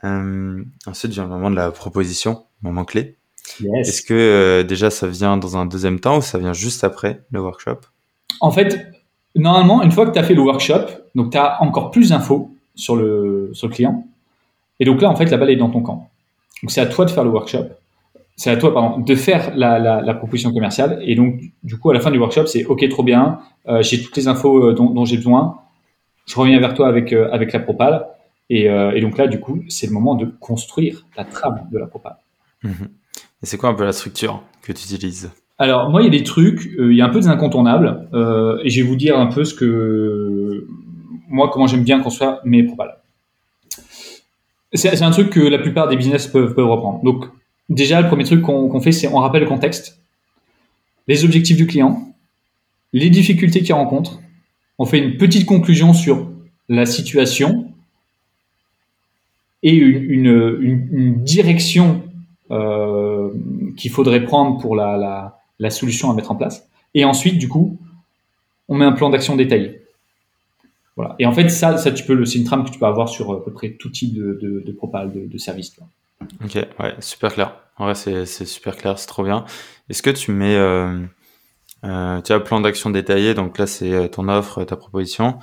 Euh, 0.03 0.63
ensuite 0.85 1.11
vient 1.11 1.23
le 1.23 1.29
moment 1.29 1.49
de 1.49 1.55
la 1.55 1.71
proposition, 1.71 2.45
moment 2.61 2.83
clé. 2.83 3.17
Yes. 3.61 3.87
Est-ce 3.87 4.01
que 4.01 4.13
euh, 4.13 4.63
déjà 4.63 4.89
ça 4.89 5.07
vient 5.07 5.37
dans 5.37 5.55
un 5.55 5.65
deuxième 5.65 5.99
temps 5.99 6.17
ou 6.17 6.21
ça 6.21 6.37
vient 6.37 6.53
juste 6.53 6.83
après 6.83 7.23
le 7.31 7.41
workshop? 7.41 7.79
En 8.41 8.51
fait, 8.51 8.91
normalement, 9.37 9.83
une 9.83 9.91
fois 9.91 10.05
que 10.05 10.11
tu 10.11 10.19
as 10.19 10.23
fait 10.23 10.33
le 10.33 10.41
workshop, 10.41 10.85
donc 11.15 11.31
tu 11.31 11.37
as 11.37 11.61
encore 11.61 11.91
plus 11.91 12.09
d'infos 12.09 12.51
sur 12.75 12.95
le, 12.95 13.51
sur 13.53 13.67
le 13.67 13.73
client. 13.73 14.05
Et 14.79 14.85
donc 14.85 15.01
là, 15.01 15.09
en 15.09 15.15
fait, 15.15 15.25
la 15.25 15.37
balle 15.37 15.49
est 15.49 15.55
dans 15.55 15.69
ton 15.69 15.81
camp. 15.81 16.09
Donc 16.61 16.71
c'est 16.71 16.81
à 16.81 16.85
toi 16.85 17.05
de 17.05 17.11
faire 17.11 17.23
le 17.23 17.29
workshop. 17.29 17.65
C'est 18.35 18.51
à 18.51 18.57
toi, 18.57 18.71
pardon, 18.71 18.99
de 18.99 19.15
faire 19.15 19.55
la, 19.55 19.79
la, 19.79 20.13
proposition 20.13 20.53
commerciale. 20.53 20.99
Et 21.01 21.15
donc, 21.15 21.41
du 21.63 21.77
coup, 21.79 21.89
à 21.89 21.93
la 21.95 21.99
fin 21.99 22.11
du 22.11 22.19
workshop, 22.19 22.45
c'est 22.45 22.65
OK, 22.65 22.87
trop 22.87 23.01
bien, 23.01 23.39
euh, 23.67 23.81
j'ai 23.81 23.99
toutes 24.01 24.15
les 24.15 24.27
infos 24.27 24.63
euh, 24.63 24.73
dont, 24.73 25.05
j'ai 25.05 25.17
besoin. 25.17 25.59
Je 26.27 26.35
reviens 26.35 26.59
vers 26.59 26.75
toi 26.75 26.87
avec, 26.87 27.13
euh, 27.13 27.31
avec 27.31 27.51
la 27.51 27.59
propale. 27.59 28.05
Et, 28.49 28.65
et, 28.65 29.01
donc 29.01 29.17
là, 29.17 29.27
du 29.27 29.41
coup, 29.41 29.61
c'est 29.67 29.87
le 29.87 29.93
moment 29.93 30.15
de 30.15 30.25
construire 30.39 31.05
la 31.17 31.25
trame 31.25 31.67
de 31.69 31.77
la 31.77 31.87
propale. 31.87 32.15
Mhm. 32.63 32.87
Et 33.43 33.45
c'est 33.45 33.57
quoi 33.57 33.69
un 33.69 33.73
peu 33.73 33.83
la 33.83 33.91
structure 33.91 34.41
que 34.61 34.71
tu 34.71 34.85
utilises? 34.85 35.31
Alors, 35.59 35.89
moi, 35.89 36.01
il 36.01 36.05
y 36.05 36.07
a 36.07 36.11
des 36.11 36.23
trucs, 36.23 36.69
il 36.77 36.93
y 36.93 37.01
a 37.01 37.05
un 37.05 37.09
peu 37.09 37.19
des 37.19 37.27
incontournables. 37.27 38.07
et 38.63 38.69
je 38.69 38.81
vais 38.81 38.87
vous 38.87 38.95
dire 38.95 39.17
un 39.17 39.27
peu 39.27 39.43
ce 39.43 39.53
que 39.53 40.67
moi, 41.29 41.49
comment 41.51 41.67
j'aime 41.67 41.83
bien 41.83 41.99
construire 41.99 42.39
mes 42.45 42.63
propales. 42.63 42.97
C'est 44.73 45.01
un 45.01 45.11
truc 45.11 45.29
que 45.29 45.39
la 45.39 45.59
plupart 45.59 45.87
des 45.87 45.95
business 45.95 46.27
peuvent, 46.27 46.53
reprendre. 46.57 47.01
Donc, 47.03 47.25
déjà, 47.69 48.01
le 48.01 48.07
premier 48.07 48.23
truc 48.23 48.41
qu'on 48.41 48.81
fait, 48.81 48.91
c'est 48.91 49.07
on 49.07 49.17
rappelle 49.17 49.43
le 49.43 49.47
contexte, 49.47 49.99
les 51.07 51.23
objectifs 51.23 51.57
du 51.57 51.67
client, 51.67 52.13
les 52.93 53.09
difficultés 53.09 53.61
qu'ils 53.61 53.75
rencontrent. 53.75 54.19
On 54.77 54.85
fait 54.85 54.99
une 54.99 55.17
petite 55.17 55.45
conclusion 55.45 55.93
sur 55.93 56.29
la 56.69 56.85
situation 56.85 57.71
et 59.63 59.73
une, 59.73 61.23
direction 61.23 62.03
euh, 62.51 63.29
qu'il 63.77 63.91
faudrait 63.91 64.23
prendre 64.23 64.59
pour 64.59 64.75
la, 64.75 65.36
la, 65.59 65.69
solution 65.69 66.09
à 66.11 66.13
mettre 66.13 66.31
en 66.31 66.35
place. 66.35 66.67
Et 66.93 67.05
ensuite, 67.05 67.37
du 67.37 67.47
coup, 67.47 67.77
on 68.67 68.75
met 68.75 68.85
un 68.85 68.91
plan 68.91 69.09
d'action 69.09 69.35
détaillé. 69.35 69.81
Voilà. 70.95 71.15
Et 71.19 71.25
en 71.25 71.31
fait, 71.31 71.49
ça, 71.49 71.77
ça 71.77 71.91
tu 71.91 72.03
peux, 72.03 72.25
c'est 72.25 72.39
une 72.39 72.43
trame 72.43 72.65
que 72.65 72.71
tu 72.71 72.79
peux 72.79 72.85
avoir 72.85 73.07
sur 73.07 73.31
à 73.31 73.43
peu 73.43 73.51
près 73.51 73.71
tout 73.71 73.89
type 73.89 74.13
de, 74.13 74.39
de, 74.41 74.63
de 74.65 74.71
propal, 74.71 75.11
de, 75.13 75.27
de 75.27 75.37
service. 75.37 75.75
Ok, 76.43 76.55
ouais, 76.55 76.95
super 76.99 77.33
clair. 77.33 77.55
Vrai, 77.77 77.93
c'est, 77.93 78.25
super 78.25 78.75
clair, 78.75 78.97
c'est 78.97 79.07
trop 79.07 79.23
bien. 79.23 79.45
Est-ce 79.89 80.01
que 80.01 80.09
tu 80.09 80.31
mets, 80.31 80.55
euh, 80.55 80.99
euh, 81.83 82.21
tu 82.21 82.31
as 82.31 82.35
un 82.35 82.39
plan 82.39 82.59
d'action 82.59 82.89
détaillé, 82.89 83.35
donc 83.35 83.57
là, 83.57 83.67
c'est 83.67 83.93
euh, 83.93 84.07
ton 84.07 84.27
offre, 84.27 84.63
ta 84.63 84.75
proposition. 84.75 85.37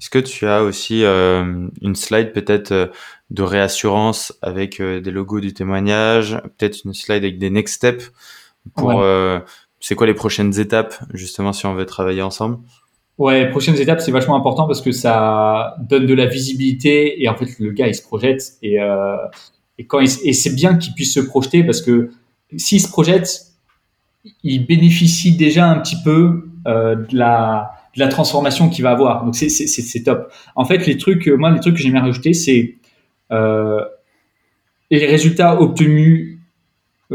Est-ce 0.00 0.10
que 0.10 0.20
tu 0.20 0.46
as 0.46 0.62
aussi 0.62 1.04
euh, 1.04 1.68
une 1.82 1.96
slide 1.96 2.32
peut-être 2.32 2.72
euh, 2.72 2.86
de 3.30 3.42
réassurance 3.42 4.32
avec 4.42 4.80
des 4.80 5.10
logos 5.10 5.40
du 5.40 5.52
témoignage, 5.52 6.40
peut-être 6.58 6.84
une 6.84 6.94
slide 6.94 7.24
avec 7.24 7.38
des 7.38 7.50
next 7.50 7.74
steps? 7.74 8.12
Pour 8.76 9.02
c'est 9.80 9.94
quoi 9.94 10.06
les 10.06 10.14
prochaines 10.14 10.58
étapes 10.58 10.94
justement 11.12 11.52
si 11.52 11.66
on 11.66 11.74
veut 11.74 11.84
travailler 11.84 12.22
ensemble? 12.22 12.58
Ouais, 13.18 13.48
prochaines 13.50 13.78
étapes, 13.78 14.00
c'est 14.00 14.10
vachement 14.10 14.34
important 14.34 14.66
parce 14.66 14.80
que 14.80 14.90
ça 14.90 15.76
donne 15.78 16.06
de 16.06 16.14
la 16.14 16.26
visibilité 16.26 17.22
et 17.22 17.28
en 17.28 17.36
fait 17.36 17.58
le 17.58 17.70
gars 17.70 17.86
il 17.86 17.94
se 17.94 18.02
projette 18.02 18.54
et, 18.62 18.80
euh, 18.80 19.16
et 19.78 19.86
quand 19.86 20.00
et 20.00 20.32
c'est 20.32 20.54
bien 20.54 20.76
qu'il 20.76 20.94
puisse 20.94 21.14
se 21.14 21.20
projeter 21.20 21.62
parce 21.62 21.80
que 21.80 22.10
s'il 22.56 22.80
se 22.80 22.88
projette, 22.88 23.40
il 24.42 24.66
bénéficie 24.66 25.36
déjà 25.36 25.68
un 25.68 25.78
petit 25.80 25.96
peu 26.02 26.48
euh, 26.66 26.96
de 26.96 27.16
la 27.16 27.72
de 27.94 28.00
la 28.00 28.08
transformation 28.08 28.68
qu'il 28.68 28.82
va 28.82 28.90
avoir. 28.90 29.24
Donc 29.24 29.36
c'est 29.36 29.48
c'est 29.48 29.66
c'est 29.66 30.02
top. 30.02 30.32
En 30.56 30.64
fait, 30.64 30.86
les 30.86 30.96
trucs, 30.96 31.28
moi 31.28 31.50
les 31.50 31.60
trucs 31.60 31.76
que 31.76 31.80
j'aimerais 31.82 32.00
rajouter, 32.00 32.32
c'est 32.32 32.76
euh, 33.30 33.84
les 34.90 35.06
résultats 35.06 35.60
obtenus 35.60 36.30
euh, 36.30 36.33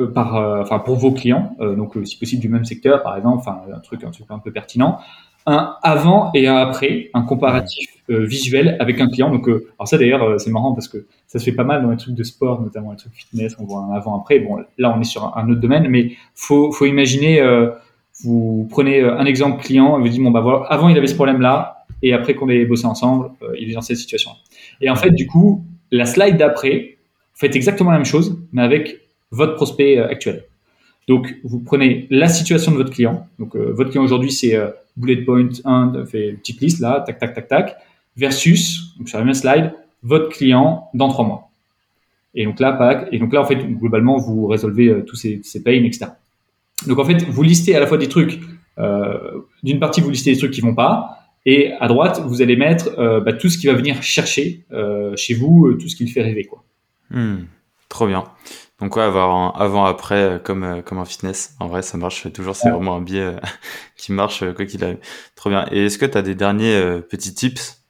par, 0.08 0.36
euh, 0.36 0.62
enfin 0.62 0.80
pour 0.80 0.96
vos 0.96 1.12
clients, 1.12 1.56
euh, 1.60 1.76
donc 1.76 1.96
si 2.06 2.18
possible 2.18 2.42
du 2.42 2.50
même 2.50 2.66
secteur 2.66 3.04
par 3.04 3.18
exemple, 3.18 3.38
enfin 3.40 3.62
un 3.74 3.80
truc 3.80 4.04
un 4.04 4.12
truc 4.12 4.28
un 4.30 4.40
peu 4.40 4.52
pertinent 4.52 5.00
un 5.46 5.76
avant 5.82 6.32
et 6.34 6.48
un 6.48 6.58
après, 6.58 7.10
un 7.14 7.24
comparatif 7.24 7.90
euh, 8.10 8.26
visuel 8.26 8.78
avec 8.80 9.00
un 9.02 9.08
client. 9.08 9.32
Donc, 9.32 9.48
euh, 9.48 9.68
alors 9.80 9.88
ça 9.88 9.98
d'ailleurs, 9.98 10.24
euh, 10.24 10.38
c'est 10.38 10.52
marrant 10.52 10.74
parce 10.74 10.88
que 10.88 11.08
ça 11.28 11.40
se 11.40 11.46
fait 11.46 11.54
pas 11.54 11.64
mal 11.64 11.82
dans 11.82 11.90
les 11.90 11.98
trucs 11.98 12.14
de 12.14 12.24
sport, 12.24 12.62
notamment 12.62 12.92
les 12.92 12.98
trucs 12.98 13.14
fitness, 13.14 13.56
on 13.60 13.66
voit 13.66 13.82
un 13.82 13.94
avant-après. 13.94 14.40
Bon, 14.40 14.58
là, 14.78 14.94
on 14.96 15.02
est 15.02 15.06
sur 15.06 15.36
un 15.36 15.50
autre 15.50 15.60
domaine, 15.60 15.88
mais 15.88 16.12
faut, 16.36 16.72
faut 16.72 16.86
imaginer, 16.86 17.42
vous 18.24 18.68
prenez 18.70 19.02
un 19.02 19.26
exemple 19.26 19.64
client 19.64 19.98
et 19.98 20.02
vous 20.02 20.10
dites, 20.10 20.22
bon, 20.22 20.32
bah 20.32 20.42
voilà, 20.42 20.66
avant 20.66 20.90
il 20.90 20.98
avait 20.98 21.08
ce 21.08 21.16
problème-là, 21.16 21.86
et 22.02 22.14
après 22.14 22.36
qu'on 22.36 22.50
ait 22.50 22.66
bossé 22.66 22.86
ensemble, 22.86 23.32
il 23.58 23.70
est 23.70 23.74
dans 23.74 23.82
cette 23.82 23.98
situation. 23.98 24.32
Et 24.82 24.90
en 24.90 24.96
fait, 24.96 25.12
du 25.12 25.28
coup, 25.28 25.64
la 25.92 26.06
slide 26.06 26.38
d'après, 26.38 26.98
faites 27.34 27.56
exactement 27.56 27.92
la 27.92 27.98
même 27.98 28.06
chose, 28.06 28.40
mais 28.52 28.62
avec 28.62 29.00
votre 29.32 29.56
prospect 29.56 29.98
actuel. 29.98 30.46
Donc, 31.08 31.36
vous 31.44 31.60
prenez 31.60 32.08
la 32.10 32.28
situation 32.28 32.72
de 32.72 32.78
votre 32.78 32.92
client. 32.92 33.28
Donc, 33.40 33.56
votre 33.56 33.90
client 33.90 34.04
aujourd'hui, 34.04 34.32
c'est 34.32 34.56
bullet 34.96 35.24
point 35.24 35.50
1, 35.66 36.06
fait 36.06 36.30
une 36.30 36.38
petite 36.38 36.62
liste 36.62 36.80
là, 36.80 37.04
tac, 37.06 37.18
tac, 37.18 37.34
tac, 37.34 37.48
tac, 37.48 37.78
versus, 38.16 38.96
donc 38.98 39.10
sur 39.10 39.24
la 39.24 39.34
slide, 39.34 39.74
votre 40.04 40.30
client 40.30 40.90
dans 40.94 41.10
trois 41.10 41.26
mois. 41.26 41.50
Et 42.36 42.46
donc 42.46 42.60
là, 42.60 43.08
et 43.12 43.18
donc 43.18 43.34
là, 43.34 43.42
en 43.42 43.46
fait, 43.46 43.56
globalement, 43.56 44.18
vous 44.18 44.46
résolvez 44.46 44.88
euh, 44.88 45.02
tous 45.02 45.16
ces, 45.16 45.42
ces 45.44 45.64
pains, 45.64 45.84
etc. 45.84 46.12
Donc 46.88 47.00
en 47.00 47.06
fait, 47.06 47.24
vous 47.24 47.44
listez 47.44 47.76
à 47.76 47.80
la 47.80 47.88
fois 47.88 47.98
des 47.98 48.08
trucs, 48.08 48.40
euh, 48.78 49.42
d'une 49.64 49.80
partie, 49.80 50.02
vous 50.02 50.10
listez 50.10 50.32
des 50.32 50.38
trucs 50.38 50.52
qui 50.52 50.62
vont 50.62 50.76
pas, 50.76 51.20
et 51.46 51.74
à 51.80 51.88
droite, 51.88 52.22
vous 52.26 52.42
allez 52.42 52.56
mettre 52.56 53.00
euh, 53.00 53.20
bah, 53.22 53.34
tout 53.34 53.50
ce 53.50 53.58
qui 53.58 53.68
va 53.68 53.74
venir 53.74 54.04
chercher 54.04 54.64
euh, 54.72 55.16
chez 55.16 55.34
vous, 55.34 55.68
euh, 55.68 55.78
tout 55.78 55.88
ce 55.88 55.96
qui 55.96 56.06
le 56.06 56.12
fait 56.12 56.22
rêver. 56.22 56.46
Quoi. 56.46 56.64
Hmm, 57.10 57.46
trop 57.88 58.08
bien. 58.08 58.26
Donc 58.82 58.96
ouais, 58.96 59.04
avoir 59.04 59.36
un 59.36 59.54
avant-après 59.60 60.16
euh, 60.16 60.40
comme 60.40 60.64
euh, 60.64 60.82
comme 60.82 61.00
un 61.00 61.06
fitness. 61.06 61.56
En 61.60 61.68
vrai, 61.68 61.82
ça 61.82 61.98
marche 61.98 62.32
toujours. 62.32 62.56
C'est 62.56 62.70
vraiment 62.70 62.96
un 62.96 63.02
biais 63.02 63.22
euh, 63.22 63.40
qui 63.98 64.14
marche 64.14 64.44
quoi 64.54 64.66
qu'il 64.66 64.84
arrive. 64.84 65.00
Trop 65.36 65.50
bien. 65.50 65.66
Et 65.72 65.86
est-ce 65.86 65.98
que 65.98 66.06
tu 66.06 66.18
as 66.18 66.22
des 66.22 66.36
derniers 66.36 67.02
petits 67.10 67.34
tips 67.34 67.84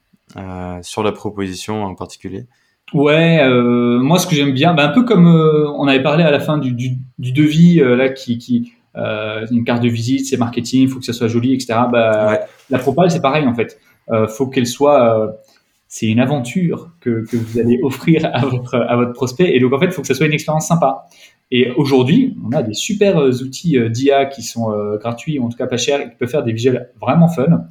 sur 0.82 1.04
la 1.04 1.12
proposition 1.12 1.84
en 1.84 1.96
particulier? 1.96 2.46
Ouais, 2.94 3.40
euh, 3.44 4.00
moi 4.00 4.18
ce 4.18 4.26
que 4.26 4.36
j'aime 4.36 4.54
bien, 4.54 4.74
bah, 4.74 4.90
un 4.90 4.94
peu 4.94 5.04
comme 5.04 5.28
on 5.28 5.88
avait 5.88 6.02
parlé 6.02 6.24
à 6.24 6.32
la 6.32 6.40
fin 6.40 6.58
du, 6.58 6.72
du, 6.72 6.98
du 7.20 7.32
devis 7.32 7.80
là 7.80 8.10
qui, 8.10 8.40
qui 8.40 8.74
une 8.96 9.64
carte 9.64 9.84
de 9.84 9.90
visite, 9.90 10.26
c'est 10.26 10.38
marketing, 10.38 10.82
il 10.82 10.90
faut 10.90 11.00
que 11.00 11.06
ça 11.06 11.14
soit 11.14 11.28
joli, 11.28 11.54
etc. 11.54 11.82
Bah, 11.92 12.30
ouais. 12.32 12.40
La 12.72 12.80
propale 12.80 13.12
c'est 13.12 13.22
pareil 13.22 13.46
en 13.46 13.54
fait. 13.54 13.80
Faut 14.28 14.48
qu'elle 14.48 14.66
soit 14.66 15.40
c'est 15.90 16.06
une 16.06 16.20
aventure 16.20 16.92
que, 17.02 17.26
que, 17.26 17.36
vous 17.36 17.60
allez 17.60 17.80
offrir 17.84 18.30
à 18.32 18.46
votre, 18.46 18.76
à 18.76 18.96
votre 18.96 19.12
prospect. 19.12 19.56
Et 19.56 19.60
donc, 19.60 19.74
en 19.74 19.80
fait, 19.80 19.88
il 19.88 19.92
faut 19.92 20.02
que 20.02 20.08
ça 20.08 20.14
soit 20.14 20.28
une 20.28 20.34
expérience 20.34 20.68
sympa. 20.68 21.08
Et 21.52 21.72
aujourd'hui, 21.72 22.38
on 22.46 22.52
a 22.52 22.62
des 22.62 22.76
super 22.76 23.18
euh, 23.18 23.32
outils 23.42 23.78
euh, 23.78 23.90
d'IA 23.90 24.28
qui 24.28 24.44
sont 24.44 24.72
euh, 24.72 24.98
gratuits, 24.98 25.40
en 25.40 25.50
tout 25.50 25.58
cas 25.58 25.66
pas 25.66 25.78
chers, 25.78 26.00
et 26.00 26.10
qui 26.10 26.16
peuvent 26.16 26.30
faire 26.30 26.44
des 26.44 26.54
visuels 26.54 26.92
vraiment 27.02 27.28
fun. 27.28 27.68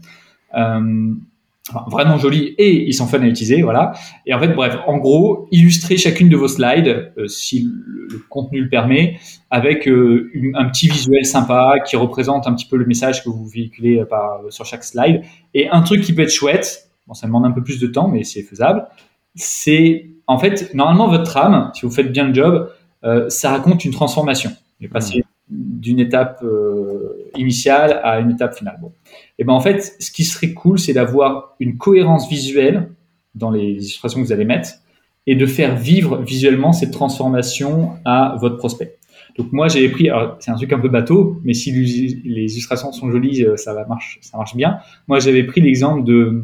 Vraiment 1.91 2.17
jolis 2.17 2.55
et 2.57 2.89
ils 2.89 2.95
sont 2.95 3.07
fun 3.07 3.21
à 3.21 3.27
utiliser, 3.27 3.61
voilà. 3.61 3.93
Et 4.25 4.33
en 4.33 4.41
fait, 4.41 4.55
bref, 4.55 4.79
en 4.87 4.97
gros, 4.97 5.47
illustrez 5.51 5.99
chacune 5.99 6.31
de 6.31 6.37
vos 6.37 6.49
slides, 6.49 7.13
si 7.27 7.69
le, 7.87 8.25
contenu 8.31 8.63
le 8.63 8.71
permet, 8.71 9.19
avec 9.51 9.87
un 9.87 10.65
petit 10.71 10.89
visuel 10.89 11.27
sympa 11.27 11.75
qui 11.87 11.97
représente 11.97 12.47
un 12.47 12.55
petit 12.55 12.65
peu 12.65 12.79
le 12.79 12.87
message 12.87 13.23
que 13.23 13.29
vous 13.29 13.47
véhiculez 13.47 14.03
sur 14.49 14.65
chaque 14.65 14.83
slide. 14.83 15.21
Et 15.53 15.69
un 15.69 15.83
truc 15.83 16.01
qui 16.01 16.15
peut 16.15 16.23
être 16.23 16.33
chouette, 16.33 16.88
bon, 17.09 17.15
ça 17.15 17.27
demande 17.27 17.47
un 17.47 17.51
peu 17.51 17.63
plus 17.63 17.81
de 17.81 17.89
temps, 17.89 18.07
mais 18.07 18.23
c'est 18.23 18.43
faisable. 18.43 18.87
C'est 19.35 20.11
en 20.29 20.39
fait, 20.39 20.73
normalement, 20.75 21.09
votre 21.09 21.25
trame, 21.25 21.71
si 21.75 21.87
vous 21.87 21.91
faites 21.91 22.13
bien 22.13 22.29
le 22.29 22.35
job, 22.35 22.71
euh, 23.05 23.29
ça 23.31 23.51
raconte 23.51 23.85
une 23.85 23.93
transformation. 23.93 24.51
Vous 24.79 24.87
est 24.87 24.89
passé 24.89 25.25
d'une 25.49 25.99
étape 25.99 26.41
euh, 26.43 27.31
initiale 27.37 28.01
à 28.05 28.21
une 28.21 28.31
étape 28.31 28.55
finale. 28.55 28.79
Bon. 28.81 28.93
Et 29.39 29.45
ben 29.45 29.55
en 29.55 29.61
fait, 29.61 29.97
ce 29.99 30.11
qui 30.11 30.25
serait 30.25 30.53
cool, 30.53 30.79
c'est 30.79 30.93
d'avoir 30.93 31.57
une 31.59 31.79
cohérence 31.79 32.29
visuelle 32.29 32.91
dans 33.35 33.51
les 33.51 33.73
illustrations 33.73 34.21
que 34.21 34.27
vous 34.27 34.33
allez 34.33 34.45
mettre 34.45 34.71
et 35.27 35.37
de 35.37 35.47
faire 35.47 35.77
vivre 35.77 36.19
visuellement 36.19 36.73
cette 36.73 36.91
transformation 36.91 37.93
à 38.05 38.37
votre 38.41 38.57
prospect. 38.57 38.99
Donc 39.39 39.53
moi 39.53 39.69
j'avais 39.69 39.89
pris, 39.89 40.11
c'est 40.41 40.51
un 40.51 40.57
truc 40.57 40.73
un 40.73 40.81
peu 40.81 40.89
bateau, 40.89 41.41
mais 41.45 41.55
si 41.55 41.71
les 41.71 42.53
illustrations 42.53 42.93
sont 42.93 43.11
jolies, 43.11 43.45
euh, 43.45 43.57
ça 43.57 43.73
va 43.73 43.87
marche, 43.87 44.19
ça 44.21 44.37
marche 44.37 44.57
bien. 44.57 44.79
Moi 45.07 45.21
j'avais 45.21 45.45
pris 45.45 45.61
l'exemple 45.61 46.05
de 46.05 46.43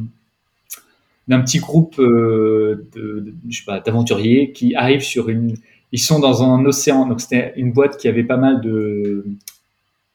d'un 1.29 1.41
petit 1.41 1.59
groupe 1.59 1.99
euh, 1.99 2.87
de, 2.95 3.35
je 3.49 3.59
sais 3.59 3.65
pas 3.65 3.81
d'aventuriers 3.81 4.53
qui 4.53 4.75
arrivent 4.75 5.03
sur 5.03 5.29
une 5.29 5.57
ils 5.93 6.01
sont 6.01 6.19
dans 6.19 6.43
un 6.43 6.65
océan. 6.65 7.07
Donc 7.07 7.21
c'était 7.21 7.53
une 7.57 7.73
boîte 7.73 7.97
qui 7.97 8.09
avait 8.09 8.25
pas 8.25 8.37
mal 8.37 8.61
de 8.61 9.25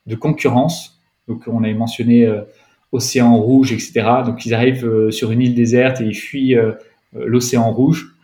de 0.06 0.14
concurrence. 0.14 1.00
Donc 1.28 1.42
on 1.46 1.62
avait 1.62 1.74
mentionné 1.74 2.26
euh, 2.26 2.42
océan 2.92 3.36
rouge 3.36 3.72
etc 3.72 4.02
donc 4.26 4.44
ils 4.46 4.52
arrivent 4.52 4.84
euh, 4.84 5.10
sur 5.12 5.30
une 5.30 5.42
île 5.42 5.54
déserte 5.54 6.00
et 6.00 6.04
ils 6.04 6.14
fuient 6.14 6.56
l'océan 7.14 7.70
rouge. 7.72 8.14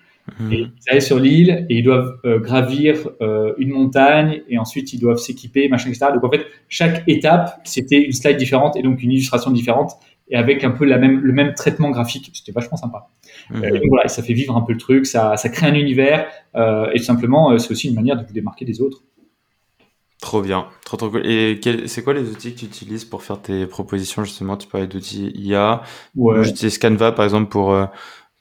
Mmh. 0.41 0.53
et 0.53 0.57
ils 0.59 0.91
arrivent 0.91 1.03
sur 1.03 1.21
l'île 1.21 1.67
et 1.71 1.79
ils 1.79 1.85
doivent 1.85 2.19
gravir 2.25 3.11
une 3.59 3.71
montagne 3.71 4.43
et 4.49 4.59
ensuite 4.59 4.93
ils 4.93 4.99
doivent 4.99 5.19
s'équiper 5.19 5.69
machin 5.69 5.89
etc 5.89 6.07
donc 6.13 6.25
en 6.25 6.31
fait 6.31 6.45
chaque 6.69 7.05
étape 7.07 7.61
c'était 7.63 8.03
une 8.03 8.11
slide 8.11 8.37
différente 8.37 8.75
et 8.77 8.83
donc 8.83 9.01
une 9.05 9.13
illustration 9.13 9.53
différente 9.53 9.93
et 10.29 10.37
avec 10.37 10.65
un 10.65 10.71
peu 10.71 10.85
la 10.85 10.99
même, 10.99 11.21
le 11.21 11.33
même 11.33 11.55
traitement 11.55 11.91
graphique. 11.91 12.31
C'était 12.35 12.53
vachement 12.53 12.77
sympa. 12.77 13.09
Mmh. 13.51 13.65
Euh, 13.65 13.71
donc 13.71 13.89
voilà, 13.89 14.09
ça 14.09 14.23
fait 14.23 14.33
vivre 14.33 14.57
un 14.57 14.63
peu 14.63 14.73
le 14.73 14.79
truc, 14.79 15.07
ça, 15.07 15.37
ça 15.37 15.49
crée 15.49 15.67
un 15.67 15.75
univers, 15.75 16.27
euh, 16.55 16.91
et 16.93 16.99
tout 16.99 17.05
simplement, 17.05 17.53
euh, 17.53 17.59
c'est 17.59 17.71
aussi 17.71 17.89
une 17.89 17.95
manière 17.95 18.17
de 18.17 18.27
vous 18.27 18.33
démarquer 18.33 18.65
des 18.65 18.81
autres. 18.81 19.03
Trop 20.21 20.43
bien, 20.43 20.67
trop 20.85 20.97
trop 20.97 21.11
cool. 21.11 21.27
Et 21.27 21.61
c'est 21.87 22.03
quoi 22.03 22.15
les 22.15 22.31
outils 22.31 22.55
que 22.55 22.61
tu 22.61 22.65
utilises 22.65 23.05
pour 23.05 23.23
faire 23.23 23.41
tes 23.41 23.67
propositions 23.67 24.25
justement? 24.25 24.57
Tu 24.57 24.67
parlais 24.67 24.87
d'outils 24.87 25.31
IA. 25.35 25.83
Ouais. 26.17 26.43
J'utilise 26.43 26.79
Canva 26.79 27.13
par 27.13 27.27
exemple 27.27 27.51
pour 27.51 27.73
euh, 27.73 27.85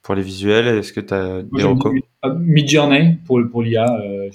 pour 0.01 0.15
les 0.15 0.21
visuels. 0.21 0.67
Est-ce 0.67 0.93
que 0.93 1.01
tu 1.01 1.13
as 1.13 1.43
des 1.43 1.63
recours 1.63 1.93
Midjourney 2.39 3.17
pour 3.25 3.41
pour 3.51 3.61
l'IA. 3.61 3.85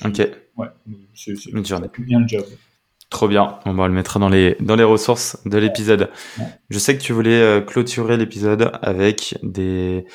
Ok. 0.05 0.29
Ouais, 0.57 0.67
c'est 1.15 1.33
bien 1.99 2.21
le 2.21 2.29
job. 2.29 2.45
Trop 3.11 3.27
bien. 3.27 3.59
On 3.67 3.75
va 3.75 3.89
le 3.89 3.93
mettre 3.93 4.21
dans 4.21 4.29
les, 4.29 4.57
dans 4.61 4.77
les 4.77 4.85
ressources 4.85 5.37
de 5.45 5.59
l'épisode. 5.59 6.11
Je 6.71 6.79
sais 6.79 6.97
que 6.97 7.03
tu 7.03 7.13
voulais 7.13 7.41
euh, 7.41 7.61
clôturer 7.61 8.17
l'épisode 8.17 8.71
avec 8.83 9.37
des 9.43 10.07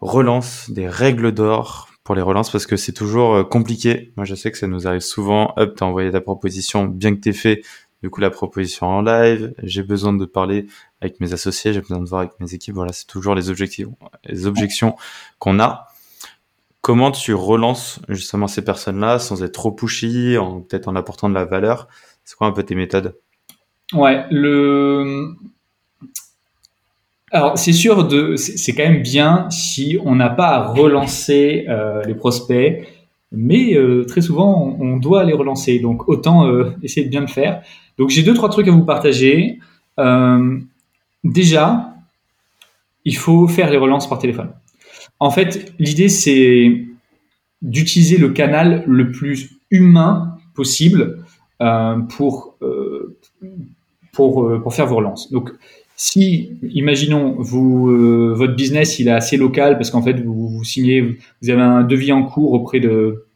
relances, 0.00 0.70
des 0.70 0.86
règles 0.86 1.32
d'or 1.32 1.88
pour 2.04 2.14
les 2.14 2.20
relances 2.20 2.50
parce 2.50 2.66
que 2.66 2.76
c'est 2.76 2.92
toujours 2.92 3.34
euh, 3.34 3.42
compliqué. 3.42 4.12
Moi, 4.16 4.26
je 4.26 4.34
sais 4.34 4.52
que 4.52 4.58
ça 4.58 4.66
nous 4.66 4.86
arrive 4.86 5.00
souvent. 5.00 5.54
Hop, 5.56 5.76
t'as 5.76 5.86
envoyé 5.86 6.10
ta 6.10 6.20
proposition, 6.20 6.84
bien 6.84 7.14
que 7.14 7.20
t'aies 7.20 7.32
fait 7.32 7.62
du 8.02 8.10
coup 8.10 8.20
la 8.20 8.30
proposition 8.30 8.86
en 8.86 9.00
live. 9.00 9.54
J'ai 9.62 9.82
besoin 9.82 10.12
de 10.12 10.24
parler 10.26 10.66
avec 11.00 11.20
mes 11.20 11.32
associés, 11.32 11.72
j'ai 11.72 11.80
besoin 11.80 12.00
de 12.00 12.08
voir 12.08 12.20
avec 12.20 12.38
mes 12.38 12.52
équipes. 12.52 12.74
Voilà, 12.74 12.92
c'est 12.92 13.06
toujours 13.06 13.34
les 13.34 13.48
objectifs, 13.48 13.86
les 14.24 14.46
objections 14.46 14.94
qu'on 15.38 15.58
a. 15.58 15.86
Comment 16.82 17.12
tu 17.12 17.32
relances 17.32 18.00
justement 18.08 18.48
ces 18.48 18.62
personnes-là 18.62 19.20
sans 19.20 19.42
être 19.42 19.52
trop 19.52 19.70
pushy, 19.70 20.36
en 20.36 20.60
peut-être 20.60 20.88
en 20.88 20.96
apportant 20.96 21.28
de 21.28 21.34
la 21.34 21.44
valeur? 21.44 21.88
C'est 22.24 22.36
quoi 22.36 22.46
un 22.46 22.52
peu 22.52 22.62
tes 22.62 22.74
méthodes? 22.74 23.14
Ouais, 23.92 24.24
le 24.30 25.34
alors, 27.34 27.56
c'est 27.56 27.72
sûr, 27.72 28.06
de, 28.06 28.36
c'est 28.36 28.74
quand 28.74 28.82
même 28.82 29.00
bien 29.00 29.48
si 29.48 29.96
on 30.04 30.14
n'a 30.14 30.28
pas 30.28 30.48
à 30.48 30.66
relancer 30.68 31.64
euh, 31.66 32.02
les 32.04 32.14
prospects, 32.14 32.86
mais 33.32 33.74
euh, 33.74 34.04
très 34.04 34.20
souvent, 34.20 34.76
on, 34.78 34.98
doit 34.98 35.24
les 35.24 35.32
relancer. 35.32 35.78
Donc, 35.78 36.10
autant 36.10 36.46
euh, 36.46 36.72
essayer 36.82 37.06
de 37.06 37.10
bien 37.10 37.22
le 37.22 37.26
faire. 37.26 37.62
Donc, 37.96 38.10
j'ai 38.10 38.22
deux, 38.22 38.34
trois 38.34 38.50
trucs 38.50 38.68
à 38.68 38.70
vous 38.70 38.84
partager. 38.84 39.58
déjà, 41.24 41.94
il 43.06 43.16
faut 43.16 43.48
faire 43.48 43.70
les 43.70 43.78
relances 43.78 44.08
par 44.08 44.18
téléphone. 44.18 44.50
En 45.18 45.30
fait, 45.30 45.72
l'idée, 45.78 46.10
c'est 46.10 46.84
d'utiliser 47.62 48.18
le 48.18 48.28
canal 48.28 48.84
le 48.86 49.10
plus 49.10 49.52
humain 49.70 50.36
possible 50.54 51.21
pour, 52.08 52.56
pour, 54.12 54.60
pour 54.62 54.74
faire 54.74 54.86
vos 54.86 54.96
relances. 54.96 55.30
Donc, 55.30 55.50
si, 56.04 56.58
imaginons, 56.62 57.36
vous, 57.38 57.88
euh, 57.90 58.32
votre 58.34 58.56
business 58.56 58.98
il 58.98 59.06
est 59.06 59.12
assez 59.12 59.36
local 59.36 59.76
parce 59.76 59.90
qu'en 59.90 60.02
fait 60.02 60.14
vous, 60.14 60.48
vous, 60.48 60.64
signez, 60.64 61.00
vous 61.00 61.48
avez 61.48 61.62
un 61.62 61.84
devis 61.84 62.12
en 62.12 62.24
cours 62.24 62.52
auprès 62.54 62.80
de 62.80 63.26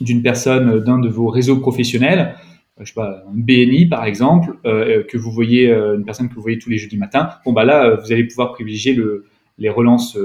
d'une 0.00 0.20
personne 0.20 0.80
d'un 0.80 0.98
de 0.98 1.08
vos 1.08 1.28
réseaux 1.28 1.56
professionnels, 1.56 2.34
euh, 2.78 2.84
je 2.84 2.88
sais 2.88 2.94
pas, 2.94 3.24
un 3.26 3.34
BNI 3.34 3.86
par 3.86 4.04
exemple, 4.04 4.56
euh, 4.66 5.04
que 5.04 5.16
vous 5.16 5.30
voyez, 5.30 5.70
une 5.70 6.04
personne 6.04 6.28
que 6.28 6.34
vous 6.34 6.42
voyez 6.42 6.58
tous 6.58 6.68
les 6.68 6.76
jeudis 6.76 6.98
matins. 6.98 7.30
Bon 7.46 7.52
bah 7.54 7.64
là, 7.64 7.94
vous 7.94 8.12
allez 8.12 8.24
pouvoir 8.24 8.52
privilégier 8.52 8.92
le, 8.92 9.24
les 9.56 9.70
relances 9.70 10.18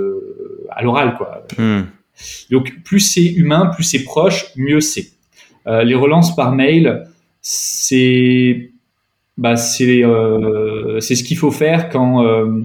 à 0.72 0.84
l'oral 0.84 1.16
quoi. 1.16 1.46
Hmm. 1.58 1.84
Donc 2.52 2.84
plus 2.84 3.00
c'est 3.00 3.26
humain, 3.26 3.68
plus 3.68 3.86
c'est 3.86 4.04
proche, 4.04 4.48
mieux 4.58 4.82
c'est. 4.82 5.12
les 5.68 5.96
relances 5.96 6.36
par 6.36 6.54
mail, 6.54 7.08
c'est 7.50 8.72
bah 9.38 9.56
c'est 9.56 10.04
euh, 10.04 11.00
c'est 11.00 11.16
ce 11.16 11.24
qu'il 11.24 11.38
faut 11.38 11.50
faire 11.52 11.88
quand 11.88 12.26
euh, 12.26 12.64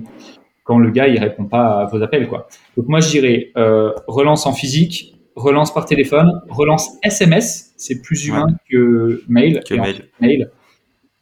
quand 0.65 0.77
le 0.77 0.91
gars 0.91 1.07
il 1.07 1.21
répond 1.21 1.45
pas 1.45 1.83
à 1.83 1.87
vos 1.87 2.03
appels 2.03 2.27
quoi. 2.27 2.49
Donc 2.77 2.89
moi 2.89 2.99
je 2.99 3.09
dirais 3.09 3.53
euh, 3.57 3.93
relance 4.09 4.45
en 4.45 4.53
physique, 4.53 5.15
relance 5.37 5.73
par 5.73 5.85
téléphone, 5.85 6.43
relance 6.49 6.99
SMS, 7.05 7.73
c'est 7.77 8.03
plus 8.03 8.27
humain 8.27 8.49
que 8.69 9.23
mail, 9.29 9.63
que 9.65 9.75
et 9.75 10.03
mail. 10.21 10.51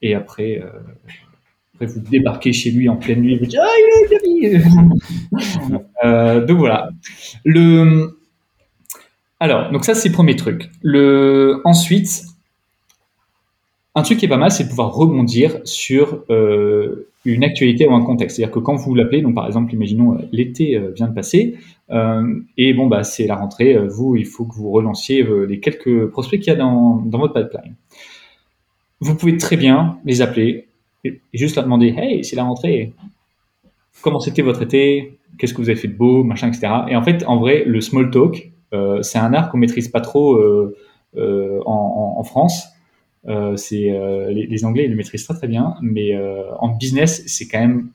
Et 0.01 0.15
après, 0.15 0.63
après 1.75 1.85
vous 1.85 2.01
débarquez 2.01 2.55
chez 2.55 2.71
lui 2.71 2.89
en 2.89 2.97
pleine 2.97 3.21
nuit, 3.21 3.37
vous 3.37 3.45
dites 3.45 3.61
ah 3.63 3.69
il 4.25 4.63
euh, 6.05 6.47
donc 6.47 6.57
voilà. 6.57 6.89
Le 7.45 8.17
alors 9.39 9.71
donc 9.71 9.85
ça 9.85 9.95
c'est 9.95 10.09
le 10.09 10.15
premier 10.15 10.37
truc. 10.37 10.71
Le 10.83 11.61
ensuite 11.67 12.25
un 13.95 14.03
truc 14.03 14.19
qui 14.19 14.27
est 14.27 14.29
pas 14.29 14.37
mal, 14.37 14.53
c'est 14.53 14.65
de 14.65 14.69
pouvoir 14.69 14.95
rebondir 14.95 15.61
sur 15.65 16.25
euh, 16.31 17.09
une 17.25 17.43
actualité 17.43 17.89
ou 17.89 17.95
un 17.95 18.05
contexte. 18.05 18.37
C'est-à-dire 18.37 18.55
que 18.55 18.61
quand 18.61 18.77
vous 18.77 18.95
l'appelez, 18.95 19.21
donc 19.21 19.35
par 19.35 19.47
exemple, 19.47 19.75
imaginons 19.75 20.15
euh, 20.15 20.19
l'été 20.31 20.77
euh, 20.77 20.93
vient 20.95 21.09
de 21.09 21.15
passer, 21.15 21.57
et 22.57 22.73
bon 22.73 22.87
bah 22.87 23.03
c'est 23.03 23.27
la 23.27 23.35
rentrée, 23.35 23.77
vous 23.89 24.15
il 24.15 24.25
faut 24.25 24.45
que 24.45 24.55
vous 24.55 24.71
relanciez 24.71 25.27
les 25.49 25.59
quelques 25.59 26.07
prospects 26.07 26.39
qu'il 26.39 26.53
y 26.53 26.55
a 26.55 26.57
dans, 26.57 27.03
votre 27.05 27.35
pipeline. 27.35 27.75
Vous 29.01 29.17
pouvez 29.17 29.37
très 29.39 29.57
bien 29.57 29.99
les 30.05 30.23
appeler 30.23 30.69
et, 31.03 31.21
juste 31.35 31.57
leur 31.57 31.65
demander 31.65 31.93
Hey, 31.99 32.25
c'est 32.25 32.37
la 32.37 32.45
rentrée, 32.45 32.93
comment 34.03 34.21
c'était 34.21 34.43
votre 34.43 34.63
été, 34.63 35.19
qu'est-ce 35.37 35.53
que 35.53 35.61
vous 35.61 35.69
avez 35.69 35.81
fait 35.81 35.89
de 35.89 35.97
beau, 35.97 36.23
machin, 36.23 36.47
etc. 36.47 36.73
Et 36.87 36.95
en 36.95 37.03
fait, 37.03 37.25
en 37.27 37.41
vrai, 37.41 37.65
le 37.67 37.81
small 37.81 38.13
talk, 38.13 38.53
c'est 39.03 39.19
un 39.19 39.35
art 39.35 39.51
qu'on 39.51 39.59
maîtrise 39.59 39.89
pas 39.89 40.01
trop 40.01 40.41
en, 41.17 42.23
France. 42.23 42.69
Euh, 43.29 43.57
c'est 43.57 43.91
euh, 43.91 44.31
les, 44.31 44.65
Anglais 44.65 44.85
ils 44.85 44.91
le 44.91 44.97
maîtrisent 44.97 45.25
très 45.25 45.35
très 45.35 45.49
bien, 45.49 45.77
mais 45.83 46.17
euh, 46.17 46.43
en 46.59 46.69
business 46.69 47.23
c'est 47.27 47.49
quand 47.49 47.61
même 47.61 47.89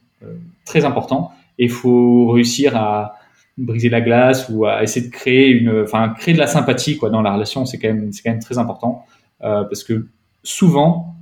très 0.65 0.85
important 0.85 1.31
et 1.57 1.65
il 1.65 1.71
faut 1.71 2.27
réussir 2.27 2.75
à 2.75 3.17
briser 3.57 3.89
la 3.89 4.01
glace 4.01 4.49
ou 4.49 4.65
à 4.65 4.83
essayer 4.83 5.05
de 5.05 5.11
créer 5.11 5.49
une, 5.49 5.81
enfin 5.81 6.09
créer 6.17 6.33
de 6.33 6.39
la 6.39 6.47
sympathie 6.47 6.97
quoi 6.97 7.09
dans 7.09 7.21
la 7.21 7.33
relation. 7.33 7.65
C'est 7.65 7.79
quand 7.79 7.87
même 7.87 8.11
c'est 8.11 8.21
quand 8.23 8.31
même 8.31 8.41
très 8.41 8.57
important 8.57 9.05
parce 9.39 9.83
que 9.83 10.07
souvent 10.43 11.15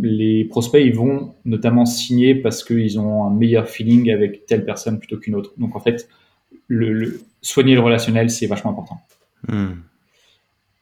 les 0.00 0.44
prospects 0.44 0.82
ils 0.84 0.94
vont 0.94 1.34
notamment 1.44 1.84
signer 1.84 2.34
parce 2.34 2.64
qu'ils 2.64 2.98
ont 2.98 3.24
un 3.24 3.30
meilleur 3.30 3.68
feeling 3.68 4.10
avec 4.10 4.46
telle 4.46 4.64
personne 4.64 4.98
plutôt 4.98 5.18
qu'une 5.18 5.34
autre. 5.34 5.52
Donc 5.58 5.76
en 5.76 5.80
fait, 5.80 6.08
soigner 7.42 7.74
le 7.74 7.80
relationnel, 7.80 8.30
c'est 8.30 8.46
vachement 8.46 8.70
important. 8.70 9.00
Hmm. 9.48 9.72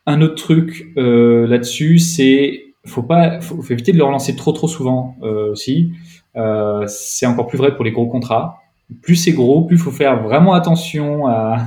Un 0.06 0.22
autre 0.22 0.36
truc 0.36 0.92
euh, 0.96 1.46
là-dessus, 1.46 1.98
c'est 1.98 2.64
faut 2.86 3.02
pas, 3.02 3.40
faut, 3.40 3.62
éviter 3.70 3.92
de 3.92 3.98
le 3.98 4.04
relancer 4.04 4.34
trop 4.34 4.52
trop 4.52 4.68
souvent 4.68 5.16
euh, 5.22 5.52
aussi. 5.52 5.92
Euh, 6.36 6.86
c'est 6.86 7.26
encore 7.26 7.46
plus 7.46 7.58
vrai 7.58 7.74
pour 7.76 7.84
les 7.84 7.92
gros 7.92 8.06
contrats. 8.06 8.62
Plus 9.02 9.16
c'est 9.16 9.32
gros, 9.32 9.62
plus 9.62 9.76
faut 9.78 9.90
faire 9.90 10.22
vraiment 10.22 10.54
attention 10.54 11.26
à, 11.26 11.58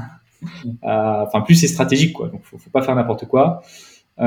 enfin 0.82 1.42
plus 1.42 1.56
c'est 1.56 1.68
stratégique 1.68 2.14
quoi. 2.14 2.30
Donc 2.30 2.42
faut, 2.44 2.58
faut 2.58 2.70
pas 2.72 2.82
faire 2.82 2.96
n'importe 2.96 3.26
quoi. 3.28 3.62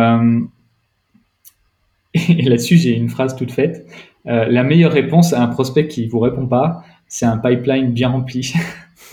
Et 2.15 2.43
là-dessus, 2.43 2.79
j'ai 2.79 2.97
une 2.97 3.11
phrase 3.11 3.37
toute 3.37 3.53
faite. 3.53 3.87
La 4.25 4.63
meilleure 4.63 4.93
réponse 4.93 5.33
à 5.33 5.43
un 5.43 5.49
prospect 5.49 5.89
qui 5.89 6.07
vous 6.07 6.21
répond 6.21 6.47
pas, 6.47 6.83
c'est 7.09 7.27
un 7.27 7.37
pipeline 7.37 7.91
bien 7.93 8.09
rempli. 8.09 8.55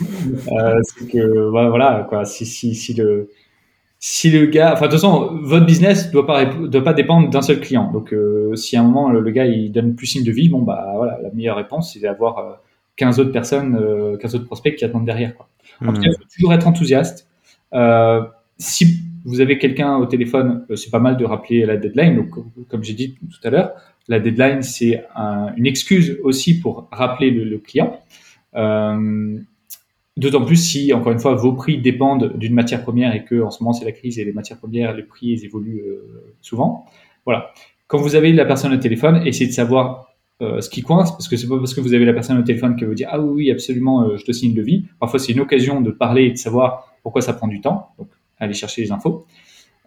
que 1.12 1.48
voilà 1.50 2.06
quoi. 2.08 2.24
Si, 2.24 2.46
si, 2.46 2.74
si 2.74 2.94
le 2.94 3.28
si 4.06 4.30
le 4.30 4.44
gars, 4.44 4.74
enfin 4.74 4.84
de 4.84 4.90
toute 4.90 5.00
façon, 5.00 5.30
votre 5.40 5.64
business 5.64 6.10
doit 6.10 6.26
pas 6.26 6.44
doit 6.44 6.84
pas 6.84 6.92
dépendre 6.92 7.30
d'un 7.30 7.40
seul 7.40 7.58
client. 7.58 7.90
Donc 7.90 8.12
euh, 8.12 8.54
si 8.54 8.76
à 8.76 8.82
un 8.82 8.84
moment 8.84 9.08
le, 9.08 9.30
gars 9.30 9.46
il 9.46 9.72
donne 9.72 9.94
plus 9.94 10.06
signe 10.06 10.22
de 10.22 10.30
vie, 10.30 10.50
bon 10.50 10.60
bah 10.60 10.92
voilà, 10.94 11.18
la 11.22 11.30
meilleure 11.30 11.56
réponse 11.56 11.94
c'est 11.94 12.00
d'avoir 12.00 12.38
euh, 12.38 12.52
15 12.96 13.18
autres 13.20 13.32
personnes, 13.32 13.78
euh, 13.80 14.18
15 14.18 14.34
autres 14.34 14.44
prospects 14.44 14.76
qui 14.76 14.84
attendent 14.84 15.06
derrière. 15.06 15.34
Quoi. 15.34 15.48
En 15.80 15.94
tout 15.94 16.02
cas, 16.02 16.10
il 16.10 16.16
faut 16.18 16.28
toujours 16.36 16.52
être 16.52 16.66
enthousiaste. 16.66 17.30
Euh, 17.72 18.20
si 18.58 19.00
vous 19.24 19.40
avez 19.40 19.56
quelqu'un 19.56 19.96
au 19.96 20.04
téléphone, 20.04 20.66
euh, 20.68 20.76
c'est 20.76 20.90
pas 20.90 20.98
mal 20.98 21.16
de 21.16 21.24
rappeler 21.24 21.64
la 21.64 21.78
deadline. 21.78 22.14
Donc 22.14 22.28
comme 22.68 22.84
j'ai 22.84 22.92
dit 22.92 23.14
tout 23.14 23.48
à 23.48 23.48
l'heure, 23.48 23.72
la 24.08 24.20
deadline 24.20 24.60
c'est 24.60 25.02
un, 25.16 25.54
une 25.56 25.66
excuse 25.66 26.18
aussi 26.22 26.60
pour 26.60 26.88
rappeler 26.92 27.30
le, 27.30 27.44
le 27.44 27.56
client. 27.56 27.98
Euh, 30.16 30.20
D'autant 30.20 30.44
plus 30.44 30.56
si, 30.56 30.92
encore 30.92 31.12
une 31.12 31.18
fois, 31.18 31.34
vos 31.34 31.52
prix 31.52 31.78
dépendent 31.78 32.36
d'une 32.36 32.54
matière 32.54 32.82
première 32.82 33.14
et 33.14 33.24
que 33.24 33.42
en 33.42 33.50
ce 33.50 33.62
moment 33.62 33.72
c'est 33.72 33.84
la 33.84 33.92
crise 33.92 34.18
et 34.18 34.24
les 34.24 34.32
matières 34.32 34.58
premières, 34.58 34.94
les 34.94 35.02
prix 35.02 35.28
ils 35.28 35.44
évoluent 35.44 35.82
euh, 35.86 36.34
souvent. 36.40 36.86
Voilà. 37.24 37.52
Quand 37.86 37.98
vous 37.98 38.14
avez 38.14 38.32
la 38.32 38.44
personne 38.44 38.72
au 38.72 38.76
téléphone, 38.76 39.22
essayez 39.26 39.48
de 39.48 39.52
savoir 39.52 40.14
euh, 40.40 40.60
ce 40.60 40.70
qui 40.70 40.82
coince, 40.82 41.12
parce 41.12 41.28
que 41.28 41.36
c'est 41.36 41.48
pas 41.48 41.58
parce 41.58 41.74
que 41.74 41.80
vous 41.80 41.94
avez 41.94 42.04
la 42.04 42.12
personne 42.12 42.38
au 42.38 42.42
téléphone 42.42 42.76
que 42.76 42.84
vous 42.84 42.94
dire 42.94 43.08
ah 43.10 43.20
oui, 43.20 43.32
oui 43.34 43.50
absolument, 43.50 44.02
euh, 44.02 44.16
je 44.16 44.24
te 44.24 44.32
signe 44.32 44.54
le 44.54 44.62
vie. 44.62 44.84
Parfois 45.00 45.18
c'est 45.18 45.32
une 45.32 45.40
occasion 45.40 45.80
de 45.80 45.90
parler 45.90 46.24
et 46.24 46.30
de 46.30 46.36
savoir 46.36 46.94
pourquoi 47.02 47.20
ça 47.20 47.32
prend 47.32 47.48
du 47.48 47.60
temps. 47.60 47.88
Donc 47.98 48.08
allez 48.38 48.54
chercher 48.54 48.82
les 48.82 48.92
infos. 48.92 49.26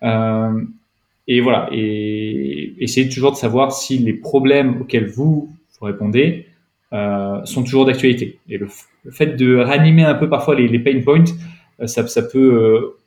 et 0.03 1.41
voilà. 1.41 1.69
Et 1.71 2.73
essayez 2.79 3.09
toujours 3.09 3.31
de 3.31 3.37
savoir 3.37 3.71
si 3.71 3.97
les 3.97 4.13
problèmes 4.13 4.81
auxquels 4.81 5.07
vous, 5.07 5.49
vous 5.79 5.85
répondez 5.85 6.47
euh, 6.93 7.43
sont 7.43 7.63
toujours 7.63 7.85
d'actualité. 7.85 8.39
Et 8.47 8.57
le, 8.57 8.69
fait 9.11 9.35
de 9.35 9.57
ranimer 9.57 10.05
un 10.05 10.15
peu 10.15 10.29
parfois 10.29 10.55
les, 10.55 10.79
pain 10.79 11.01
points, 11.01 11.25
euh, 11.81 11.87
ça, 11.87 12.07
ça, 12.07 12.21
peut 12.21 12.53
euh, 12.53 12.97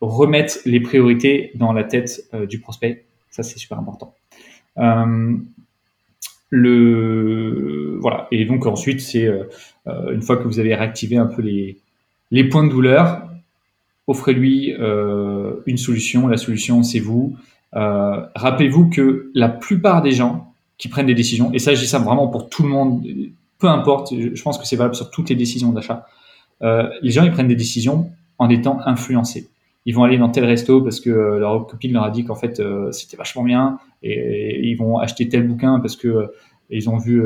remettre 0.00 0.58
les 0.64 0.78
priorités 0.78 1.50
dans 1.56 1.72
la 1.72 1.82
tête 1.82 2.30
du 2.48 2.60
prospect. 2.60 3.04
Ça, 3.30 3.42
c'est 3.42 3.58
super 3.58 3.78
important. 3.78 4.14
le 6.50 7.98
voilà. 8.00 8.28
Et 8.30 8.44
donc 8.44 8.66
ensuite, 8.66 9.00
c'est 9.00 9.28
une 9.86 10.22
fois 10.22 10.36
que 10.36 10.44
vous 10.44 10.58
avez 10.60 10.74
réactivé 10.74 11.16
un 11.16 11.26
peu 11.26 11.42
les, 11.42 11.78
les 12.30 12.44
points 12.48 12.64
de 12.64 12.70
douleur, 12.70 13.28
offrez-lui 14.06 14.72
une 15.66 15.76
solution. 15.76 16.28
La 16.28 16.38
solution, 16.38 16.82
c'est 16.82 17.00
vous. 17.00 17.36
Rappelez-vous 17.72 18.88
que 18.88 19.30
la 19.34 19.48
plupart 19.48 20.00
des 20.00 20.12
gens 20.12 20.49
qui 20.80 20.88
prennent 20.88 21.06
des 21.06 21.14
décisions. 21.14 21.52
Et 21.52 21.58
ça, 21.58 21.74
je 21.74 21.80
dis 21.80 21.86
ça 21.86 21.98
vraiment 21.98 22.26
pour 22.26 22.48
tout 22.48 22.62
le 22.62 22.70
monde, 22.70 23.06
peu 23.58 23.68
importe. 23.68 24.14
Je 24.18 24.42
pense 24.42 24.56
que 24.56 24.66
c'est 24.66 24.76
valable 24.76 24.94
sur 24.94 25.10
toutes 25.10 25.28
les 25.28 25.36
décisions 25.36 25.72
d'achat. 25.72 26.06
Euh, 26.62 26.88
les 27.02 27.10
gens, 27.10 27.22
ils 27.22 27.30
prennent 27.30 27.48
des 27.48 27.54
décisions 27.54 28.10
en 28.38 28.48
étant 28.48 28.80
influencés. 28.86 29.50
Ils 29.84 29.94
vont 29.94 30.04
aller 30.04 30.16
dans 30.16 30.30
tel 30.30 30.46
resto 30.46 30.80
parce 30.80 31.00
que 31.00 31.10
euh, 31.10 31.38
leur 31.38 31.66
copine 31.66 31.92
leur 31.92 32.04
a 32.04 32.10
dit 32.10 32.24
qu'en 32.24 32.34
fait 32.34 32.60
euh, 32.60 32.92
c'était 32.92 33.16
vachement 33.16 33.42
bien, 33.42 33.78
et, 34.02 34.60
ils 34.68 34.74
vont 34.74 34.98
acheter 34.98 35.28
tel 35.28 35.46
bouquin 35.46 35.80
parce 35.80 35.96
que 35.96 36.32
ils 36.70 36.88
ont 36.88 36.96
vu 36.96 37.22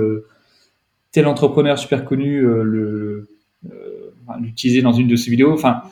tel 1.12 1.26
entrepreneur 1.26 1.78
super 1.78 2.04
connu 2.04 2.44
l'utiliser 4.40 4.82
dans 4.82 4.92
une 4.92 5.06
de 5.06 5.16
ses 5.16 5.30
vidéos. 5.30 5.52
Enfin, 5.52 5.82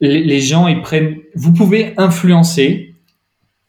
les 0.00 0.40
gens, 0.40 0.68
ils 0.68 0.80
prennent. 0.80 1.16
Vous 1.34 1.52
pouvez 1.52 1.92
influencer 1.98 2.91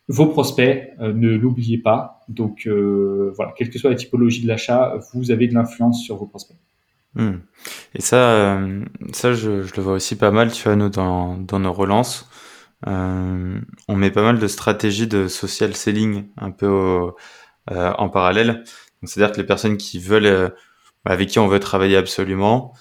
vos 0.07 0.27
prospects, 0.27 0.89
euh, 0.99 1.13
ne 1.13 1.35
l'oubliez 1.35 1.77
pas. 1.77 2.21
Donc 2.27 2.67
euh, 2.67 3.31
voilà, 3.35 3.53
quelle 3.55 3.69
que 3.69 3.79
soit 3.79 3.89
la 3.89 3.95
typologie 3.95 4.41
de 4.41 4.47
l'achat, 4.47 4.95
vous 5.13 5.31
avez 5.31 5.47
de 5.47 5.53
l'influence 5.53 6.03
sur 6.03 6.17
vos 6.17 6.25
prospects. 6.25 6.57
Hmm. 7.15 7.37
Et 7.93 8.01
ça, 8.01 8.17
euh, 8.17 8.83
ça 9.11 9.33
je, 9.33 9.63
je, 9.63 9.75
le 9.75 9.83
vois 9.83 9.93
aussi 9.93 10.15
pas 10.15 10.31
mal, 10.31 10.51
tu 10.51 10.63
vois, 10.63 10.75
nous, 10.75 10.89
dans, 10.89 11.37
dans 11.37 11.59
nos 11.59 11.73
relances. 11.73 12.29
Euh, 12.87 13.59
on 13.87 13.95
met 13.95 14.11
pas 14.11 14.23
mal 14.23 14.39
de 14.39 14.47
stratégies 14.47 15.07
de 15.07 15.27
social 15.27 15.75
selling 15.75 16.25
un 16.37 16.51
peu 16.51 16.67
au, 16.67 17.15
en 17.71 18.09
parallèle. 18.09 18.63
C'est-à-dire 19.03 19.33
que 19.33 19.39
les 19.39 19.47
personnes 19.47 19.77
qui 19.77 19.99
veulent, 19.99 20.53
avec 21.05 21.29
qui 21.29 21.39
on 21.39 21.47
veut 21.47 21.59
travailler 21.59 21.95
absolument, 21.95 22.73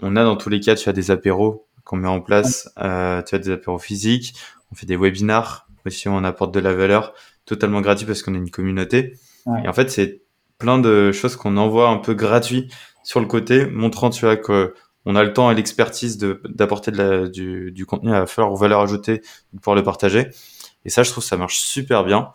on 0.00 0.16
a 0.16 0.24
dans 0.24 0.36
tous 0.36 0.48
les 0.48 0.58
cas, 0.58 0.74
tu 0.74 0.88
as 0.88 0.92
des 0.92 1.12
apéros 1.12 1.68
qu'on 1.84 1.96
met 1.98 2.08
en 2.08 2.20
place, 2.20 2.68
tu 2.76 2.82
as 2.82 3.38
des 3.38 3.50
apéros 3.50 3.78
physiques, 3.78 4.34
on 4.72 4.74
fait 4.74 4.86
des 4.86 4.96
webinars, 4.96 5.67
aussi 5.86 6.08
on 6.08 6.24
apporte 6.24 6.52
de 6.54 6.60
la 6.60 6.74
valeur 6.74 7.14
totalement 7.46 7.80
gratuit 7.80 8.06
parce 8.06 8.22
qu'on 8.22 8.34
est 8.34 8.38
une 8.38 8.50
communauté. 8.50 9.14
Et 9.64 9.68
en 9.68 9.72
fait, 9.72 9.90
c'est 9.90 10.20
plein 10.58 10.78
de 10.78 11.12
choses 11.12 11.36
qu'on 11.36 11.56
envoie 11.56 11.88
un 11.88 11.96
peu 11.96 12.14
gratuit 12.14 12.68
sur 13.02 13.20
le 13.20 13.26
côté, 13.26 13.66
montrant 13.66 14.10
tu 14.10 14.26
vois 14.26 14.36
que 14.36 14.74
on 15.06 15.16
a 15.16 15.24
le 15.24 15.32
temps 15.32 15.50
et 15.50 15.54
l'expertise 15.54 16.18
d'apporter 16.18 16.92
du, 17.32 17.72
du 17.72 17.86
contenu 17.86 18.12
à 18.12 18.26
faire 18.26 18.52
valeur 18.54 18.80
ajoutée 18.80 19.22
pour 19.62 19.74
le 19.74 19.82
partager. 19.82 20.26
Et 20.84 20.90
ça, 20.90 21.02
je 21.02 21.10
trouve 21.10 21.24
ça 21.24 21.38
marche 21.38 21.60
super 21.60 22.04
bien. 22.04 22.28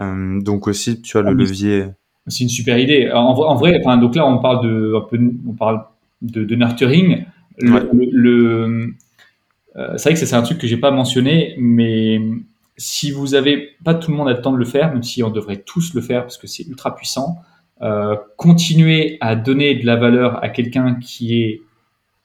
Euh, 0.00 0.40
donc 0.40 0.66
aussi, 0.66 1.00
tu 1.00 1.16
as 1.16 1.22
le 1.22 1.28
ah, 1.28 1.34
levier. 1.34 1.86
C'est 2.26 2.42
une 2.42 2.50
super 2.50 2.78
idée. 2.78 3.10
En, 3.12 3.20
en 3.20 3.54
vrai, 3.54 3.78
enfin, 3.80 3.96
donc 3.96 4.16
là, 4.16 4.26
on 4.26 4.38
parle 4.38 4.64
de, 4.64 4.94
un 4.96 5.00
peu, 5.02 5.18
on 5.48 5.52
parle 5.52 5.84
de, 6.22 6.44
de 6.44 6.54
nurturing. 6.56 7.24
Le, 7.58 8.92
euh, 9.76 9.96
c'est 9.96 10.10
vrai 10.10 10.18
que 10.18 10.26
c'est 10.26 10.34
un 10.34 10.42
truc 10.42 10.58
que 10.58 10.66
j'ai 10.66 10.76
pas 10.76 10.90
mentionné, 10.90 11.54
mais 11.58 12.20
si 12.78 13.10
vous 13.10 13.34
avez 13.34 13.76
pas 13.84 13.94
tout 13.94 14.10
le 14.10 14.16
monde 14.16 14.28
a 14.28 14.32
le 14.32 14.40
temps 14.40 14.52
de 14.52 14.56
le 14.56 14.64
faire, 14.64 14.92
même 14.92 15.02
si 15.02 15.22
on 15.22 15.30
devrait 15.30 15.58
tous 15.58 15.94
le 15.94 16.00
faire 16.00 16.22
parce 16.22 16.38
que 16.38 16.46
c'est 16.46 16.62
ultra 16.62 16.94
puissant, 16.94 17.38
euh, 17.82 18.16
continuer 18.36 19.18
à 19.20 19.36
donner 19.36 19.74
de 19.74 19.84
la 19.84 19.96
valeur 19.96 20.42
à 20.42 20.48
quelqu'un 20.48 20.94
qui 20.94 21.42
est 21.42 21.60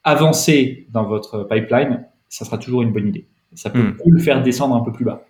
avancé 0.04 0.86
dans 0.90 1.04
votre 1.04 1.44
pipeline, 1.44 2.06
ça 2.28 2.44
sera 2.44 2.58
toujours 2.58 2.82
une 2.82 2.92
bonne 2.92 3.08
idée. 3.08 3.26
Ça 3.54 3.70
peut 3.70 3.80
hmm. 3.80 3.96
le 4.06 4.18
faire 4.18 4.42
descendre 4.42 4.74
un 4.74 4.80
peu 4.80 4.92
plus 4.92 5.04
bas. 5.04 5.24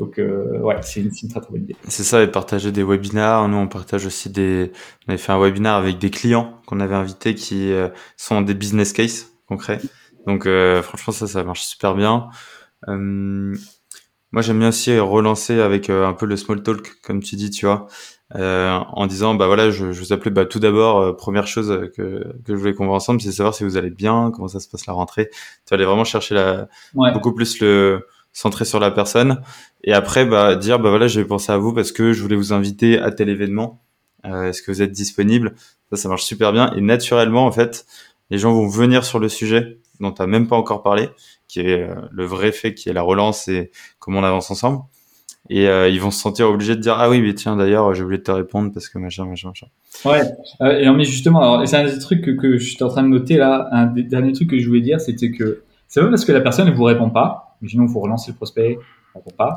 Donc 0.00 0.18
euh, 0.18 0.58
ouais, 0.60 0.76
c'est 0.80 1.00
une, 1.00 1.10
très 1.10 1.40
très 1.40 1.50
bonne 1.50 1.62
idée. 1.62 1.76
C'est 1.86 2.04
ça, 2.04 2.22
et 2.22 2.26
partager 2.26 2.72
des 2.72 2.82
webinars. 2.82 3.46
Nous, 3.48 3.56
on 3.58 3.68
partage 3.68 4.06
aussi 4.06 4.30
des. 4.30 4.72
On 5.06 5.10
avait 5.10 5.18
fait 5.18 5.32
un 5.32 5.38
webinar 5.38 5.76
avec 5.76 5.98
des 5.98 6.08
clients 6.08 6.58
qu'on 6.66 6.80
avait 6.80 6.94
invités 6.94 7.34
qui 7.34 7.70
euh, 7.70 7.88
sont 8.16 8.40
des 8.40 8.54
business 8.54 8.94
case 8.94 9.30
concrets. 9.46 9.78
Donc 10.26 10.46
euh, 10.46 10.80
franchement, 10.80 11.12
ça, 11.12 11.26
ça 11.26 11.44
marche 11.44 11.62
super 11.62 11.94
bien. 11.94 12.28
Moi, 14.32 14.42
j'aime 14.42 14.58
bien 14.60 14.68
aussi 14.68 14.98
relancer 14.98 15.60
avec 15.60 15.90
un 15.90 16.12
peu 16.12 16.26
le 16.26 16.36
small 16.36 16.62
talk, 16.62 17.00
comme 17.02 17.22
tu 17.22 17.36
dis, 17.36 17.50
tu 17.50 17.66
vois. 17.66 17.86
en 18.34 19.06
disant 19.08 19.34
bah 19.34 19.46
voilà 19.48 19.70
je, 19.70 19.90
je 19.92 20.00
vous 20.00 20.12
appelais 20.12 20.30
bah 20.30 20.46
tout 20.46 20.60
d'abord 20.60 21.16
première 21.16 21.48
chose 21.48 21.90
que, 21.96 22.24
que 22.44 22.52
je 22.52 22.54
voulais 22.54 22.74
qu'on 22.74 22.86
voit 22.86 22.94
ensemble 22.94 23.20
c'est 23.20 23.32
savoir 23.32 23.54
si 23.54 23.64
vous 23.64 23.76
allez 23.76 23.90
bien 23.90 24.30
comment 24.32 24.46
ça 24.46 24.60
se 24.60 24.68
passe 24.68 24.86
la 24.86 24.92
rentrée. 24.92 25.30
Tu 25.66 25.74
aller 25.74 25.84
vraiment 25.84 26.04
chercher 26.04 26.34
la 26.36 26.68
beaucoup 26.94 27.34
plus 27.34 27.58
le 27.60 28.06
centré 28.32 28.64
sur 28.64 28.78
la 28.78 28.92
personne. 28.92 29.42
Et 29.82 29.92
après 29.92 30.24
bah 30.26 30.54
dire 30.54 30.78
bah 30.78 30.90
voilà 30.90 31.08
j'ai 31.08 31.24
pensé 31.24 31.50
à 31.50 31.58
vous 31.58 31.72
parce 31.74 31.90
que 31.90 32.12
je 32.12 32.22
voulais 32.22 32.36
vous 32.36 32.52
inviter 32.52 32.98
à 33.00 33.10
tel 33.10 33.28
événement. 33.28 33.82
Euh, 34.26 34.44
est-ce 34.50 34.62
que 34.62 34.70
vous 34.70 34.82
êtes 34.82 34.92
disponible? 34.92 35.54
Ça 35.90 35.96
ça 35.96 36.08
marche 36.08 36.22
super 36.24 36.52
bien. 36.52 36.72
Et 36.74 36.80
naturellement 36.80 37.46
en 37.46 37.52
fait 37.52 37.84
les 38.30 38.38
gens 38.38 38.52
vont 38.52 38.68
venir 38.68 39.04
sur 39.04 39.18
le 39.18 39.28
sujet 39.28 39.80
dont 39.98 40.12
tu 40.12 40.24
même 40.26 40.46
pas 40.46 40.56
encore 40.56 40.82
parlé 40.84 41.08
qui 41.50 41.60
est 41.60 41.88
euh, 41.88 41.94
le 42.10 42.24
vrai 42.24 42.52
fait 42.52 42.74
qui 42.74 42.88
est 42.88 42.92
la 42.92 43.02
relance 43.02 43.48
et 43.48 43.70
comment 43.98 44.20
on 44.20 44.24
avance 44.24 44.50
ensemble. 44.50 44.82
Et 45.48 45.68
euh, 45.68 45.88
ils 45.88 46.00
vont 46.00 46.10
se 46.10 46.20
sentir 46.20 46.48
obligés 46.48 46.76
de 46.76 46.80
dire 46.80 46.96
ah 46.98 47.10
oui 47.10 47.20
mais 47.20 47.34
tiens 47.34 47.56
d'ailleurs 47.56 47.92
j'ai 47.94 48.02
oublié 48.02 48.18
de 48.18 48.24
te 48.24 48.30
répondre 48.30 48.72
parce 48.72 48.88
que 48.88 48.98
machin 48.98 49.24
machin 49.24 49.48
machin. 49.48 49.66
Ouais. 50.04 50.22
Et 50.80 50.88
mais 50.90 51.04
justement 51.04 51.40
alors 51.40 51.66
c'est 51.66 51.76
un 51.76 51.84
des 51.84 51.98
trucs 51.98 52.36
que, 52.36 52.58
je 52.58 52.64
suis 52.64 52.82
en 52.84 52.88
train 52.88 53.02
de 53.02 53.08
noter 53.08 53.36
là 53.36 53.68
un 53.72 53.86
des 53.86 54.02
derniers 54.02 54.32
trucs 54.32 54.50
que 54.50 54.58
je 54.58 54.66
voulais 54.66 54.80
dire 54.80 55.00
c'était 55.00 55.30
que 55.30 55.62
c'est 55.88 56.00
pas 56.00 56.08
parce 56.08 56.24
que 56.24 56.32
la 56.32 56.40
personne 56.40 56.68
ne 56.68 56.74
vous 56.74 56.84
répond 56.84 57.10
pas 57.10 57.50
imaginons 57.62 57.86
il 57.86 57.92
faut 57.92 58.00
relancer 58.00 58.30
le 58.30 58.36
prospect, 58.36 58.78
on 59.14 59.20
pas, 59.36 59.54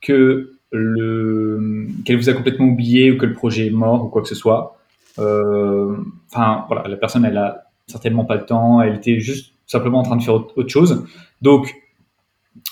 que 0.00 0.52
le 0.70 1.88
qu'elle 2.04 2.16
vous 2.16 2.28
a 2.28 2.32
complètement 2.32 2.66
oublié 2.66 3.10
ou 3.12 3.18
que 3.18 3.26
le 3.26 3.32
projet 3.32 3.66
est 3.66 3.70
mort 3.70 4.04
ou 4.04 4.08
quoi 4.08 4.22
que 4.22 4.28
ce 4.28 4.34
soit. 4.34 4.76
Euh, 5.18 5.96
enfin 6.32 6.64
voilà, 6.68 6.88
la 6.88 6.96
personne 6.96 7.24
elle 7.24 7.36
a 7.36 7.64
certainement 7.86 8.24
pas 8.24 8.36
le 8.36 8.44
temps, 8.44 8.80
elle 8.80 8.96
était 8.96 9.20
juste 9.20 9.53
simplement 9.66 10.00
en 10.00 10.02
train 10.02 10.16
de 10.16 10.22
faire 10.22 10.34
autre, 10.34 10.68
chose. 10.68 11.06
Donc 11.42 11.74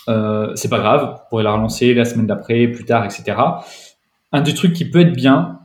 euh, 0.07 0.55
c'est 0.55 0.69
pas 0.69 0.79
grave, 0.79 1.13
vous 1.13 1.21
pourrez 1.29 1.43
la 1.43 1.53
relancer 1.53 1.93
la 1.93 2.05
semaine 2.05 2.27
d'après, 2.27 2.67
plus 2.67 2.85
tard, 2.85 3.05
etc. 3.05 3.37
Un 4.31 4.41
des 4.41 4.53
trucs 4.53 4.73
qui 4.73 4.89
peut 4.89 5.01
être 5.01 5.13
bien, 5.13 5.59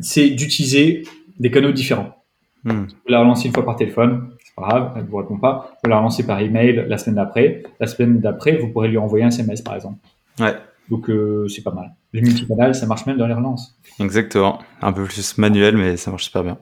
c'est 0.00 0.30
d'utiliser 0.30 1.04
des 1.38 1.50
canaux 1.50 1.72
différents. 1.72 2.16
Hmm. 2.64 2.86
Vous 2.86 3.08
la 3.08 3.20
relancer 3.20 3.46
une 3.48 3.54
fois 3.54 3.64
par 3.64 3.76
téléphone, 3.76 4.36
pas 4.56 4.68
grave, 4.68 4.92
elle 4.96 5.04
ne 5.04 5.08
vous 5.08 5.18
répond 5.18 5.38
pas. 5.38 5.76
Vous 5.84 5.90
la 5.90 5.98
relancez 5.98 6.26
par 6.26 6.40
email 6.40 6.86
la 6.88 6.98
semaine 6.98 7.16
d'après. 7.16 7.62
La 7.78 7.86
semaine 7.86 8.20
d'après, 8.20 8.56
vous 8.56 8.68
pourrez 8.68 8.88
lui 8.88 8.98
envoyer 8.98 9.24
un 9.24 9.28
SMS, 9.28 9.60
par 9.62 9.74
exemple. 9.74 9.98
Ouais. 10.40 10.54
Donc, 10.90 11.10
euh, 11.10 11.48
c'est 11.48 11.62
pas 11.62 11.72
mal. 11.72 11.94
Les 12.12 12.20
multicanales, 12.20 12.74
ça 12.74 12.86
marche 12.86 13.06
même 13.06 13.16
dans 13.16 13.26
les 13.26 13.34
relances. 13.34 13.76
Exactement. 13.98 14.60
Un 14.82 14.92
peu 14.92 15.04
plus 15.04 15.38
manuel, 15.38 15.76
mais 15.76 15.96
ça 15.96 16.10
marche 16.10 16.24
super 16.24 16.44
bien. 16.44 16.58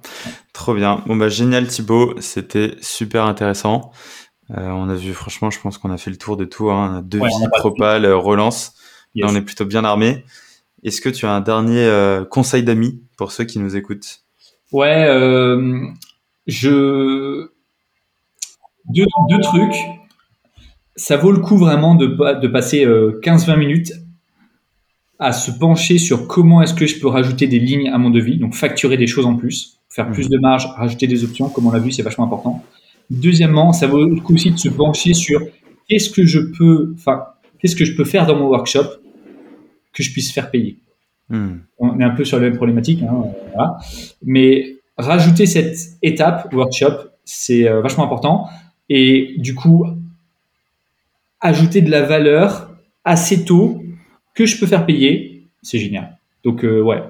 Trop 0.53 0.75
bien. 0.75 1.03
Bon, 1.07 1.17
bah, 1.17 1.29
génial, 1.29 1.67
Thibaut. 1.67 2.15
C'était 2.21 2.77
super 2.81 3.25
intéressant. 3.25 3.93
Euh, 4.51 4.69
on 4.69 4.89
a 4.89 4.95
vu, 4.95 5.13
franchement, 5.13 5.51
je 5.51 5.61
pense 5.61 5.79
qu'on 5.79 5.91
a 5.91 5.97
fait 5.97 6.11
le 6.11 6.17
tour 6.17 6.37
de 6.37 6.45
tout. 6.45 6.71
Hein. 6.71 7.03
Devis, 7.05 7.31
propal, 7.53 8.05
euh, 8.05 8.17
relance. 8.17 8.75
Là, 9.15 9.27
on 9.31 9.35
est 9.37 9.43
plutôt 9.43 9.65
bien 9.65 9.85
armé. 9.85 10.25
Est-ce 10.83 11.01
que 11.01 11.09
tu 11.09 11.27
as 11.27 11.33
un 11.33 11.41
dernier 11.41 11.89
conseil 12.31 12.63
d'amis 12.63 13.03
pour 13.17 13.33
ceux 13.33 13.45
qui 13.45 13.59
nous 13.59 13.77
écoutent? 13.77 14.21
Ouais, 14.73 15.07
je 16.47 17.49
deux, 18.89 19.07
deux, 19.31 19.41
trucs. 19.41 19.77
Ça 20.97 21.17
vaut 21.17 21.33
le 21.33 21.41
coup 21.41 21.57
vraiment 21.57 21.95
de, 21.95 22.07
de 22.07 22.49
passer 22.49 22.85
15-20 22.85 23.51
euh, 23.51 23.57
minutes 23.57 23.93
à 25.19 25.33
se 25.33 25.51
pencher 25.51 25.99
sur 25.99 26.27
comment 26.27 26.63
est-ce 26.63 26.75
que 26.75 26.87
je 26.87 26.99
peux 27.01 27.09
rajouter 27.09 27.47
des 27.47 27.59
lignes 27.59 27.89
à 27.89 27.99
mon 27.99 28.11
devis, 28.11 28.37
donc 28.37 28.55
facturer 28.55 28.97
des 28.97 29.07
choses 29.07 29.27
en 29.27 29.37
plus, 29.37 29.79
faire 29.89 30.11
plus 30.11 30.29
de 30.29 30.39
marge, 30.39 30.67
rajouter 30.77 31.07
des 31.07 31.25
options, 31.25 31.49
comme 31.49 31.67
on 31.67 31.71
l'a 31.71 31.79
vu, 31.79 31.93
c'est 31.93 32.03
vachement 32.03 32.25
important. 32.25 32.63
Deuxièmement, 33.11 33.73
ça 33.73 33.87
vaut 33.87 34.05
le 34.05 34.21
coup 34.21 34.35
aussi 34.35 34.51
de 34.51 34.59
se 34.59 34.69
pencher 34.69 35.15
sur 35.15 35.41
qu'est-ce 35.89 36.11
que 36.11 36.25
je 36.25 36.41
peux, 36.41 36.95
enfin, 36.97 37.25
qu'est-ce 37.59 37.77
que 37.77 37.85
je 37.85 37.97
peux 37.97 38.05
faire 38.05 38.27
dans 38.27 38.37
mon 38.37 38.49
workshop 38.49 38.85
que 39.93 40.03
je 40.03 40.11
puisse 40.11 40.33
faire 40.33 40.51
payer. 40.51 40.79
Hmm. 41.29 41.59
On 41.79 41.99
est 42.01 42.05
un 42.05 42.11
peu 42.11 42.25
sur 42.25 42.39
la 42.39 42.49
même 42.49 42.57
problématique, 42.57 43.03
hein, 43.03 43.25
voilà. 43.55 43.79
mais 44.23 44.77
rajouter 44.99 45.47
cette 45.47 45.79
étape 46.03 46.53
workshop, 46.53 47.11
c'est 47.25 47.69
euh, 47.69 47.81
vachement 47.81 48.05
important 48.05 48.49
et 48.89 49.35
du 49.39 49.55
coup 49.55 49.87
ajouter 51.41 51.81
de 51.81 51.91
la 51.91 52.03
valeur 52.03 52.71
assez 53.05 53.45
tôt 53.45 53.84
que 54.35 54.47
je 54.47 54.59
peux 54.59 54.67
faire 54.67 54.87
payer, 54.87 55.47
c'est 55.63 55.79
génial. 55.79 56.19
Donc 56.43 56.65
euh, 56.65 56.81
ouais, 56.81 57.03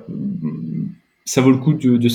ça 1.25 1.41
vaut 1.41 1.51
le 1.51 1.59
coup 1.59 1.75
de, 1.75 1.97
de, 1.97 2.09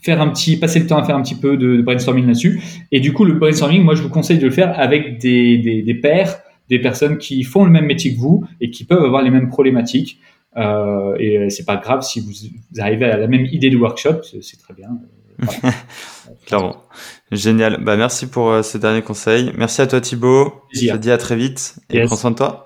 faire 0.00 0.20
un 0.20 0.28
petit, 0.28 0.56
passer 0.56 0.80
le 0.80 0.86
temps 0.86 0.98
à 0.98 1.04
faire 1.04 1.16
un 1.16 1.22
petit 1.22 1.34
peu 1.34 1.56
de, 1.56 1.80
brainstorming 1.82 2.26
là-dessus. 2.26 2.60
Et 2.92 3.00
du 3.00 3.12
coup, 3.12 3.24
le 3.24 3.34
brainstorming, 3.34 3.82
moi, 3.82 3.94
je 3.94 4.02
vous 4.02 4.08
conseille 4.08 4.38
de 4.38 4.46
le 4.46 4.52
faire 4.52 4.78
avec 4.78 5.18
des, 5.18 5.58
des, 5.58 5.82
des 5.82 5.94
pairs, 5.94 6.38
des 6.68 6.78
personnes 6.78 7.18
qui 7.18 7.42
font 7.44 7.64
le 7.64 7.70
même 7.70 7.86
métier 7.86 8.14
que 8.14 8.18
vous 8.18 8.44
et 8.60 8.70
qui 8.70 8.84
peuvent 8.84 9.04
avoir 9.04 9.22
les 9.22 9.30
mêmes 9.30 9.48
problématiques. 9.48 10.18
Euh, 10.56 11.14
et 11.18 11.50
c'est 11.50 11.66
pas 11.66 11.76
grave 11.76 12.02
si 12.02 12.20
vous, 12.20 12.30
vous, 12.30 12.80
arrivez 12.80 13.04
à 13.04 13.16
la 13.16 13.26
même 13.26 13.46
idée 13.46 13.68
de 13.68 13.76
workshop, 13.76 14.22
c'est 14.22 14.58
très 14.58 14.74
bien. 14.74 14.88
Clairement. 16.46 16.82
Génial. 17.30 17.82
Bah, 17.84 17.96
merci 17.96 18.26
pour 18.26 18.50
euh, 18.50 18.62
ce 18.62 18.78
dernier 18.78 19.02
conseil. 19.02 19.52
Merci 19.56 19.82
à 19.82 19.86
toi 19.86 20.00
Thibaut. 20.00 20.62
Je 20.72 20.88
te 20.88 20.96
dis 20.96 21.10
à 21.10 21.18
très 21.18 21.36
vite 21.36 21.76
et 21.90 22.02
prends 22.04 22.16
soin 22.16 22.30
de 22.30 22.36
toi. 22.36 22.65